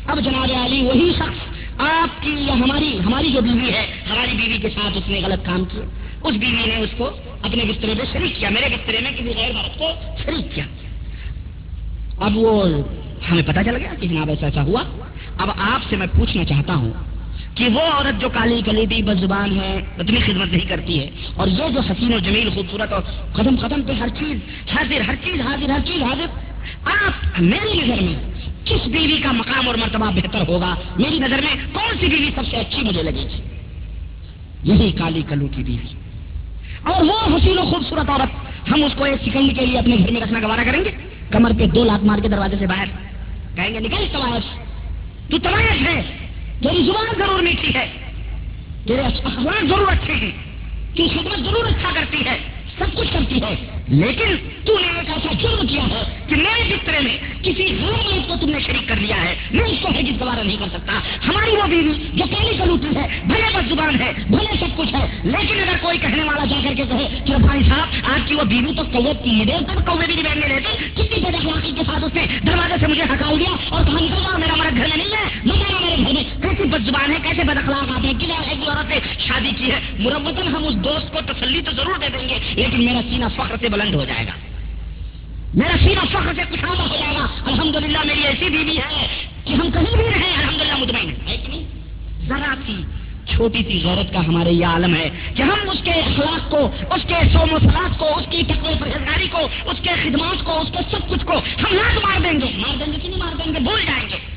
اب 0.06 0.20
جناب 0.20 0.50
علی، 0.64 0.82
وہی 0.82 1.12
شخص 1.18 1.80
آپ 1.80 2.22
کی 2.22 2.30
یا 2.30 2.54
ہماری 2.54 2.98
ہماری 3.06 3.32
جو 3.32 3.40
بیوی 3.40 3.70
ہے، 3.70 3.86
ہماری 4.10 4.32
بیوی 4.36 4.58
کے 4.58 4.70
ساتھ 4.70 4.98
اس 4.98 5.08
نے 5.08 5.20
غلط 5.20 5.46
کام 5.46 5.64
کیا۔ 5.64 5.82
اس 6.22 6.34
بیوی 6.34 6.66
نے 6.66 6.76
اس 6.76 6.90
کو 6.96 7.10
اپنے 7.42 7.64
بسترے 7.64 7.94
میں 7.94 8.04
شریک 8.12 8.36
کیا، 8.36 8.48
میرے 8.48 8.68
بسترے 8.68 9.00
میں 9.02 9.10
کسی 9.10 9.32
غیر 9.36 9.52
مرد 9.54 9.78
کو 9.78 9.90
شریک 10.24 10.54
کیا۔ 10.54 10.64
اب 12.18 12.36
وہ 12.36 12.66
ہمیں 13.30 13.42
پتا 13.46 13.64
چل 13.64 13.76
گیا 13.76 13.94
کہ 14.00 14.08
جناب 14.08 14.28
ایسا 14.28 14.46
ایسا 14.46 14.62
ہوا۔ 14.62 14.82
اب 15.38 15.50
آپ 15.56 15.80
سے 15.90 15.96
میں 15.96 16.06
پوچھنا 16.16 16.44
چاہتا 16.44 16.74
ہوں 16.74 16.92
کہ 17.54 17.68
وہ 17.74 17.80
عورت 17.80 18.20
جو 18.20 18.28
کالی 18.28 18.60
کلیدی 18.64 19.02
بد 19.02 19.20
زبان 19.20 19.60
ہے، 19.60 19.80
اتنی 19.98 20.20
خدمت 20.20 20.52
نہیں 20.52 20.68
کرتی 20.68 20.98
ہے، 20.98 21.10
اور 21.36 21.48
یہ 21.48 21.68
جو 21.74 21.80
حسین 21.80 22.14
و 22.14 22.18
جمیل، 22.18 22.50
خوبصورت 22.50 22.92
اور 22.92 23.02
قدم 23.32 23.56
قدم 23.56 23.82
پہ 23.82 23.92
ہر 23.92 24.08
چیز، 24.08 24.36
حاضر، 24.76 25.00
ہر 25.00 25.14
چیز، 25.24 25.40
حاضر، 25.40 25.70
ہر 25.70 25.80
چیز، 25.86 26.02
حاضر 26.02 26.26
آپ 26.84 27.40
میری 27.40 27.80
نظر 27.80 28.02
میں 28.02 28.14
کس 28.64 28.86
بیوی 28.86 29.20
کا 29.20 29.32
مقام 29.32 29.66
اور 29.66 29.74
مرتبہ 29.74 30.10
بہتر 30.10 30.48
ہوگا؟ 30.48 30.74
میری 30.98 31.18
نظر 31.18 31.40
میں 31.44 31.54
کون 31.72 31.94
سی 32.00 32.06
بیوی 32.06 32.30
سب 32.34 32.42
سے 32.50 32.56
اچھی 32.56 32.82
مجھے 32.82 33.02
لگے؟ 33.02 33.22
گی 33.22 33.40
یہی 34.64 34.92
کالی 34.92 35.22
کلو 35.28 35.46
کی 35.46 35.62
بیوی۔ 35.62 35.94
اور 36.82 37.02
وہ 37.04 37.36
حسین 37.36 37.58
و 37.58 37.62
خوبصورت 37.62 38.10
عورت، 38.10 38.46
ہم 38.68 38.84
اس 38.84 38.92
کو 38.96 39.04
ایک 39.04 39.24
سیکنڈ 39.24 39.58
کے 39.58 39.66
لیے 39.66 39.78
اپنے 39.78 39.96
گھر 39.96 40.10
میں 40.10 40.20
رکھنا 40.20 40.40
گوارا 40.42 40.62
کریں 40.64 40.84
گے؟ 40.84 40.90
کمر 41.30 41.52
پہ 41.58 41.66
دو 41.66 41.84
لاکھ 41.84 42.04
مار 42.04 42.18
کے 42.18 42.28
دروازے 42.28 42.56
سے 42.58 42.66
باہر۔ 42.66 42.86
کہیں 43.56 43.74
گے، 43.74 43.80
نکل 43.80 44.04
تماش 44.12 44.42
تو 45.30 45.38
تماش 45.38 45.88
ہے۔ 45.88 46.02
تیری 46.60 46.84
زبان 46.86 47.06
ضرور 47.18 47.42
میٹھی 47.42 47.74
ہے۔ 47.74 47.92
تیرے 48.86 49.00
اخلاق 49.00 49.64
ضرور 49.68 49.92
اچھے 49.92 50.14
ہیں۔ 50.14 50.30
تو 50.96 51.08
خدمت 51.08 51.38
ضرور 51.38 51.64
اچھا 51.64 51.90
کرتی 51.94 52.16
ہے۔ 52.26 52.38
سب 52.78 52.96
کچھ 52.96 53.12
کرتی 53.12 53.42
ہے۔ 53.42 53.71
لیکن 53.88 54.36
تو 54.64 54.78
نے 54.78 54.98
ایک 54.98 55.08
ایسا 55.08 55.32
جرم 55.32 55.66
کیا 55.66 55.82
ہے 55.82 56.24
کہ 56.28 56.36
میرے 56.36 56.74
بسترے 56.74 57.00
میں 57.00 57.16
کسی 57.42 57.76
غیر 57.80 58.14
مرد 58.14 58.28
کو 58.28 58.34
تم 58.40 58.50
نے 58.50 58.60
شریک 58.60 58.88
کر 58.88 58.96
لیا 58.96 59.24
ہے۔ 59.24 59.34
میں 59.50 59.64
اس 59.64 59.78
کو 59.82 59.88
ہرگز 59.88 60.20
گوارا 60.20 60.42
نہیں 60.42 60.56
کر 60.56 60.66
سکتا۔ 60.72 60.92
ہماری 61.28 61.50
وہ 61.50 61.66
بیوی 61.66 61.92
جو 62.12 62.24
کالی 62.30 62.58
کلوٹی 62.58 62.96
ہے، 62.96 63.20
بھلے 63.26 63.48
بد 63.54 63.68
زبان 63.68 64.00
ہے، 64.00 64.12
بھلے 64.30 64.56
سب 64.60 64.76
کچھ 64.76 64.94
ہے، 64.94 65.06
لیکن 65.24 65.60
اگر 65.60 65.76
کوئی 65.80 65.98
کہنے 65.98 66.24
والا 66.24 66.44
جا 66.44 66.56
کر 66.64 66.74
کے 66.76 66.82
کہے 66.88 67.08
کہ 67.26 67.34
بھائی 67.36 67.60
صاحب، 67.68 68.10
آپ 68.12 68.28
کی 68.28 68.34
وہ 68.34 68.42
بیوی 68.42 68.74
تو 68.76 68.82
کوے 68.92 69.12
تین 69.24 69.48
دیر 69.48 69.62
تک 69.62 69.86
کوے 69.86 70.06
بھی 70.06 70.14
نہیں 70.14 70.34
بیٹھنے 70.34 70.54
دیتی 70.54 71.02
کتنی 71.02 71.20
بد 71.20 71.34
اخلاقی 71.34 71.72
کے 71.76 71.82
ساتھ 71.86 72.04
اس 72.04 72.14
نے 72.14 72.26
دروازے 72.46 72.74
سے 72.80 72.86
مجھے 72.86 73.02
ہٹا 73.02 73.34
دیا 73.38 73.56
اور 73.68 73.84
کہا 73.84 74.00
نکل 74.00 74.22
جاؤ 74.22 74.38
میرا 74.38 74.54
مرد 74.54 74.76
گھر 74.76 74.86
میں 74.86 74.96
نہیں 74.96 75.12
ہے 75.12 75.40
مگر 75.44 75.80
میرے 75.80 75.96
گھر 75.96 76.12
میں، 76.12 76.24
کیسی 76.42 76.68
بد 76.68 76.86
زبان 76.86 77.12
ہے، 77.12 77.16
کیسے 77.22 77.44
بد 77.44 77.56
اخلاق 77.56 77.90
آپ 77.90 78.04
نے 78.04 78.12
کیا 79.00 79.24
شادی 79.26 79.50
کی 79.56 79.70
ہے 79.70 79.80
مرمتن 79.98 80.48
ہم 80.48 80.64
اس 80.64 80.74
دوست 80.74 81.12
کو 81.12 81.18
تسلی 81.26 81.62
تو 81.62 81.70
ضرور 81.70 81.98
دے 81.98 82.08
دیں 82.18 82.28
گے، 82.28 82.38
لیکن 82.54 82.84
میرا 82.84 83.00
سینہ 83.10 83.24
فخر 83.36 83.54
سے 83.60 83.68
بلند 83.68 83.94
ہو 83.94 84.04
جائے 84.04 84.26
گا۔ 84.26 84.32
میرا 85.54 85.76
سینہ 85.84 86.00
فخر 86.10 86.32
سے 86.36 86.42
کچھ 86.50 86.64
ہو 86.64 86.74
جائے 86.74 87.14
گا۔ 87.14 87.26
الحمدللہ 87.46 87.98
میری 88.04 88.22
ایسی 88.22 88.48
بیوی 88.48 88.78
ہے 88.78 89.26
کہ 89.44 89.52
ہم 89.52 89.70
کہیں 89.70 89.96
بھی 89.96 90.04
رہیں، 90.04 90.36
الحمدللہ 90.36 90.76
مطمئن 90.76 91.10
ہے 91.28 91.36
کہ 91.36 91.48
نہیں 91.48 91.64
ذرا 92.26 92.54
سی 92.66 92.76
چھوٹی 93.28 93.62
سی 93.62 93.80
غیرت 93.84 94.12
کا 94.12 94.20
ہمارے 94.20 94.50
یہ 94.50 94.66
عالم 94.66 94.96
ہے 94.96 95.10
کہ 95.34 95.42
ہم 95.42 95.70
اس 95.70 95.84
کے 95.84 95.90
اخلاق 95.90 96.50
کو، 96.50 96.70
اس 96.94 97.02
کے 97.08 97.14
سوم 97.32 97.52
و 97.52 97.58
سلاد 97.58 97.98
کو، 97.98 98.18
اس 98.18 98.26
کی 98.30 98.42
تقوی 98.42 98.74
پرہیزگاری 98.80 99.28
کو، 99.28 99.38
اس 99.64 99.76
کے 99.82 99.90
خدمات 100.02 100.44
کو، 100.44 100.60
اس 100.60 100.68
کے 100.72 100.78
سب 100.90 101.08
کچھ 101.08 101.24
کو 101.24 101.38
ہم 101.38 101.74
لات 101.74 102.04
مار 102.04 102.20
دیں 102.20 102.40
گے۔ 102.40 102.52
مار 102.56 102.84
دیں 102.84 102.92
گے 102.92 102.98
کہ 103.02 103.08
نہیں 103.08 103.18
مار 103.18 103.34
دیں 103.44 103.54
گے؟ 103.54 103.60
بھول 103.60 103.82
جائیں 103.86 104.08
گے۔ 104.08 104.31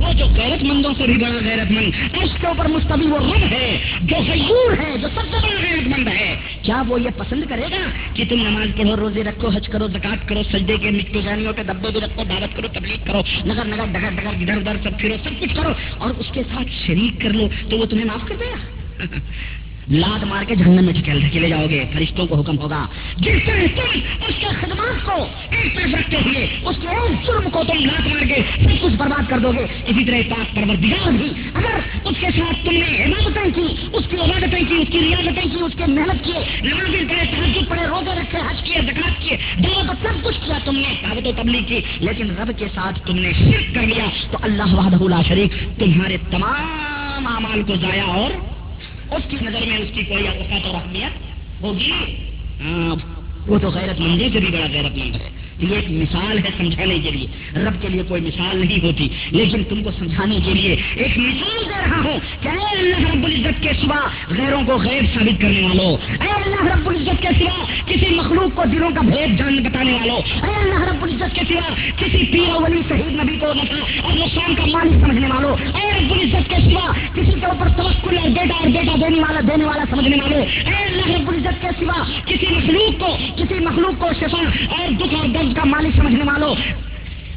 وہ 0.00 0.12
جو 0.12 0.24
غیرت 0.26 0.64
مندوں 0.64 0.94
سے 0.98 1.04
بھی 1.04 1.14
بڑا 1.14 1.38
غیرت 1.44 1.70
مند، 1.70 1.90
اس 2.22 2.30
کے 2.40 2.46
اوپر 2.46 2.68
مستوی 2.68 3.06
وہ 3.06 3.18
رب 3.18 3.52
ہے، 3.52 3.78
جو 4.02 4.16
غیور 4.16 4.72
ہے، 4.78 4.98
جو 4.98 5.08
سب 5.08 5.20
سے 5.20 5.36
بڑا 5.42 5.60
غیرت 5.62 5.88
مند 5.88 6.08
ہے۔ 6.08 6.36
کیا 6.62 6.82
وہ 6.88 7.00
یہ 7.00 7.10
پسند 7.16 7.44
کرے 7.48 7.62
گا 7.62 7.90
کہ 8.14 8.24
تم 8.28 8.48
نماز 8.48 8.68
پڑھو، 8.76 8.96
روزے 8.96 9.24
رکھو، 9.24 9.48
حج 9.48 9.68
کرو، 9.68 9.88
زکات 9.88 10.28
کرو، 10.28 10.42
سجدے 10.52 10.76
کے 10.76 10.90
مٹی 10.90 11.22
جانیوں 11.24 11.52
کے 11.52 11.62
ڈبے 11.62 11.90
بھی 11.92 12.00
رکھو، 12.00 12.22
دعوت 12.24 12.56
کرو، 12.56 12.68
تبلیغ 12.72 13.06
کرو، 13.06 13.22
نگر 13.44 13.64
نگر، 13.64 13.84
ڈگر 13.92 14.10
ڈگر 14.10 14.28
ادھر 14.28 14.56
ادھر 14.56 14.76
سب 14.82 14.98
پھرو، 14.98 15.14
سب 15.24 15.40
کچھ 15.40 15.54
کرو 15.54 15.72
اور 15.98 16.10
اس 16.18 16.26
کے 16.32 16.42
ساتھ 16.42 16.68
شریک 16.86 17.20
کر 17.20 17.30
لو، 17.30 17.48
تو 17.70 17.78
وہ 17.78 17.86
تمہیں 17.86 18.04
معاف 18.04 18.28
کر 18.28 18.34
دے 18.40 18.44
گا؟ 18.44 18.58
لاد 19.90 20.22
مار 20.22 20.44
کے 20.44 20.54
جھنڈ 20.54 20.80
میں 20.80 20.92
ٹھکیل 20.92 21.20
ڈھکیلے 21.20 21.48
جاؤ 21.48 21.66
گے، 21.70 21.84
فرشتوں 21.92 22.26
کو 22.26 22.34
حکم 22.34 22.58
ہوگا۔ 22.58 22.86
جس 23.16 23.36
طرح 23.46 23.66
تم 23.76 23.98
اس 24.28 24.34
کے 24.40 24.46
خدمات 24.60 25.04
کو 25.04 25.26
ایک 25.50 25.76
طرف 25.76 25.94
رکھتے 25.94 26.16
ہوئے 26.16 26.46
اس 26.62 26.76
کے 26.82 26.88
جرم 27.26 27.50
کو 27.50 27.62
تم 27.62 27.78
لات 27.78 28.06
مار 28.06 28.24
کے 28.26 28.40
سب 28.64 28.82
کچھ 28.82 28.92
برباد 28.92 29.30
کر 29.30 29.38
دو 29.38 29.52
گے، 29.52 29.64
اسی 29.86 30.04
طرح 30.04 30.16
پاک 30.28 30.54
پروردگار 30.54 31.10
بھی 31.10 31.28
اگر 31.54 31.78
اس 32.04 32.16
کے 32.20 32.26
ساتھ 32.36 32.64
تم 32.64 32.72
نے 32.72 33.04
عبادتیں 33.04 33.50
کی، 33.54 33.86
اس 33.92 34.04
کی 34.10 34.16
عبادتیں 34.16 34.60
کی، 34.68 34.74
اس 34.74 34.88
کی 34.92 35.00
ریاضتیں 35.00 35.42
کی، 35.42 35.62
اس 35.64 35.72
کی 35.76 35.92
محنت 35.92 36.24
کیے، 36.24 36.40
نمازیں 36.62 37.08
پڑھے 37.08 37.24
تحجد 37.30 37.68
پڑھے، 37.68 37.86
روزے 37.86 38.20
رکھے، 38.20 38.38
حج 38.38 38.62
کیے 38.62 38.82
زکات 38.82 39.22
کیے، 39.22 39.36
دعوت 39.64 39.96
سب 40.02 40.24
کچھ 40.24 40.40
کیا، 40.46 40.58
تم 40.64 40.76
نے 40.76 40.94
دعوت 41.02 41.26
و 41.26 41.42
تبلیغ 41.42 41.62
کی، 41.66 41.80
لیکن 42.00 42.30
رب 42.30 42.50
کے 42.58 42.66
ساتھ 42.74 43.06
تم 43.06 43.16
نے 43.16 43.32
شرک 43.32 43.74
کر 43.74 43.82
لیا، 43.82 44.04
تو 44.30 44.38
اللہ 44.42 44.74
وحدہ 44.74 45.02
لا 45.02 45.22
شریک 45.28 45.78
تمہارے 45.78 46.16
تمام 46.30 47.26
اعمال 47.26 47.62
کو 47.62 47.74
ضائع 47.74 48.04
اور 48.06 48.55
اس 49.10 49.22
کی 49.28 49.36
نظر 49.42 49.60
میں 49.66 49.78
اس 49.78 49.88
کی 49.94 50.02
کوئی 50.02 50.28
اوقات 50.28 50.66
اور 50.66 50.74
اہمیت 50.74 51.62
ہوگی؟ 51.62 51.90
ہاں۔ 52.60 53.25
وہ 53.46 53.58
تو 53.58 53.68
غیرت 53.68 54.00
مندی 54.00 54.28
سے 54.32 54.38
بھی 54.38 54.48
بڑا 54.48 54.66
غیرت 54.72 54.96
مند 54.98 55.14
ہے۔ 55.16 55.30
یہ 55.58 55.74
ایک 55.74 55.90
مثال 55.90 56.38
ہے 56.38 56.50
سمجھانے 56.56 56.98
کے 56.98 57.10
لیے۔ 57.10 57.26
رب 57.56 57.82
کے 57.82 57.88
لیے 57.88 58.02
کوئی 58.08 58.20
مثال 58.20 58.58
نہیں 58.58 58.84
ہوتی، 58.84 59.08
لیکن 59.30 59.64
تم 59.64 59.82
کو 59.82 59.90
سمجھانے 59.98 60.38
کے 60.44 60.54
لیے 60.54 60.76
ایک 60.96 61.18
مثال 61.18 61.64
دے 61.64 61.78
رہا 61.86 62.00
ہوں 62.04 62.18
کہ 62.42 62.48
اے 62.48 62.64
اللہ 62.70 63.10
رب 63.10 63.24
العزت 63.24 63.62
کے 63.62 63.68
سوا 63.82 64.00
غیروں 64.30 64.62
کو 64.66 64.76
غیر 64.76 65.02
ثابت 65.14 65.40
کرنے 65.40 65.62
والوں 65.62 65.96
اے 66.22 66.28
اللہ 66.28 66.72
رب 66.72 66.88
العزت 66.88 67.22
کے 67.22 67.28
سوا 67.38 67.64
کسی 67.86 68.14
مخلوق 68.14 68.56
کو 68.56 68.62
دلوں 68.72 68.90
کا 68.90 69.00
بھید 69.00 69.38
جان 69.38 69.62
بتانے 69.62 69.92
والوں 69.92 70.16
اے 70.16 70.54
اللہ 70.56 70.88
رب 70.90 71.02
العزت 71.02 71.34
کے 71.34 71.40
سوا 71.48 71.74
کسی 71.96 72.24
پیر 72.32 72.62
ولی 72.62 72.82
شہید 72.88 73.20
نبی 73.20 73.36
کو 73.36 73.52
نفع 73.52 74.02
اور 74.02 74.12
نقصان 74.12 74.54
کا 74.54 74.66
مالک 74.66 74.92
سمجھنے 74.92 75.28
والوں 75.28 75.56
اے 75.62 75.90
رب 75.90 76.12
العزت 76.12 76.50
کے 76.50 76.56
سوا 76.64 76.92
کسی 77.14 77.40
کے 77.40 77.46
اوپر 77.46 77.68
توکل 77.68 78.18
اور 78.18 78.28
بیٹا 78.28 78.54
اور 78.54 78.68
بیٹا 78.68 78.92
دینے 79.00 79.20
والا 79.20 79.40
دینے 79.40 79.64
والا 79.64 79.84
سمجھنے 79.90 80.16
والے 80.22 80.36
اے 80.36 80.84
اللہ 80.84 81.16
رب 81.16 81.28
العزت 81.28 81.62
کے 81.62 81.68
سوا 81.78 82.02
کسی 82.26 82.46
مخلوق 82.50 83.00
کو 83.00 83.16
کسی 83.36 83.58
مخلوق 83.58 84.00
کو 84.00 84.12
شفا 84.20 84.38
اور 84.68 84.92
دکھ 84.92 85.14
اور 85.14 85.26
درد 85.28 85.56
کا 85.56 85.64
مالک 85.64 85.96
سمجھنے 85.96 86.24
والوں 86.24 86.54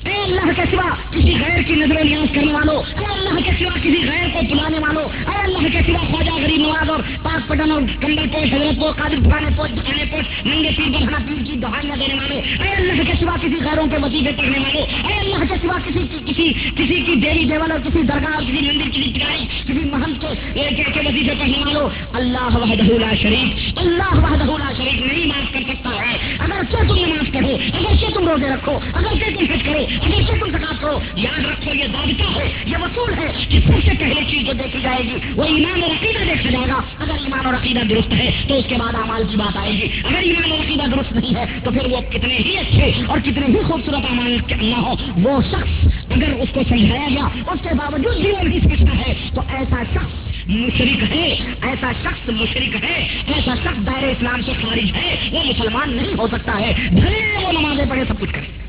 اے 0.06 0.19
اللہ 0.30 0.52
کے 0.56 0.62
سوا 0.72 0.90
کسی 1.12 1.34
غیر 1.40 1.62
کی 1.62 1.74
نظر 1.74 1.96
و 2.02 2.04
نیاز 2.04 2.36
کرنے 2.36 2.54
والوں 2.54 2.84
اے 3.00 3.06
اللہ 3.06 3.40
کے 3.46 3.52
سوا 3.60 3.78
کسی 3.78 4.08
غیر 4.08 4.28
کو 4.34 4.40
بلانے 4.50 4.80
والوں 4.80 5.04
اے 5.04 5.38
اللہ 5.44 5.68
کے 5.72 5.80
سوا 5.88 6.04
خواجہ 6.12 6.32
غریب 6.32 6.62
نواز 6.62 6.90
اور 6.90 7.00
پاک 7.24 7.48
پٹن 7.48 7.72
اور 7.72 7.82
کمبل 8.02 8.28
پوش 8.32 8.54
حضرت 8.54 8.80
کو 8.80 8.92
قادر 8.92 9.30
پھانے 9.30 9.50
پوش 9.58 9.70
دکھانے 9.72 10.04
پوش 10.12 10.46
ننگے 10.46 10.70
پیر 10.78 10.90
بڑھنا 10.90 11.18
پیر 11.28 11.44
کی 11.46 11.56
دہائیاں 11.56 11.96
دینے 11.96 12.14
والے 12.14 12.36
اے 12.36 12.76
اللہ 12.76 13.02
کے 13.08 13.14
سوا 13.20 13.36
کسی 13.42 13.56
غیروں 13.66 13.88
کے 13.88 13.98
وظیفے 14.02 14.32
پڑھنے 14.38 14.60
والوں 14.60 15.12
اے 15.12 15.20
اللہ 15.20 15.46
کے 15.50 15.60
سوا 15.62 15.78
کسی 15.88 16.18
کسی 16.26 16.54
کسی 16.78 17.02
کی 17.02 17.16
دیوی 17.16 17.44
دیول 17.46 17.72
اور 17.72 17.80
کسی 17.80 18.02
درگاہ 18.02 18.34
اور 18.34 18.42
کسی 18.42 18.68
مندر 18.68 18.90
کسی 18.90 19.12
ٹکائی 19.16 19.46
کسی 19.68 19.90
محل 19.92 20.14
کے 20.14 20.28
کے, 20.54 20.84
کے 20.84 21.00
وظیفے 21.06 21.34
پڑھنے 21.40 21.58
والوں 21.58 21.90
اللہ 22.14 22.58
وحدہ 22.58 23.00
لا 23.00 23.14
شریف 23.22 23.78
اللہ 23.78 24.18
وحدہ 24.18 24.44
لا 24.44 24.72
شریف 24.78 25.12
نہیں 25.12 25.28
معاف 25.28 25.54
کر 25.54 25.60
سکتا 25.68 25.90
ہے۔ 25.90 26.36
اگر 26.40 26.62
کیا 26.70 26.80
تم 26.88 27.06
نماز 27.06 27.34
پڑھو 27.34 27.58
اگر 27.74 27.96
کیا 28.00 28.10
تم 28.14 28.30
روزے 28.30 28.50
رکھو 28.50 28.80
اگر 28.94 29.18
کیا 29.20 29.28
تم 29.40 29.46
حج 29.54 29.64
کرو 29.66 29.86
اگر 30.02 30.19
سے 30.28 30.40
تم 30.40 30.50
زکات 30.58 30.82
کرو، 30.82 31.00
یاد 31.16 31.46
رکھو 31.46 31.74
یہ 31.74 31.84
ضابطہ 31.84 32.40
ہے، 32.40 32.64
یہ 32.66 32.78
وصول 32.82 33.14
ہے 33.14 33.46
کہ 33.50 33.60
سب 33.60 33.74
سے 33.86 33.92
پہلے 34.00 34.22
چیز 34.32 34.48
جو 34.48 34.54
دیکھی 34.54 34.80
جائے 34.82 35.04
گی، 35.04 35.16
وہ 35.36 35.44
ایمان 35.44 35.84
اور 35.84 35.92
عقیدہ 35.92 36.24
دیکھا 36.24 36.50
جائے 36.50 36.68
گا۔ 36.68 36.82
اگر 37.00 37.12
ایمان 37.12 37.46
اور 37.46 37.54
عقیدہ 37.54 37.80
درست 37.90 38.14
ہے، 38.14 38.32
تو 38.48 38.58
اس 38.58 38.66
کے 38.70 38.76
بعد 38.76 38.96
اعمال 38.96 39.24
کی 39.32 39.38
بات 39.38 39.58
آئے 39.58 39.72
گی۔ 39.72 39.88
اگر 40.04 40.18
ایمان 40.18 40.52
اور 40.52 40.60
عقیدہ 40.60 40.96
درست 40.96 41.12
نہیں 41.12 41.36
ہے، 41.36 41.46
تو 41.64 41.72
پھر 41.72 41.92
وہ 41.92 42.02
کتنے 42.02 42.36
ہی 42.36 42.58
اچھے 42.58 42.92
اور 43.08 43.20
کتنے 43.20 43.46
ہی 43.48 43.64
خوبصورت 43.64 44.06
اعمال 44.10 44.38
نہ 44.62 44.76
ہو 44.76 44.94
وہ 45.16 45.42
شخص 45.42 45.88
اگر 46.12 46.30
اس 46.30 46.50
کو 46.54 46.62
سمجھایا 46.70 47.08
گیا، 47.10 47.52
اس 47.52 47.60
کے 47.64 47.70
باوجود 47.74 48.18
بھی 48.18 48.32
وہ 48.32 48.44
نہیں 48.44 48.60
سمجھتا 48.60 49.08
ہے، 49.08 49.14
تو 49.36 49.42
ایسا 49.48 49.84
شخص 49.94 50.48
مشرق 50.48 51.04
ہے، 51.12 51.28
ایسا 51.62 51.92
شخص 52.02 52.30
مشرق 52.30 52.84
ہے، 52.84 53.08
ایسا 53.28 53.56
شخص 53.56 53.88
دائر 53.88 54.04
اسلام 54.04 54.42
سے 54.42 54.52
خارج 54.62 54.92
ہے، 54.96 55.16
وہ 55.32 55.44
مسلمان 55.44 55.90
نہیں 55.90 56.20
ہو 56.20 56.28
سکتا 56.28 56.60
ہے۔ 56.60 56.74
بھلے 56.92 57.46
وہ 57.46 57.52
نمازیں 57.52 57.86
پڑھے، 57.90 58.04
سب 58.08 58.20
کچھ 58.20 58.34
کرے۔ 58.34 58.69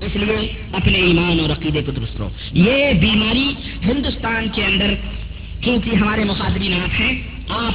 اس 0.00 0.16
لیے 0.16 0.52
اپنے 0.72 0.98
ایمان 0.98 1.40
اور 1.40 1.50
عقیدے 1.50 1.82
کو 1.82 1.92
درست 1.92 2.16
رہو 2.18 2.28
یہ 2.52 2.92
بیماری 2.92 3.52
ہندوستان 3.84 4.46
کے 4.54 4.64
اندر 4.64 4.94
کیونکہ 5.60 5.90
ہمارے 5.94 6.24
مخاطرین 6.24 6.72
آپ 6.72 7.00
ہیں، 7.00 7.22
آپ 7.48 7.74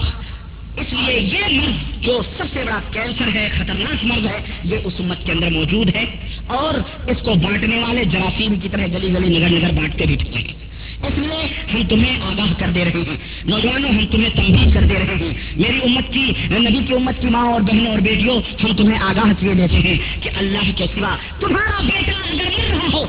اس 0.80 0.94
لیے 0.94 1.20
یہ 1.20 1.60
مرض 1.60 2.04
جو 2.04 2.22
سب 2.38 2.44
سے 2.54 2.60
بڑا 2.66 2.80
کینسر 2.92 3.36
ہے، 3.36 3.50
خطرناک 3.58 4.06
مرض 4.06 4.26
ہے، 4.26 4.40
یہ 4.64 4.78
اس 4.84 4.94
امت 5.00 5.26
کے 5.26 5.32
اندر 5.32 5.50
موجود 5.52 5.96
ہے 5.96 6.06
اور 6.48 6.74
اس 7.10 7.18
کو 7.22 7.34
بانٹنے 7.34 7.80
والے 7.80 8.06
جراثیم 8.06 8.60
کی 8.60 8.70
طرح 8.70 8.86
گلی 8.94 9.14
گلی 9.14 9.40
نگر 9.40 9.50
نگر 9.50 9.72
بانٹتے 9.76 10.06
بھی 10.06 10.18
پھرتے 10.18 10.40
ہیں۔ 10.40 10.65
اس 11.08 11.18
لیے 11.18 11.48
ہم 11.74 11.82
تمہیں 11.90 12.22
آگاہ 12.22 12.54
کر 12.58 12.68
دے 12.76 12.86
رہے 12.86 13.02
ہیں۔ 13.10 13.18
نوجوانوں، 13.46 13.90
ہم 13.90 14.06
تمہیں 14.12 14.30
تنبیہ 14.30 14.74
کر 14.74 14.82
دے 14.82 14.94
رہے 14.94 15.16
ہیں۔ 15.16 15.34
میری 15.56 15.80
امت 15.84 16.14
کی، 16.14 16.34
نبی 16.52 16.86
کی 16.88 16.94
امت 16.94 17.22
کی 17.22 17.28
ماں 17.28 17.46
اور 17.46 17.62
بہنوں 17.62 17.88
اور 17.88 18.00
بیٹیوں، 18.00 18.42
ہم 18.64 18.76
تمہیں 18.76 19.02
آگاہ 19.02 19.34
کیے 19.40 19.54
دیتے 19.54 19.76
ہیں 19.76 19.98
کہ 20.22 20.30
اللہ 20.38 20.72
کے 20.76 20.86
سوا 20.96 21.16
تمہارا 21.40 21.82
بیٹا 21.82 22.12
اگر 22.12 22.34
مر 22.34 22.70
رہا 22.70 22.88
ہو، 22.94 23.06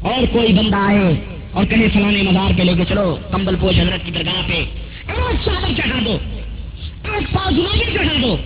اور 0.00 0.22
کوئی 0.32 0.52
بندہ 0.52 0.76
آئے 0.76 1.14
اور 1.52 1.64
کہیں 1.64 1.88
فلانے 1.92 2.22
مزار 2.22 2.52
پہ 2.58 2.62
لے 2.62 2.74
کے 2.74 2.84
چلو، 2.88 3.16
کمبل 3.30 3.56
پوش 3.60 3.78
حضرت 3.78 4.06
کی 4.06 4.12
درگاہ 4.12 4.42
پہ۔ 4.46 4.52
ایک 4.52 5.36
چادر 5.44 5.72
چڑھا 5.76 5.98
دو۔ 6.04 6.18
ایک 7.12 7.32
پاؤ 7.32 7.50
جنوبی 7.50 7.92
چڑھا 7.94 8.12
دو۔ 8.22 8.36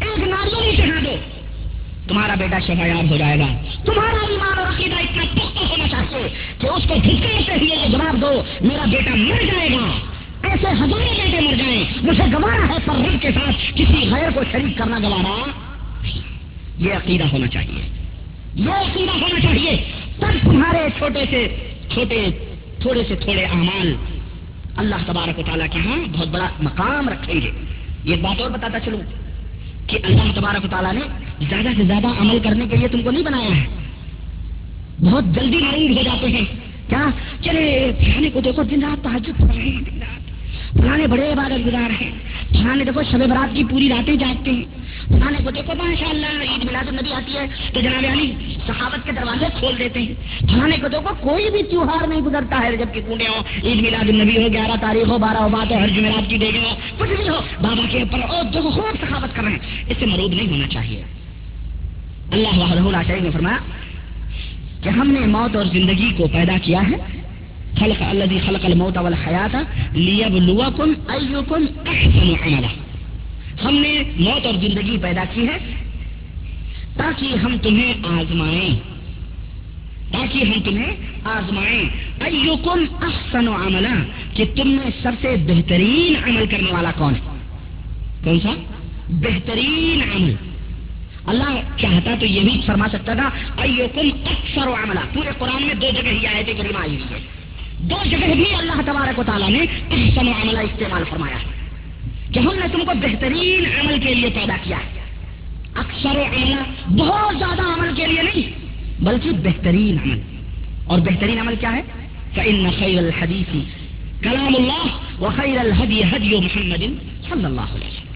ایک 0.00 0.18
ناریل 0.18 0.76
چڑھا 0.76 1.00
دو۔ 1.04 1.16
تمہارا 2.08 2.34
بیٹا 2.34 2.58
شفایاب 2.58 3.10
ہو 3.10 3.16
جائے 3.16 3.38
گا۔ 3.38 3.46
تمہارا 3.84 4.26
ایمان 4.30 4.58
اور 4.58 4.66
عقیدہ 4.66 4.94
اتنا 4.94 5.24
کہ 6.94 7.08
اس 7.08 7.18
کو 7.22 7.38
پھٹکارتے 7.38 7.64
یہ 7.64 7.88
جواب 7.88 8.20
دو، 8.20 8.42
میرا 8.60 8.84
بیٹا 8.84 9.14
مر 9.14 9.42
جائے 9.42 9.68
گا۔ 9.70 9.98
ایسے 10.42 10.66
ہزاروں 10.66 11.24
بیٹے 11.24 11.40
مر 11.40 11.54
جائیں۔ 11.54 11.84
مجھے 12.02 12.22
گوارا 12.32 12.68
ہے 12.68 12.78
پر 12.84 12.94
رب 12.94 13.22
کے 13.22 13.30
ساتھ 13.30 13.72
کسی 13.74 14.10
غیر 14.10 14.30
کو 14.34 14.40
شریک 14.52 14.78
کرنا 14.78 14.98
گوارا۔ 14.98 15.50
یہ 16.78 16.92
عقیدہ 16.92 17.24
ہونا 17.32 17.46
چاہیے۔ 17.46 17.88
یہ 18.54 18.70
عقیدہ 18.70 19.22
ہونا 19.22 19.40
چاہیے۔ 19.40 19.76
تب 20.18 20.28
تمہارے 20.42 20.78
چھوٹے 20.98 21.24
سے 21.30 21.56
چھوٹے، 21.92 22.26
تھوڑے 22.78 23.02
سے 23.08 23.14
تھوڑے 23.14 23.44
اعمال 23.44 23.94
اللہ 24.76 24.94
تبارک 25.06 25.38
و 25.38 25.42
تعالیٰ 25.46 25.66
کے 25.70 25.78
ہاں 25.78 25.96
بہت 26.12 26.28
بڑا 26.28 26.48
مقام 26.62 27.08
رکھیں 27.08 27.40
گے۔ 27.40 27.50
یہ 28.04 28.16
بات 28.16 28.40
اور 28.40 28.50
بتاتا 28.50 28.80
چلوں 28.80 29.00
کہ 29.86 29.98
اللہ 30.04 30.32
تبارک 30.34 30.64
و 30.64 30.68
تعالیٰ 30.68 30.92
نے 30.92 31.00
زیادہ 31.48 31.68
سے 31.76 31.82
زیادہ 31.82 32.06
عمل 32.06 32.38
کرنے 32.44 32.64
کے 32.70 32.76
لیے 32.76 32.88
تم 32.88 33.02
کو 33.02 33.10
نہیں 33.10 33.22
بنایا 33.22 33.56
ہے۔ 33.56 33.66
بہت 35.00 35.24
جلدی 35.24 35.56
مریض 35.56 35.98
ہو 35.98 36.02
جاتے 36.02 36.26
ہیں۔ 36.26 36.59
کیا؟ 36.90 37.06
چلے 37.40 37.92
فلانے 37.98 38.30
کو 38.30 38.40
دیکھو، 38.40 38.62
دن 38.62 38.82
رات 38.82 39.04
تحجد 39.04 39.40
پڑھ 39.40 39.56
رہے 39.56 39.62
ہیں، 39.62 39.80
دن 39.80 39.98
رات۔ 39.98 40.20
فلانے 40.70 41.06
بڑے 41.06 41.32
عبادت 41.32 41.66
گزار 41.66 42.02
ہیں۔ 42.02 42.10
فلانے 42.48 42.84
دیکھو، 42.84 43.02
شب 43.02 43.18
برات 43.18 43.56
کی 43.56 43.64
پوری 43.64 43.88
راتیں 43.88 44.16
جاگتے 44.16 44.50
ہیں۔ 44.50 44.64
فلانے 45.08 45.38
کو 45.44 45.50
دیکھو 45.50 45.72
ماشاء 45.78 46.08
اللہ 46.08 46.26
عید 46.26 46.64
میلاد 46.64 46.88
النبی 46.88 47.12
آتی 47.12 47.36
ہے 47.36 47.46
تو 47.74 47.80
جناب 47.80 48.04
علی 48.12 48.32
صحابت 48.66 49.06
کے 49.06 49.12
دروازے 49.12 49.46
کھول 49.58 49.78
دیتے 49.78 50.00
ہیں۔ 50.00 50.14
فلانے 50.40 50.76
کو 50.76 50.88
دیکھو، 50.88 51.14
کوئی 51.20 51.50
بھی 51.50 51.62
تیوہار 51.62 52.06
نہیں 52.06 52.20
گزرتا 52.20 52.60
ہے۔ 52.62 52.76
جبکہ 52.76 53.00
کنڈے 53.00 53.28
ہو 53.28 53.68
عید 53.68 53.82
میلاد 53.82 54.08
النبی 54.08 54.42
ہو 54.42 54.52
گیارہ 54.52 54.76
تاریخ 54.80 55.08
ہو، 55.08 55.18
بارہ 55.18 55.36
ہو 55.36 55.48
بات 55.48 55.72
ہو 55.72 55.78
ہر 55.78 55.88
جمعرات 55.88 56.30
کی 56.30 56.38
دیکھ 56.38 56.56
ہو 56.56 56.76
کچھ 56.98 57.10
بھی 57.10 57.28
ہو، 57.28 57.40
بابا 57.60 57.82
کے 57.90 57.98
اوپر 57.98 58.18
اور 58.28 58.44
جو 58.52 58.60
خوب 58.62 59.06
سخاوت 59.06 59.36
کر 59.36 59.42
رہے 59.42 59.52
ہیں، 59.52 59.84
اس 59.88 59.96
سے 59.98 60.06
مروب 60.06 60.32
نہیں 60.32 60.50
ہونا 60.50 60.68
چاہیے۔ 60.68 61.04
اللہ 62.30 62.48
وحدہ 62.48 62.98
شریف 63.06 63.22
نے 63.22 63.30
فرمایا 63.30 63.56
کہ 64.82 64.88
ہم 64.88 65.10
نے 65.10 65.20
موت 65.20 65.56
اور 65.56 65.64
زندگی 65.64 66.12
کو 66.16 66.26
پیدا 66.26 66.52
کیا 66.62 66.80
ہے۔ 66.80 67.20
خلق 67.78 68.02
الذي 68.02 68.38
خلق 68.46 68.64
الموت 68.64 68.98
والحیات 68.98 69.56
لیبلوکم 69.92 70.92
ایکم 71.08 71.64
احسن 71.86 72.32
عملا۔ 72.42 72.68
ہم 73.64 73.74
نے 73.74 74.02
موت 74.16 74.46
اور 74.46 74.54
زندگی 74.54 74.96
پیدا 75.02 75.24
کی 75.34 75.46
ہے 75.46 75.58
تاکہ 76.96 77.36
ہم 77.44 77.56
تمہیں 77.62 77.94
آزمائیں۔ 78.08 78.78
تاکہ 80.12 80.38
ہم 80.38 80.60
تمہیں 80.64 80.96
آزمائیں۔ 81.24 81.84
ایکم 82.20 82.84
احسن 83.02 83.48
عملا۔ 83.48 83.94
کہ 84.34 84.44
تم 84.56 84.68
میں 84.68 84.90
سب 85.02 85.12
سے 85.20 85.36
بہترین 85.46 86.24
عمل 86.24 86.46
کرنے 86.50 86.72
والا 86.72 86.90
کون 86.98 87.14
ہے؟ 87.14 87.38
کون 88.24 88.40
سا؟ 88.40 88.54
بہترین 89.08 90.00
عمل۔ 90.16 90.49
اللہ 91.26 91.78
چاہتا 91.80 92.14
تو 92.20 92.26
یہ 92.26 92.40
بھی 92.40 92.60
فرما 92.66 92.88
سکتا 92.88 93.14
تھا، 93.14 93.30
ایوکم 93.62 94.08
اکثر 94.26 94.66
و 94.66 94.74
عملہ 94.74 95.00
پورے 95.14 95.28
قرآن 95.38 95.62
میں 95.62 95.74
دو 95.74 95.86
جگہ 95.94 96.10
ہی 96.10 96.26
آئے 96.26 96.44
تھے 96.44 96.52
کریمہ 96.54 96.78
آئی 96.78 96.96
ہوئی 96.96 97.14
ہے 97.14 97.18
دو 97.78 97.96
جگہ 98.10 98.34
بھی 98.34 98.54
اللہ 98.54 98.82
تبارک 98.86 99.18
و 99.18 99.22
تعالیٰ 99.26 99.50
نے 99.50 99.58
احسن 99.90 100.28
عملہ 100.28 100.58
استعمال 100.58 101.02
فرمایا 101.10 101.36
ہے۔ 101.36 101.68
کہ 102.32 102.38
ہم 102.38 102.54
نے 102.54 102.68
تم 102.72 102.78
کو 102.78 102.92
بہترین 103.02 103.80
عمل 103.80 104.00
کے 104.00 104.14
لیے 104.14 104.30
پیدا 104.34 104.56
کیا 104.62 104.76
ہے۔ 104.76 105.00
اکثر 105.74 106.16
و 106.16 106.22
عملہ 106.22 106.92
بہت 107.02 107.38
زیادہ 107.38 107.62
عمل 107.62 107.94
کے 107.96 108.06
لیے 108.06 108.22
نہیں، 108.22 108.70
بلکہ 109.02 109.30
بہترین 109.30 109.96
عمل۔ 110.04 110.20
اور 110.84 110.98
بہترین 110.98 111.40
عمل 111.40 111.54
کیا 111.60 111.72
ہے؟ 111.72 111.82
فَإِنَّ 112.34 112.68
خَيْرَ 112.78 112.98
الْحَدِيثِ 112.98 113.58
کلام 114.22 114.54
اللہ 114.54 114.86
وخیر 115.22 115.58
الحدی 115.58 116.02
حدی 116.02 116.36
محمد 116.36 116.82
صلی 117.30 117.44
اللہ 117.44 117.60
علیہ 117.60 117.88
وسلم۔ 117.88 118.10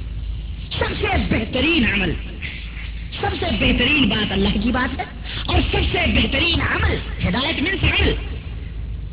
سب 0.79 0.95
سے 1.01 1.07
بہترین 1.31 1.85
عمل 1.93 2.13
سب 3.21 3.29
سے 3.41 3.47
بہترین 3.61 4.09
بات 4.09 4.33
اللہ 4.33 4.49
کی 4.63 4.71
بات 4.71 4.99
ہے 4.99 5.05
اور 5.47 5.61
سب 5.61 5.79
سے 5.93 5.99
بہترین 6.15 6.61
عمل 6.61 6.97
ہدایت 7.29 7.63
میں 7.63 7.73
سے 7.81 7.87
عمل۔ 7.87 8.15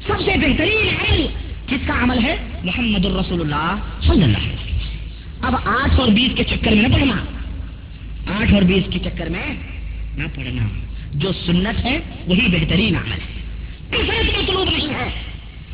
سب 0.07 0.19
سے 0.25 0.31
بہترین 0.37 0.87
عمل 0.87 1.27
کس 1.67 1.87
کا 1.87 1.93
عمل 2.03 2.23
ہے؟ 2.23 2.35
محمد 2.63 3.05
الرسول 3.05 3.41
اللہ 3.41 3.75
صلی 4.01 4.23
اللہ 4.23 4.37
علیہ 4.37 4.53
وسلم۔ 4.53 4.77
اب 5.41 5.55
آٹھ 5.65 5.99
اور 5.99 6.07
بیس 6.07 6.37
کے 6.37 6.43
چکر 6.43 6.71
میں 6.71 6.89
نہ 6.89 6.93
پڑھنا۔ 6.93 7.15
آٹھ 8.37 8.53
اور 8.53 8.61
بیس 8.61 8.93
کے 8.93 8.99
چکر 8.99 9.29
میں 9.29 9.53
نہ 10.17 10.23
پڑھنا۔ 10.35 10.67
جو 11.13 11.31
سنت 11.31 11.85
ہے، 11.85 11.99
وہی 12.27 12.47
بہترین 12.47 12.95
عمل 12.95 13.11
ہے۔ 13.11 13.41
کثرت 13.89 14.37
مطلوب 14.37 14.69
نہیں 14.69 14.89
ہے۔ 14.89 15.30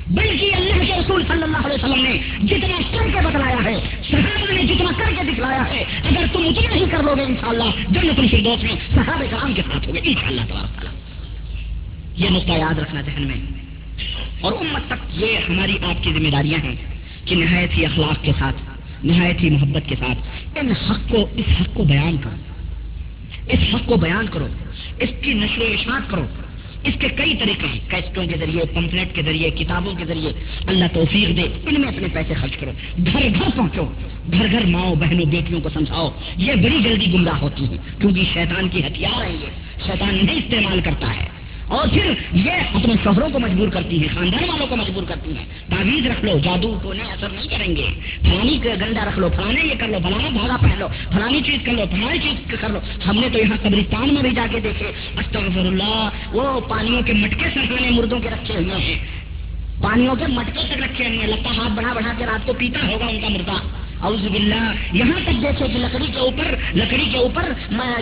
بلکہ 0.09 0.55
اللہ 0.55 0.85
کے 0.85 0.93
رسول 0.93 1.23
صلی 1.27 1.43
اللہ 1.43 1.57
علیہ 1.57 1.85
وسلم 1.85 2.03
نے 2.03 2.19
جتنا 2.43 2.77
کر 2.91 3.07
کے 3.13 3.27
بتلایا 3.27 3.63
ہے، 3.65 4.01
صحابہ 4.11 4.51
نے 4.51 4.63
جتنا 4.63 4.91
کر 4.97 5.11
کے 5.17 5.31
دکھلایا 5.31 5.63
ہے، 5.69 5.81
اگر 5.81 6.25
تم 6.33 6.39
اتنا 6.39 6.75
ہی 6.75 6.83
کر 6.91 7.03
لو 7.03 7.15
گے 7.15 7.21
انشاءاللہ 7.21 7.63
جنت 7.89 8.19
الفردوس 8.19 8.63
میں 8.63 8.75
صحابہ 8.95 9.23
کرام 9.29 9.53
کے 9.53 9.61
ساتھ 9.61 9.87
ہوگے، 9.87 9.99
انشاءاللہ 10.03 10.41
تبارک 10.49 10.81
تعالیٰ۔ 10.81 10.93
یہ 12.17 12.29
نقطہ 12.29 12.51
یاد 12.51 12.79
رکھنا 12.79 13.01
ذہن 13.01 13.27
میں۔ 13.27 13.35
اور 14.41 14.53
امت 14.53 14.81
تک 14.87 15.23
یہ 15.23 15.37
ہماری 15.49 15.77
آپ 15.83 16.03
کی 16.03 16.13
ذمہ 16.13 16.29
داریاں 16.29 16.65
ہیں 16.65 16.75
کہ 17.25 17.35
نہایت 17.35 17.77
ہی 17.77 17.85
اخلاق 17.85 18.23
کے 18.23 18.31
ساتھ، 18.39 18.57
نہایت 19.05 19.43
ہی 19.43 19.49
محبت 19.49 19.89
کے 19.89 19.95
ساتھ 19.99 20.19
ان 20.57 20.71
حق 20.71 21.09
کو، 21.09 21.29
اس 21.35 21.61
حق 21.61 21.67
کو 21.73 21.83
بیان 21.83 22.15
کرو۔ 22.23 22.35
اس 23.47 23.59
حق 23.73 23.81
کو 23.85 23.95
بیان 23.95 24.25
کرو۔ 24.31 24.47
اس 24.99 25.09
کی 25.21 25.33
نشر 25.33 25.61
و 25.61 25.63
اشاعت 25.63 26.09
کرو۔ 26.09 26.25
اس 26.87 26.93
کے 26.99 27.07
کئی 27.07 27.35
طریقے 27.35 27.67
ہیں۔ 27.67 27.79
کیسٹوں 27.89 28.27
کے 28.27 28.37
ذریعے 28.37 28.65
پمپلیٹ 28.73 29.15
کے 29.15 29.21
ذریعے، 29.21 29.49
کتابوں 29.49 29.93
کے 29.93 30.05
ذریعے۔ 30.05 30.31
اللہ 30.67 30.85
توفیق 30.93 31.37
دے۔ 31.37 31.41
ان 31.41 31.81
میں 31.81 31.89
اپنے 31.89 32.07
پیسے 32.13 32.33
خرچ 32.33 32.57
کرو۔ 32.57 32.71
گھر 32.97 33.21
گھر 33.21 33.57
پہنچو۔ 33.57 33.85
گھر 34.33 34.45
گھر 34.51 34.65
ماؤں، 34.65 34.95
بہنوں، 34.95 35.25
بیٹیوں 35.25 35.61
کو 35.61 35.69
سمجھاؤ۔ 35.69 36.11
یہ 36.37 36.53
بڑی 36.53 36.79
جلدی 36.83 37.13
گمراہ 37.13 37.37
ہوتی 37.37 37.65
ہے 37.65 37.77
کیونکہ 38.01 38.21
شیطان 38.33 38.69
کی 38.69 38.79
ہتھیار 38.79 39.25
ہے 39.25 39.31
یہ۔ 39.31 39.49
شیطان 39.85 40.25
نہیں 40.25 40.35
استعمال 40.35 40.81
کرتا 40.83 41.15
ہے۔ 41.15 41.36
اور 41.67 41.87
پھر 41.87 42.13
یہ 42.33 42.51
اپنے 42.51 42.93
شوہروں 43.03 43.29
کو 43.29 43.39
مجبور 43.39 43.67
کرتی 43.67 44.01
ہیں 44.01 44.07
خاندان 44.15 44.49
والوں 44.49 44.67
کو 44.67 44.75
مجبور 44.75 45.03
کرتی 45.03 45.37
ہیں 45.37 45.45
تعویذ 45.69 46.07
رکھ 46.07 46.25
لو، 46.25 46.39
جادو 46.39 46.79
کو 46.83 46.93
نہیں 46.93 47.11
اثر 47.11 47.29
نہیں 47.29 47.47
کریں 47.47 47.75
گے۔ 47.75 47.87
فلانی 48.21 48.59
گنڈا 48.65 49.05
رکھ 49.05 49.19
لو، 49.19 49.29
فلانے 49.29 49.61
یہ 49.67 49.73
کر 49.79 49.87
لو، 49.87 49.97
فلانا 50.03 50.29
دھاگا 50.29 50.57
پہن 50.61 50.79
لو، 50.79 50.87
فلانی 51.13 51.41
چیز 51.41 51.59
کر 51.63 51.71
لو، 51.71 51.83
فلانی 51.91 52.19
چیز 52.19 52.55
کر 52.61 52.69
لو۔ 52.69 52.79
ہم 53.07 53.19
نے 53.19 53.29
تو 53.29 53.39
یہاں 53.39 53.57
قبرستان 53.63 54.13
میں 54.13 54.21
بھی 54.21 54.31
جا 54.31 54.47
کے 54.51 54.59
دیکھے۔ 54.59 54.87
استغفر 55.19 55.59
اللہ 55.59 56.09
وہ 56.31 56.59
پانیوں 56.59 57.01
کے 57.01 57.13
مٹکے 57.13 57.49
سرحانے 57.53 57.89
مردوں 57.89 58.19
کے 58.19 58.29
رکھے 58.29 58.53
ہوئے 58.53 58.75
ہیں۔ 58.75 58.95
پانیوں 59.81 60.15
کے 60.15 60.27
مٹکے 60.27 60.75
تک 60.75 60.83
رکھے 60.83 61.07
ہوئے 61.07 61.17
ہیں۔ 61.17 61.27
لگتا 61.27 61.49
ہاتھ 61.57 61.73
بڑھا 61.73 61.93
بڑھا 61.93 62.13
کے 62.17 62.25
رات 62.25 62.47
کو 62.47 62.53
پیتا 62.53 62.87
ہوگا 62.87 63.05
ان 63.05 63.21
کا 63.21 63.27
مردہ۔ 63.27 63.86
اعوذ 64.01 64.25
باللہ، 64.27 64.73
یہاں 64.93 65.19
تک 65.25 65.41
دیکھے 65.41 65.67
کہ 65.67 65.79
لکڑی 65.79 66.07
کے 66.13 66.19
اوپر، 66.19 66.55
لکڑی 66.75 67.05
کے 67.11 67.17
اوپر 67.17 67.51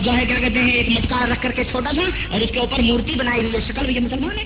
جو 0.04 0.12
ہے 0.14 0.26
کیا 0.26 0.40
کہتے 0.40 0.60
ہیں، 0.60 0.72
ایک 0.72 0.90
مٹکا 0.90 1.26
رکھ 1.32 1.42
کر 1.44 1.52
کے 1.56 1.64
چھوٹا 1.72 1.92
تھا 1.94 2.04
اور 2.30 2.42
اس 2.42 2.50
کے 2.54 2.60
اوپر 2.60 2.82
مورتی 2.82 3.16
بنائی 3.18 3.42
ہوئی 3.42 3.54
ہے، 3.54 3.60
شکل 3.68 3.90
یہ 3.90 4.00
مسلمان 4.00 4.38
ہے 4.38 4.44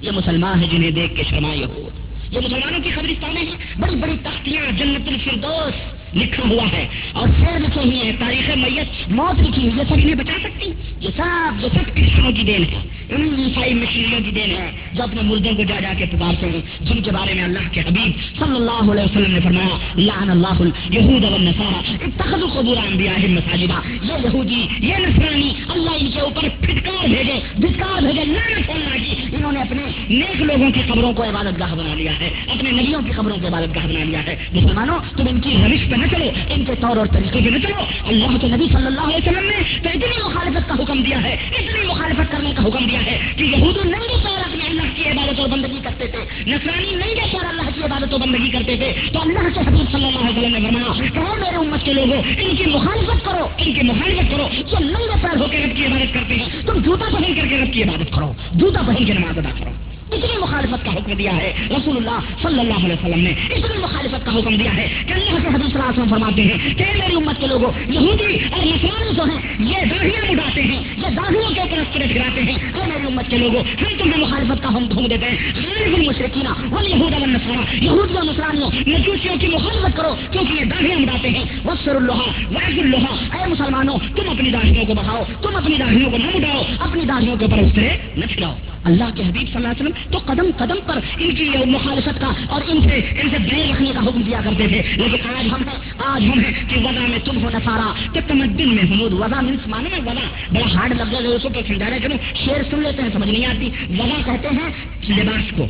یہ 0.00 0.10
مسلمان 0.10 0.62
ہے 0.62 0.66
جنہیں 0.72 0.90
دیکھ 0.90 1.14
کے 1.16 1.22
شرمائے 1.30 1.56
یہ 1.56 1.64
ہو۔ 1.64 1.88
یہ 2.30 2.40
مسلمانوں 2.40 2.80
کی 2.84 2.90
قبرستانیں 2.90 3.42
ہیں، 3.42 3.80
بڑی 3.80 3.96
بڑی 3.96 4.16
تختیاں 4.22 4.70
جنت 4.78 5.08
الفردوس 5.08 5.82
لکھا 6.16 6.48
ہوا 6.48 6.66
ہے 6.72 6.86
اور 7.12 7.28
شیر 7.38 7.58
لکھے 7.60 7.80
ہوئے 7.80 7.96
ہیں، 7.96 8.12
تاریخ 8.18 8.50
میت 8.56 9.10
موت 9.10 9.40
لکھی 9.40 9.62
ہوئی 9.62 9.78
یہ 9.78 9.88
سب 9.88 9.94
انہیں 9.94 10.14
بچا 10.14 10.38
سکتی 10.42 10.70
یہ 11.04 11.10
سب 11.16 11.64
یہ 11.64 11.68
سب 11.68 11.96
کرسچنوں 11.96 12.32
کی 12.32 12.42
دین 12.42 12.64
ہے۔ 12.64 12.78
ان 13.10 13.34
عیسائی 13.38 13.74
مشینوں 13.74 14.20
کی 14.24 14.30
دین 14.30 14.50
ہے 14.50 14.70
جو 14.92 15.02
اپنے 15.02 15.22
مردوں 15.22 15.52
کو 15.56 15.62
جا 15.62 15.80
جا 15.80 15.92
کے 15.98 16.04
پکارتے 16.06 16.46
ہیں۔ 16.46 16.60
جن 16.80 17.02
کے 17.02 17.10
بارے 17.10 17.34
میں 17.34 17.44
اللہ 17.44 17.58
کے 17.72 17.80
حبیب 17.80 18.38
صلی 18.38 18.56
اللہ 18.56 18.92
علیہ 18.92 19.02
وسلم 19.02 19.34
نے 19.34 19.40
فرمایا، 19.40 19.78
لعن 19.94 20.30
اللہ 20.30 20.62
یہود 20.90 21.24
اتخذوا 21.24 22.60
قبور 22.60 22.76
انبیاء 22.76 23.12
مساجدہ۔ 23.28 23.80
یہ 23.86 24.12
یہودی، 24.24 24.66
یہ 24.78 24.94
نصرانی، 24.94 25.52
اللہ 25.68 25.90
ان 26.00 26.10
کے 26.10 26.20
اوپر 26.20 26.48
پھٹکار 26.60 27.08
بھیجے 27.08 27.40
دھتکار 27.56 28.02
بھیجے، 28.02 28.24
لعنت 28.24 28.70
اللہ 28.70 28.94
کی 28.94 29.36
انہوں 29.36 29.52
نے 29.52 29.60
اپنے 29.60 29.82
نیک 30.08 30.42
لوگوں 30.42 30.70
کی 30.70 30.80
قبروں 30.86 31.12
کو 31.12 31.22
عبادت 31.22 31.60
گاہ 31.60 31.74
بنا 31.74 31.94
لیا 31.94 32.12
ہے۔ 32.20 32.30
اپنے 32.48 32.70
نبیوں 32.70 33.02
کی 33.02 33.10
قبروں 33.10 33.36
کو 33.40 33.48
عبادت 33.48 33.76
گاہ 33.76 33.86
بنا 33.86 34.04
لیا 34.04 34.26
ہے۔ 34.26 34.36
مسلمانوں، 34.52 34.98
تم 35.16 35.24
ان 35.30 35.40
کی 35.40 35.50
روش 35.50 35.90
پہ 35.90 35.96
نہ 35.96 36.06
چلو، 36.06 36.30
ان 36.48 36.64
کے 36.64 36.72
طور 36.80 36.96
اور 36.96 37.06
طریقے 37.06 37.40
پہ 37.44 37.50
نہ 37.50 37.58
چلو۔ 37.58 37.84
اللہ 38.06 38.38
کے 38.40 38.46
نبی 38.46 38.64
صلی 38.72 38.86
اللہ 38.86 39.00
علیہ 39.00 39.16
وسلم 39.16 39.44
نے 39.44 39.78
تو 39.82 39.88
اتنی 39.88 40.22
مخالفت 40.24 40.68
کا 40.68 40.74
حکم 40.74 40.93
حکم 40.94 41.02
دیا 41.02 41.22
ہے 41.22 41.32
اتنی 41.32 41.86
مخالفت 41.86 42.32
کرنے 42.32 42.52
کا 42.56 42.62
حکم 42.64 42.86
دیا 42.86 43.06
ہے 43.06 43.18
کہ 43.36 43.44
یہودی 43.44 43.88
ننگے 43.88 44.16
پیر 44.24 44.38
اپنے 44.38 44.66
اللہ 44.66 44.82
کی 44.94 45.10
عبادت 45.10 45.40
اور 45.40 45.48
بندگی 45.48 45.78
کرتے 45.82 46.06
تھے۔ 46.06 46.18
نسرانی 46.46 46.90
ننگے 46.90 47.22
پیر 47.32 47.44
اللہ 47.44 47.62
کی 47.74 47.82
عبادت 47.82 48.14
و 48.14 48.18
بندگی 48.18 48.50
کرتے 48.50 48.76
تھے۔ 48.76 48.92
تو 49.12 49.20
اللہ 49.20 49.54
کے 49.54 49.60
حبیب 49.60 49.92
صلی 49.92 50.06
اللہ 50.06 50.18
علیہ 50.18 50.38
وسلم 50.38 50.56
نے 50.56 50.60
فرمایا، 50.60 51.10
کہو 51.14 51.34
میرے 51.34 51.56
امت 51.56 51.84
کے 51.84 51.92
لوگوں، 51.92 52.22
ان 52.40 52.56
کی 52.56 52.66
مخالفت 52.66 53.24
کرو، 53.24 53.48
ان 53.58 53.72
کی 53.72 53.80
مخالفت 53.82 54.30
کرو۔ 54.30 54.48
جو 54.70 54.76
ننگے 54.80 55.16
پیر 55.22 55.40
ہو 55.40 55.46
کے 55.50 55.58
رب 55.58 55.76
کی 55.76 55.86
عبادت 55.86 56.14
کرتے 56.14 56.34
ہیں، 56.34 56.48
تم 56.66 56.82
جوتا 56.82 57.04
پہن 57.12 57.34
کر 57.34 57.46
کے 57.46 57.56
رب 57.58 57.72
کی 57.72 57.82
عبادت 57.82 58.14
کرو 58.14 58.32
جوتا 58.52 58.80
پہن 58.86 59.04
کے 59.04 59.12
نماز 59.12 59.38
ادا 59.38 59.50
کرو۔ 59.58 59.70
اتنی 60.04 60.38
مخالفت 60.38 60.84
کا 60.84 60.92
حکم 60.92 61.12
دیا 61.12 61.36
ہے۔ 61.36 61.52
رسول 61.70 61.96
اللہ 61.96 62.18
صلی 62.42 62.60
اللہ 62.60 62.84
علیہ 62.84 62.92
وسلم 62.92 63.20
نے 63.20 63.30
اتنی 63.30 63.73
مخالفت 64.04 64.26
کا 64.26 64.32
حکم 64.34 64.56
دیا 64.56 64.76
ہے۔ 64.76 64.88
کہ 65.06 65.12
اللہ 65.12 65.24
کے 65.24 65.48
حدیث 65.48 65.72
صلی 65.72 65.80
اللہ 65.80 65.82
علیہ 65.82 66.02
وسلم 66.02 66.10
فرماتے 66.10 66.42
ہیں 66.42 66.74
کہ 66.74 66.84
میری 66.98 67.14
امت 67.14 67.40
کے 67.40 67.46
لوگوں 67.46 67.70
یہودی 67.88 68.38
اور 68.50 68.66
مسلمان 68.66 69.14
جو 69.14 69.22
ہیں، 69.24 69.56
یہ 69.58 69.76
داغیاں 69.90 70.30
اٹھاتے 70.30 70.62
ہیں، 70.62 70.82
یہ 70.96 71.10
داغیوں 71.16 71.54
کے 71.54 71.60
اوپر 71.60 71.78
اسکرے 71.78 72.04
پھراتے 72.12 72.42
ہیں۔ 72.42 72.72
اور 72.72 72.86
میری 72.86 73.03
امت 73.14 73.30
کے 73.30 73.36
لوگوں 73.36 73.60
ہم 73.60 73.98
تمہیں 73.98 74.20
مخالفت 74.20 74.62
کا 74.62 74.68
ہم 74.68 74.86
دھوم 74.86 75.06
دیتے 75.06 75.26
ہیں۔ 75.26 75.52
خارج 75.54 75.94
المشرکین 75.94 76.72
والیہود 76.72 77.12
والنصارى 77.12 77.84
یہود 77.84 78.10
و 78.10 78.22
نصرانیوں، 78.22 78.70
مجوسیوں 78.86 79.36
کی 79.40 79.46
مخالفت 79.46 79.96
کرو، 79.96 80.14
کیونکہ 80.30 80.52
یہ 80.52 80.64
داڑیاں 80.64 80.96
اڑاتے 80.96 81.30
ہیں۔ 81.30 81.44
وفسر 81.64 81.94
اللہ 81.94 82.22
وعز 82.50 82.78
اللہ 82.78 83.36
اے 83.36 83.46
مسلمانوں، 83.46 83.98
تم 84.16 84.30
اپنی 84.30 84.50
داڑھیوں 84.50 84.84
کو 84.84 84.94
بڑھاؤ، 84.94 85.22
تم 85.42 85.56
اپنی 85.56 85.76
داڑھیوں 85.76 86.10
کو 86.10 86.16
نہ 86.16 86.44
اڑاؤ 86.44 86.62
اپنی 86.78 87.04
داڑھیوں 87.04 87.36
کے 87.36 87.44
اوپر 87.44 87.58
اسکرے 87.58 87.88
نہ 88.16 88.24
پھراؤ 88.30 88.54
اللہ 88.84 89.04
کے 89.14 89.22
حبیب 89.22 89.46
صلی 89.46 89.56
اللہ 89.56 89.68
علیہ 89.68 89.82
وسلم 89.82 90.12
تو 90.12 90.18
قدم 90.18 90.46
قدم 90.56 90.76
پر 90.86 90.98
ان 91.18 91.34
کی 91.34 91.50
مخالفت 91.66 92.20
کا 92.20 92.32
اور 92.48 92.62
ان 92.66 92.80
سے 92.82 93.20
ان 93.22 93.30
سے 93.30 93.38
دیر 93.38 93.72
رکھنے 93.72 93.90
کا 93.94 94.00
حکم 94.00 94.22
دیا 94.22 94.40
کرتے 94.44 94.68
تھے۔ 94.68 94.82
لیکن 94.96 95.36
آج 95.38 95.46
ہم 95.46 95.68
ہیں 95.68 95.93
آج 96.04 96.24
ہم 96.24 96.40
ہیں 96.40 96.52
کہ 96.68 96.76
وضع 96.78 97.00
میں 97.00 97.18
تم 97.24 97.44
ہو 97.44 97.48
نسارا 97.48 97.92
تو 98.14 98.20
تمدن 98.26 98.74
میں 98.74 98.84
حمود 98.84 99.12
وضع 99.12 99.40
منس 99.40 99.66
مانے 99.66 99.88
میں 99.88 99.98
وضع 99.98 100.52
بڑا 100.52 100.74
ہارڈ 100.74 100.92
لگ 100.94 101.12
جائے 101.12 101.26
اس 101.26 101.42
کو 101.42 101.48
سمجھانا 101.68 101.98
چلو 101.98 102.14
شیر 102.34 102.62
سن 102.70 102.82
لیتے 102.82 103.02
ہیں، 103.02 103.08
سمجھ 103.12 103.28
نہیں 103.28 103.46
آتی۔ 103.46 103.70
وضع 103.90 104.32
کہتے 104.32 104.48
ہیں 104.48 104.70
لباس 105.18 105.52
کو۔ 105.56 105.66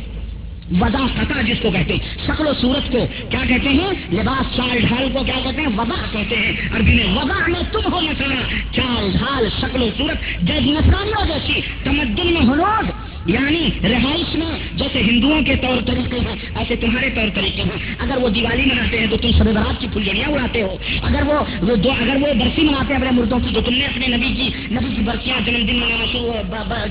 وضع 0.81 0.97
قطع 0.97 1.41
جس 1.41 1.57
کو 1.61 1.71
کہتے 1.71 1.93
ہیں، 1.93 2.17
شکل 2.27 2.47
و 2.47 2.53
صورت 2.61 2.91
کو۔ 2.91 3.07
کیا 3.29 3.39
کہتے 3.47 3.69
ہیں؟ 3.69 3.91
لباس 4.11 4.57
چال 4.57 4.79
ڈھال 4.79 5.09
کو 5.13 5.23
کیا 5.23 5.39
کہتے 5.43 5.61
ہیں؟ 5.61 5.69
وضع 5.77 6.05
کہتے 6.11 6.35
ہیں۔ 6.35 6.51
عربی 6.75 6.93
میں 6.95 7.13
وضع 7.15 7.47
میں 7.47 7.61
تم 7.71 7.93
ہو 7.93 8.01
نسارا 8.01 8.41
چال 8.71 9.11
ڈھال، 9.17 9.49
شکل 9.61 9.81
و 9.81 9.89
صورت۔ 9.97 10.41
جیسے 10.41 10.71
نسرانیوں 10.71 11.25
جیسی 11.27 11.61
تمدن 11.83 12.33
میں 12.33 12.41
حنود 12.41 13.04
یعنی 13.25 13.69
رہائش 13.83 14.35
میں 14.35 14.77
جیسے 14.77 14.99
ہندوؤں 14.99 15.41
کے 15.41 15.55
طور 15.55 15.77
طریقے 15.85 16.19
ہیں، 16.19 16.35
ایسے 16.55 16.75
تمہارے 16.75 17.09
طور 17.09 17.27
طریقے 17.35 17.61
ہیں۔ 17.61 17.95
اگر 17.99 18.17
وہ 18.17 18.29
دیوالی 18.29 18.65
مناتے 18.65 18.99
ہیں 18.99 19.07
تو 19.07 19.17
تم 19.17 19.31
شب 19.37 19.45
برات 19.45 19.81
کی 19.81 19.87
پھلیاں 19.93 20.29
اڑاتے 20.29 20.61
ہو۔ 20.61 20.75
اگر 21.01 21.21
وہ 21.27 21.75
دو 21.75 21.91
اگر 21.91 22.15
وہ 22.15 22.33
برسی 22.33 22.61
مناتے 22.61 22.93
ہیں 22.93 23.01
اپنے 23.01 23.11
مردوں 23.11 23.39
کی 23.39 23.53
تو 23.53 23.61
تم 23.61 23.73
نے 23.73 23.85
اپنے 23.85 24.07
نبی 24.07 24.33
کی 24.35 24.75
نبی 24.75 24.95
کی 24.95 25.01
برسیاں 25.01 25.39
جنم 25.45 25.65
دن 25.65 25.75
منانا 25.75 26.05
شروع 26.11 26.33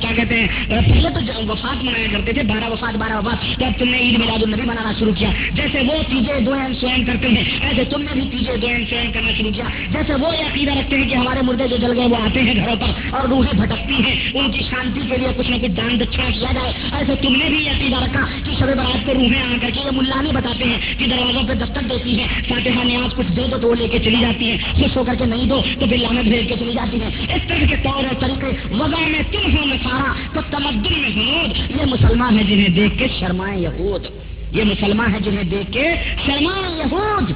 کیا 0.01 0.11
کہتے 0.17 0.35
ہیں؟ 0.35 0.49
پہلے 0.69 1.09
تو 1.15 1.53
وفات 1.53 1.85
منایا 1.85 2.07
کرتے 2.13 2.33
تھے، 2.33 2.43
بارہ 2.43 2.71
وفات 2.71 2.97
بارہ 2.97 3.17
وفات 3.19 3.59
تو 3.59 3.65
اب 3.65 3.73
تم 3.79 3.89
نے 3.89 3.99
عید 3.99 4.19
میلاد 4.19 4.43
النبی 4.43 4.63
منانا 4.63 4.93
شروع 4.99 5.13
کیا۔ 5.13 5.31
جیسے 5.53 5.79
وہ 5.81 6.03
تیجے 6.11 6.41
دو 6.41 6.53
این 6.53 6.75
سوئم 6.75 7.05
کرتے 7.05 7.29
ہیں، 7.29 7.45
ایسے 7.61 7.85
تم 7.85 8.03
نے 8.03 8.13
بھی 8.13 8.29
تیجے 8.31 8.57
دو 8.57 8.67
این 8.67 8.85
سوئم 8.91 9.13
کرنا 9.13 9.31
شروع 9.39 9.51
کیا۔ 9.51 9.65
جیسے 9.93 10.15
وہ 10.15 10.35
یہ 10.37 10.45
عقیدہ 10.45 10.79
رکھتے 10.79 10.99
ہیں 10.99 11.09
کہ 11.09 11.15
ہمارے 11.15 11.41
مردے 11.43 11.69
جو 11.69 11.77
جل 11.77 11.99
گئے 11.99 12.07
وہ 12.07 12.17
آتے 12.17 12.43
ہیں 12.43 12.55
گھروں 12.55 12.77
پر 12.77 13.15
اور 13.15 13.29
روحیں 13.29 13.57
بھٹکتی 13.57 13.95
ہیں، 13.95 14.17
ان 14.35 14.51
کی 14.51 14.65
شانتی 14.71 15.01
کے 15.11 15.17
لیے 15.17 15.29
کچھ 15.37 15.51
نہ 15.51 15.57
کچھ 15.63 15.71
دان 15.71 15.99
دچھنا 16.29 16.53
کیا 16.53 16.61
جائے۔ 16.61 16.73
ایسے 16.93 17.15
تم 17.23 17.37
نے 17.37 17.45
بھی 17.45 17.65
یہ 17.65 17.71
عقیدہ 17.71 18.05
رکھا 18.05 18.21
کہ 18.45 18.53
شب 18.59 18.67
برات 18.67 19.07
کو 19.07 19.15
روحیں 19.15 19.43
آ 19.43 19.57
کر 19.61 19.71
کے 19.75 19.81
یہ 19.85 19.91
ملا 19.93 20.21
نہیں 20.23 20.33
بتاتے 20.33 20.65
ہیں 20.65 20.95
کہ 20.99 21.07
دروازوں 21.07 21.43
پہ 21.49 21.55
دستک 21.55 21.91
دیتی 21.91 22.21
ہیں۔ 22.21 22.29
فاتحہ 22.49 22.85
نیاز 22.85 23.15
کچھ 23.17 23.33
دے 23.37 23.43
دو 23.51 23.59
تو 23.59 23.69
وہ 23.69 23.75
لے 23.75 23.89
کے 23.89 23.99
چلی 23.99 24.17
جاتی 24.21 24.51
ہیں۔ 24.51 24.59
خوش 24.75 24.97
ہو 24.97 25.05
کر 25.05 25.15
کے 25.15 25.25
نہیں 25.25 25.47
دو 25.47 25.63
تو 25.81 25.87
پھر 25.87 25.97
لانت 25.97 26.29
بھیج 26.29 26.49
کے 26.49 26.55
چلی 26.57 26.73
جاتی 26.73 27.01
ہیں۔ 27.03 27.35
اس 27.35 27.43
طرح 27.49 27.67
کے 27.71 27.77
طور 27.77 28.05
اور 28.05 28.15
طریقے 28.21 28.47
وضع 28.71 29.09
میں 29.09 29.23
تم 29.33 29.57
ہو 29.57 29.65
نسارا 29.65 30.13
تو 30.33 30.41
تمدن 30.51 30.99
میں 30.99 31.11
حنود 31.11 31.81
یہ 31.81 31.85
مسلمان 31.87 32.39
ہیں 32.39 32.45
جنہیں 32.45 32.69
دیکھ 32.69 32.99
کے 32.99 33.07
شرمائیں 33.21 33.61
یہود۔ 33.61 34.07
یہ 34.53 34.65
مسلمان 34.65 35.13
ہیں 35.13 35.21
جنہیں 35.21 35.45
دیکھ 35.45 35.73
کے 35.73 35.95
شرمائیں 36.27 36.79
یہود۔ 36.79 37.33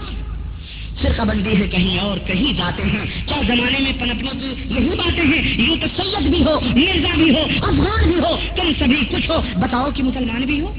فرقہ 1.03 1.23
بندی 1.23 1.63
ہے، 1.63 1.69
کہیں 1.69 1.99
اور 1.99 2.19
کہیں 2.19 2.53
جاتے 2.53 2.83
ہیں۔ 2.83 3.05
کیا 3.27 3.43
زمانے 3.47 3.79
میں 3.79 3.93
پنپنے 4.01 4.31
کی 4.41 4.75
یہی 4.75 4.89
باتیں 4.89 5.25
ہیں۔ 5.25 5.61
یوں 5.61 5.77
تو 5.77 6.03
سید 6.03 6.29
بھی 6.29 6.45
ہو، 6.45 6.61
مرزا 6.61 7.15
بھی 7.15 7.31
ہو، 7.31 7.43
افغان 7.63 8.11
بھی 8.11 8.21
ہو، 8.21 8.39
تم 8.57 8.73
سبھی 8.79 9.17
کچھ 9.17 9.31
ہو۔ 9.31 9.41
بتاؤ 9.57 9.91
کہ 9.95 10.03
مسلمان 10.03 10.43
بھی 10.43 10.61
ہو؟ 10.61 10.73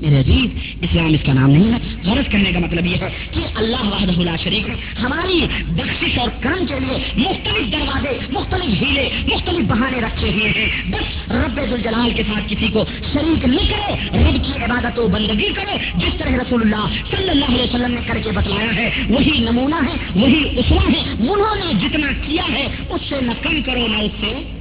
میرے 0.00 0.20
عزیز، 0.20 0.74
اسلام 0.82 1.06
اس 1.06 1.20
کا 1.26 1.32
نام 1.32 1.50
نہیں 1.50 1.72
ہے۔ 1.72 1.78
غرض 2.04 2.32
کرنے 2.32 2.52
کا 2.52 2.58
مطلب 2.58 2.86
یہ 2.86 2.96
ہے 3.00 3.08
کہ 3.30 3.40
اللہ 3.54 3.82
وحدہ 3.82 4.20
لا 4.20 4.36
شریک 4.36 4.68
ہماری 5.02 5.46
بخشش 5.68 6.18
اور 6.18 6.28
کرم 6.40 6.66
کے 6.66 6.74
لیے 6.80 6.98
مختلف 7.16 7.72
دروازے، 7.72 8.18
مختلف 8.30 8.82
ہیلے، 8.82 9.08
مختلف 9.26 9.66
بہانے 9.66 10.00
رکھے 10.00 10.30
ہوئے 10.30 10.48
ہیں۔ 10.48 10.68
بس 10.86 11.32
رب 11.32 11.60
الجلال 11.72 12.10
کے 12.14 12.22
ساتھ 12.22 12.44
کسی 12.48 12.68
کو 12.72 12.84
شریک 13.12 13.44
نہ 13.44 13.60
کرو 13.70 13.94
رب 14.12 14.44
کی 14.44 14.64
عبادت 14.64 14.98
و 14.98 15.08
بندگی 15.08 15.48
کرو 15.54 15.76
جس 15.94 16.18
طرح 16.18 16.30
رسول 16.30 16.62
اللہ 16.62 17.16
صلی 17.16 17.30
اللہ 17.30 17.44
علیہ 17.44 17.62
وسلم 17.62 17.94
نے 17.94 18.00
کر 18.06 18.18
کے 18.24 18.30
بتلایا 18.30 18.74
ہے، 18.74 18.90
وہی 19.08 19.38
نمونہ 19.38 19.74
ہے، 19.74 19.96
وہی 20.14 20.58
اسوا 20.58 20.82
ہے۔ 20.92 21.00
انہوں 21.18 21.54
نے 21.54 21.72
جتنا 21.80 22.08
کیا 22.26 22.42
ہے، 22.52 22.66
اس 22.90 23.00
سے 23.08 23.14
نہ 23.20 23.32
کم 23.42 23.62
کرو 23.62 23.86
نہ 23.86 23.96
اس 23.96 24.12
سے 24.20 24.59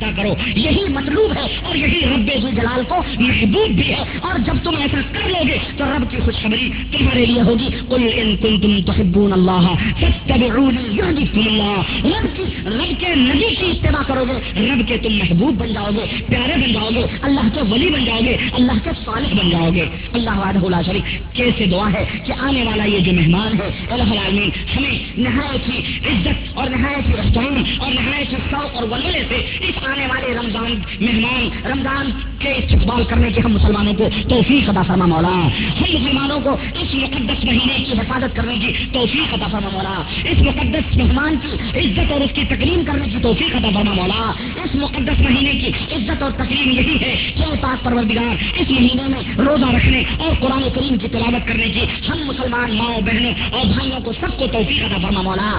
زیادہ 0.00 0.14
کرو۔ 0.16 0.34
یہی 0.46 0.88
مطلوب 0.88 1.32
ہے 1.36 1.58
اور 1.62 1.76
یہی 1.76 2.00
رب 2.00 2.42
ذو 2.42 2.48
جلال 2.48 2.82
کو 2.88 2.96
محبوب 3.18 3.70
بھی 3.70 3.88
ہے۔ 3.88 4.04
اور 4.20 4.38
جب 4.38 4.54
تم 4.62 4.70
ایسا 4.80 5.00
کر 5.12 5.28
لو 5.28 5.48
گے 5.48 5.58
تو 5.76 5.84
رب 5.84 6.10
کی 6.10 6.16
خوشخبری 6.24 6.70
تمہارے 6.98 7.26
لیے 7.26 7.42
ہوگی۔ 7.42 7.68
قل 7.88 8.08
ان 8.14 8.36
کنتم 8.36 8.92
تحبون 8.92 9.32
اللہ 9.32 9.72
فاتبعونی 10.00 10.96
یہدیکم 10.96 11.40
اللہ۔ 11.46 12.06
رب 12.06 12.36
کی 12.36 12.42
رب 12.66 13.00
کے 13.00 13.14
نبی 13.14 13.54
کی 13.54 13.66
اتباع 13.66 14.02
کرو 14.02 14.24
گے۔ 14.24 14.66
رب 14.66 14.88
کے 14.88 14.96
تم 14.96 15.14
محبوب 15.14 15.54
بن 15.54 15.72
جاؤ 15.72 15.90
گے، 15.90 16.22
پیارے 16.28 16.52
بن 16.52 16.72
جاؤ 16.72 16.88
گے، 16.94 17.02
اللہ 17.22 17.40
کے 17.54 17.60
ولی 17.70 17.90
بن 17.90 18.04
جاؤ 18.04 18.20
گے، 18.20 18.36
اللہ 18.52 18.72
کے 18.84 18.90
صالح 19.04 19.28
بن 19.42 19.50
جاؤ 19.50 19.70
گے۔ 19.74 19.84
اللہ 20.12 20.30
وحدہ 20.30 20.68
لا 20.68 20.82
شریک۔ 20.82 21.36
کیسے 21.36 21.66
دعا 21.66 21.92
ہے 21.92 22.04
کہ 22.26 22.32
آنے 22.38 22.62
والا 22.62 22.84
یہ 22.84 22.98
جو 22.98 23.12
مہمان 23.12 23.60
ہے 23.60 23.86
الہ 23.90 24.02
العالمین، 24.02 24.50
ہمیں 24.76 24.98
نہایت 25.16 25.68
ہی 25.68 25.98
عزت 26.10 26.58
اور 26.58 26.70
نہایت 26.70 27.08
ہی 27.08 27.14
احترام 27.18 27.62
اور 27.78 27.92
نہایت 27.92 28.32
ہی 28.32 28.36
شوق 28.50 28.74
اور 28.74 28.82
ولولے 28.82 29.22
سے 29.28 29.34
اس 29.60 29.87
آنے 29.88 30.06
والے 30.06 30.34
رمضان 30.34 30.74
مہمان، 31.00 31.66
رمضان 31.72 32.10
کے 32.38 32.48
استقبال 32.48 33.04
کرنے 33.04 33.30
کی 33.30 33.40
ہم 33.44 33.52
مسلمانوں 33.52 33.94
کو 33.94 34.08
توفیق 34.28 34.70
عطا 34.70 34.82
فرما 34.82 35.06
مولا۔ 35.06 35.48
ہم 35.80 36.02
مسلمانوں 36.02 36.40
کو 36.40 36.50
اس 36.80 36.94
مقدس 36.94 37.44
مہینے 37.44 37.84
کی 37.84 37.92
حفاظت 37.92 38.36
کرنے 38.36 38.54
کی 38.54 38.72
توفیق 38.92 39.34
عطا 39.34 39.46
فرما 39.46 39.68
مولا۔ 39.72 40.02
اس 40.24 40.42
مقدس 40.42 40.96
مہمان 40.96 41.34
کی 41.42 41.78
عزت 41.78 42.12
اور 42.12 42.20
اس 42.20 42.30
کی 42.34 42.44
تکریم 42.44 42.84
کرنے 42.84 43.08
کی 43.08 43.16
توفیق 43.22 43.56
عطا 43.56 43.68
فرما 43.74 43.92
مولا۔ 43.92 44.32
اس 44.64 44.74
مقدس 44.74 45.20
مہینے 45.20 45.50
کی 45.50 45.94
عزت 45.94 46.22
اور 46.22 46.30
تکریم 46.30 46.70
یہی 46.70 46.96
ہے 47.00 47.32
کہ 47.36 47.44
پاک 47.60 47.84
پروردگار، 47.84 48.60
اس 48.60 48.70
مہینے 48.70 49.02
میں 49.08 49.20
روزہ 49.38 49.76
رکھنے 49.76 50.02
اور 50.18 50.30
قرآن 50.40 50.62
کریم 50.74 50.98
کی 50.98 51.08
تلاوت 51.08 51.48
کرنے 51.48 51.68
کی 51.68 51.80
ہم 52.08 52.18
مسلمان 52.26 52.76
ماؤں 52.76 53.00
بہنوں 53.00 53.32
اور 53.50 53.66
بھائیوں 53.66 54.00
کو 54.00 54.12
سب 54.12 54.38
کو 54.38 54.46
توفیق 54.46 54.84
عطا 54.84 54.96
فرما 55.02 55.22
مولا۔ 55.22 55.58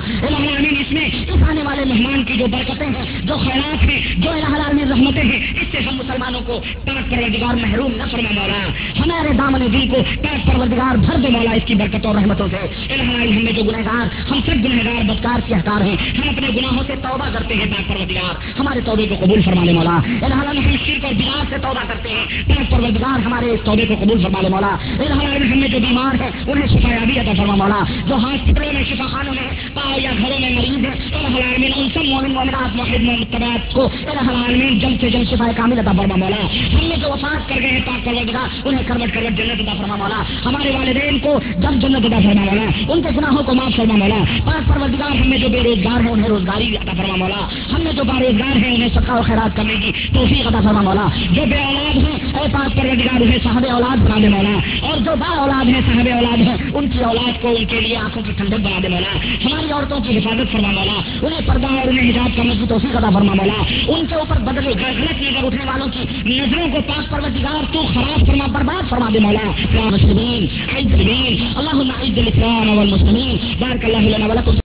اس 0.79 0.91
میں 0.91 1.05
اس 1.05 1.49
آنے 1.49 1.61
والے 1.63 1.93
مہمان 1.93 2.23
کی 2.23 2.33
جو 2.33 2.47
برکتیں 2.47 2.87
ہیں، 2.87 3.21
جو 3.23 3.35
خیرات 3.37 3.83
ہیں 3.83 4.18
جو 4.19 4.29
الہ 4.29 4.45
العالمین 4.45 4.87
رحمتیں 4.91 5.23
ہیں، 5.23 5.39
اس 5.61 5.67
سے 5.71 5.77
ہم 5.77 5.95
مسلمانوں 5.95 6.39
کو 6.45 6.59
پاک 6.85 7.09
پروردگار 7.09 7.53
محروم 7.55 7.91
نہ 7.95 8.03
فرما 8.11 8.31
مولا 8.31 8.59
ہمارے 8.99 9.33
دامن 9.33 9.61
دل 9.73 9.87
کو 9.89 9.97
پاک 10.23 10.47
پروردگار 10.47 10.97
بھر 10.97 11.17
دے 11.17 11.29
مولا 11.29 11.51
اس 11.51 11.63
کی 11.65 11.75
برکتوں 11.75 12.11
اور 12.11 12.15
رحمتوں 12.15 12.47
سے۔ 12.51 12.57
الہ 12.93 13.03
ہم 13.03 13.43
میں 13.43 13.51
جو 13.51 13.63
گنہگار، 13.63 14.05
ہم 14.31 14.39
سب 14.45 14.65
گنہگار، 14.65 15.01
بدکار 15.03 15.39
سی 15.47 15.53
ہکار 15.53 15.81
ہیں۔ 15.81 15.95
ہم 16.17 16.29
اپنے 16.29 16.47
گناہوں 16.55 16.83
سے 16.87 16.93
توبہ 17.01 17.29
کرتے 17.33 17.53
ہیں 17.53 17.65
پاک 17.65 17.87
پروردگار۔ 17.87 18.33
ہمارے 18.59 18.81
توبے 18.85 19.05
کو 19.09 19.15
قبول 19.19 19.41
فرما 19.41 19.63
لے 19.63 19.73
مولا 19.73 19.97
الہ 20.21 20.33
ہم 20.33 20.75
شرک 20.85 21.05
اور 21.05 21.13
بدعات 21.13 21.45
سے 21.49 21.57
توبہ 21.61 21.83
کرتے 21.87 22.09
ہیں 22.09 22.25
پاک 22.47 22.71
پروردگار 22.71 23.25
ہمارے 23.25 23.49
اس 23.49 23.59
توبے 23.63 23.85
کو 23.85 23.95
قبول 24.03 24.23
فرما 24.23 24.41
لے 24.41 24.49
مولا 24.49 24.75
الہ 24.99 25.13
ہم 25.13 25.59
میں 25.59 25.67
جو 25.67 25.79
بیمار 25.79 26.21
ہیں، 26.21 26.31
انہیں 26.47 26.67
شفا 26.67 26.91
یابی 26.91 27.19
عطا 27.19 27.33
فرما 27.37 27.55
مولا 27.55 27.83
جو 28.07 28.15
ہاسپٹلوں 28.15 28.73
میں 28.73 28.83
شفا 28.89 29.07
خانوں 29.07 29.33
میں 29.33 29.47
پاؤ 29.73 29.99
یا 29.99 30.11
گھروں 30.17 30.39
میں 30.39 30.49
مریض 30.49 30.85
ہیں 30.85 31.25
الہ 31.25 31.73
ان 31.75 31.87
سب 31.93 32.05
مومن، 32.05 32.31
مومنات، 32.31 32.75
موحد 32.75 33.03
محتبات 33.03 33.73
کو 33.73 33.89
الہ 34.09 34.29
العالمین 34.29 34.79
جلد 34.79 35.01
سے 35.01 35.09
جلد 35.09 35.29
شفا 35.29 35.51
کامل 35.57 35.79
عطا 35.79 35.91
فرما 35.97 36.15
مولا۔ 36.15 36.47
ہم 36.73 36.87
نے 36.87 36.95
جو 36.95 37.07
وفات 37.09 37.49
کر 37.49 37.55
گئے 37.61 37.71
ہیں، 37.71 37.79
پاک 37.85 38.05
پروردگار 38.05 38.67
انہیں 38.67 38.83
کروٹ 38.87 39.13
کروٹ 39.13 39.37
جنت 39.37 39.61
عطا 39.61 39.73
فرما 39.77 39.95
مولا۔ 39.95 40.23
ہمارے 40.45 40.71
والدین 40.71 41.19
کو 41.19 41.39
جب 41.57 41.71
جنت 41.73 42.05
عطا 42.05 42.19
فرما 42.23 42.45
مولا۔ 42.45 42.93
ان 42.93 43.01
کے 43.01 43.09
گناہوں 43.17 43.43
کو 43.43 43.53
معاف 43.53 43.75
فرما 43.75 43.95
مولا۔ 43.95 44.15
پاک 44.45 44.67
پروردگار، 44.67 45.11
ہم 45.11 45.29
میں 45.29 45.37
جو 45.37 45.49
بے 45.49 45.59
روزگار 45.59 46.01
ہیں، 46.01 46.11
انہیں 46.11 46.27
روزگاری 46.27 46.75
عطا 46.75 46.91
فرما 46.97 47.15
مولا۔ 47.15 47.47
ہم 47.75 47.81
نے 47.81 47.93
جو 47.93 48.03
با 48.03 48.19
روزگار 48.19 48.57
ہیں، 48.57 48.75
انہیں 48.75 48.89
صدقہ 48.93 49.11
و 49.11 49.21
خیرات 49.21 49.57
کرنے 49.57 49.73
کی 49.73 49.91
توفیق 50.13 50.47
عطا 50.47 50.61
فرما 50.63 50.81
مولا۔ 50.81 51.07
جو 51.31 51.41
بے 51.49 51.63
اولاد 51.63 51.95
ہیں، 51.95 52.39
اے 52.39 52.47
پاک 52.51 52.81
پروردگار، 52.81 53.21
انہیں 53.21 53.37
صاحب 53.43 53.65
اولاد 53.71 53.97
بنا 53.97 54.15
دے 54.23 54.29
مولا۔ 54.29 54.59
اور 54.81 54.97
جو 54.97 55.11
با 55.19 55.35
اولاد 55.35 55.65
ہیں، 55.65 55.81
صاحب 55.85 56.07
اولاد 56.13 56.37
ہیں، 56.37 56.55
ان 56.73 56.89
کی 56.89 57.03
اولاد 57.03 57.41
کو 57.41 57.55
ان 57.57 57.65
کے 57.65 57.79
لیے 57.81 57.97
آنکھوں 57.97 58.21
کی 58.23 58.31
ٹھنڈک 58.31 58.59
بنا 58.59 58.79
دے 58.83 58.87
مولا۔ 58.87 59.17
ہماری 59.45 59.71
عورتوں 59.71 59.99
کی 59.99 60.17
حفاظت 60.17 60.51
فرما 60.51 60.71
مولا۔ 60.71 61.25
انہیں 61.25 61.41
پردہ 61.45 61.67
اور 61.67 61.87
انہیں 61.87 62.09
حجاب 62.09 62.37
کرنے 62.37 62.55
کی 62.55 62.65
توفیق 62.69 62.97
عطا 62.97 63.09
فرما 63.13 63.33
مولا۔ 63.33 63.63
ان 63.99 64.05
کے 64.05 64.15
اوپر 64.15 64.39
بدلے 64.39 64.69
غلط 64.69 65.21
نظر 65.21 65.45
اٹھنے 65.45 65.65
والوں 65.65 65.87
کی 65.87 65.99
نظروں 66.25 66.67
کو 66.71 66.77
پاک 66.87 67.09
پروردگار، 67.09 67.73
تو 67.73 67.83
خراب 67.93 68.27
فرما، 68.27 68.45
برباد 68.45 68.89
فرما 68.89 69.09
دے 69.13 69.19
مولا. 69.19 69.51
یا 69.73 69.85
مسلمین 69.85 70.47
عز 70.77 70.93
اللہ 70.93 71.57
اللهم 71.57 71.91
الاسلام 71.99 74.07
لنا 74.07 74.59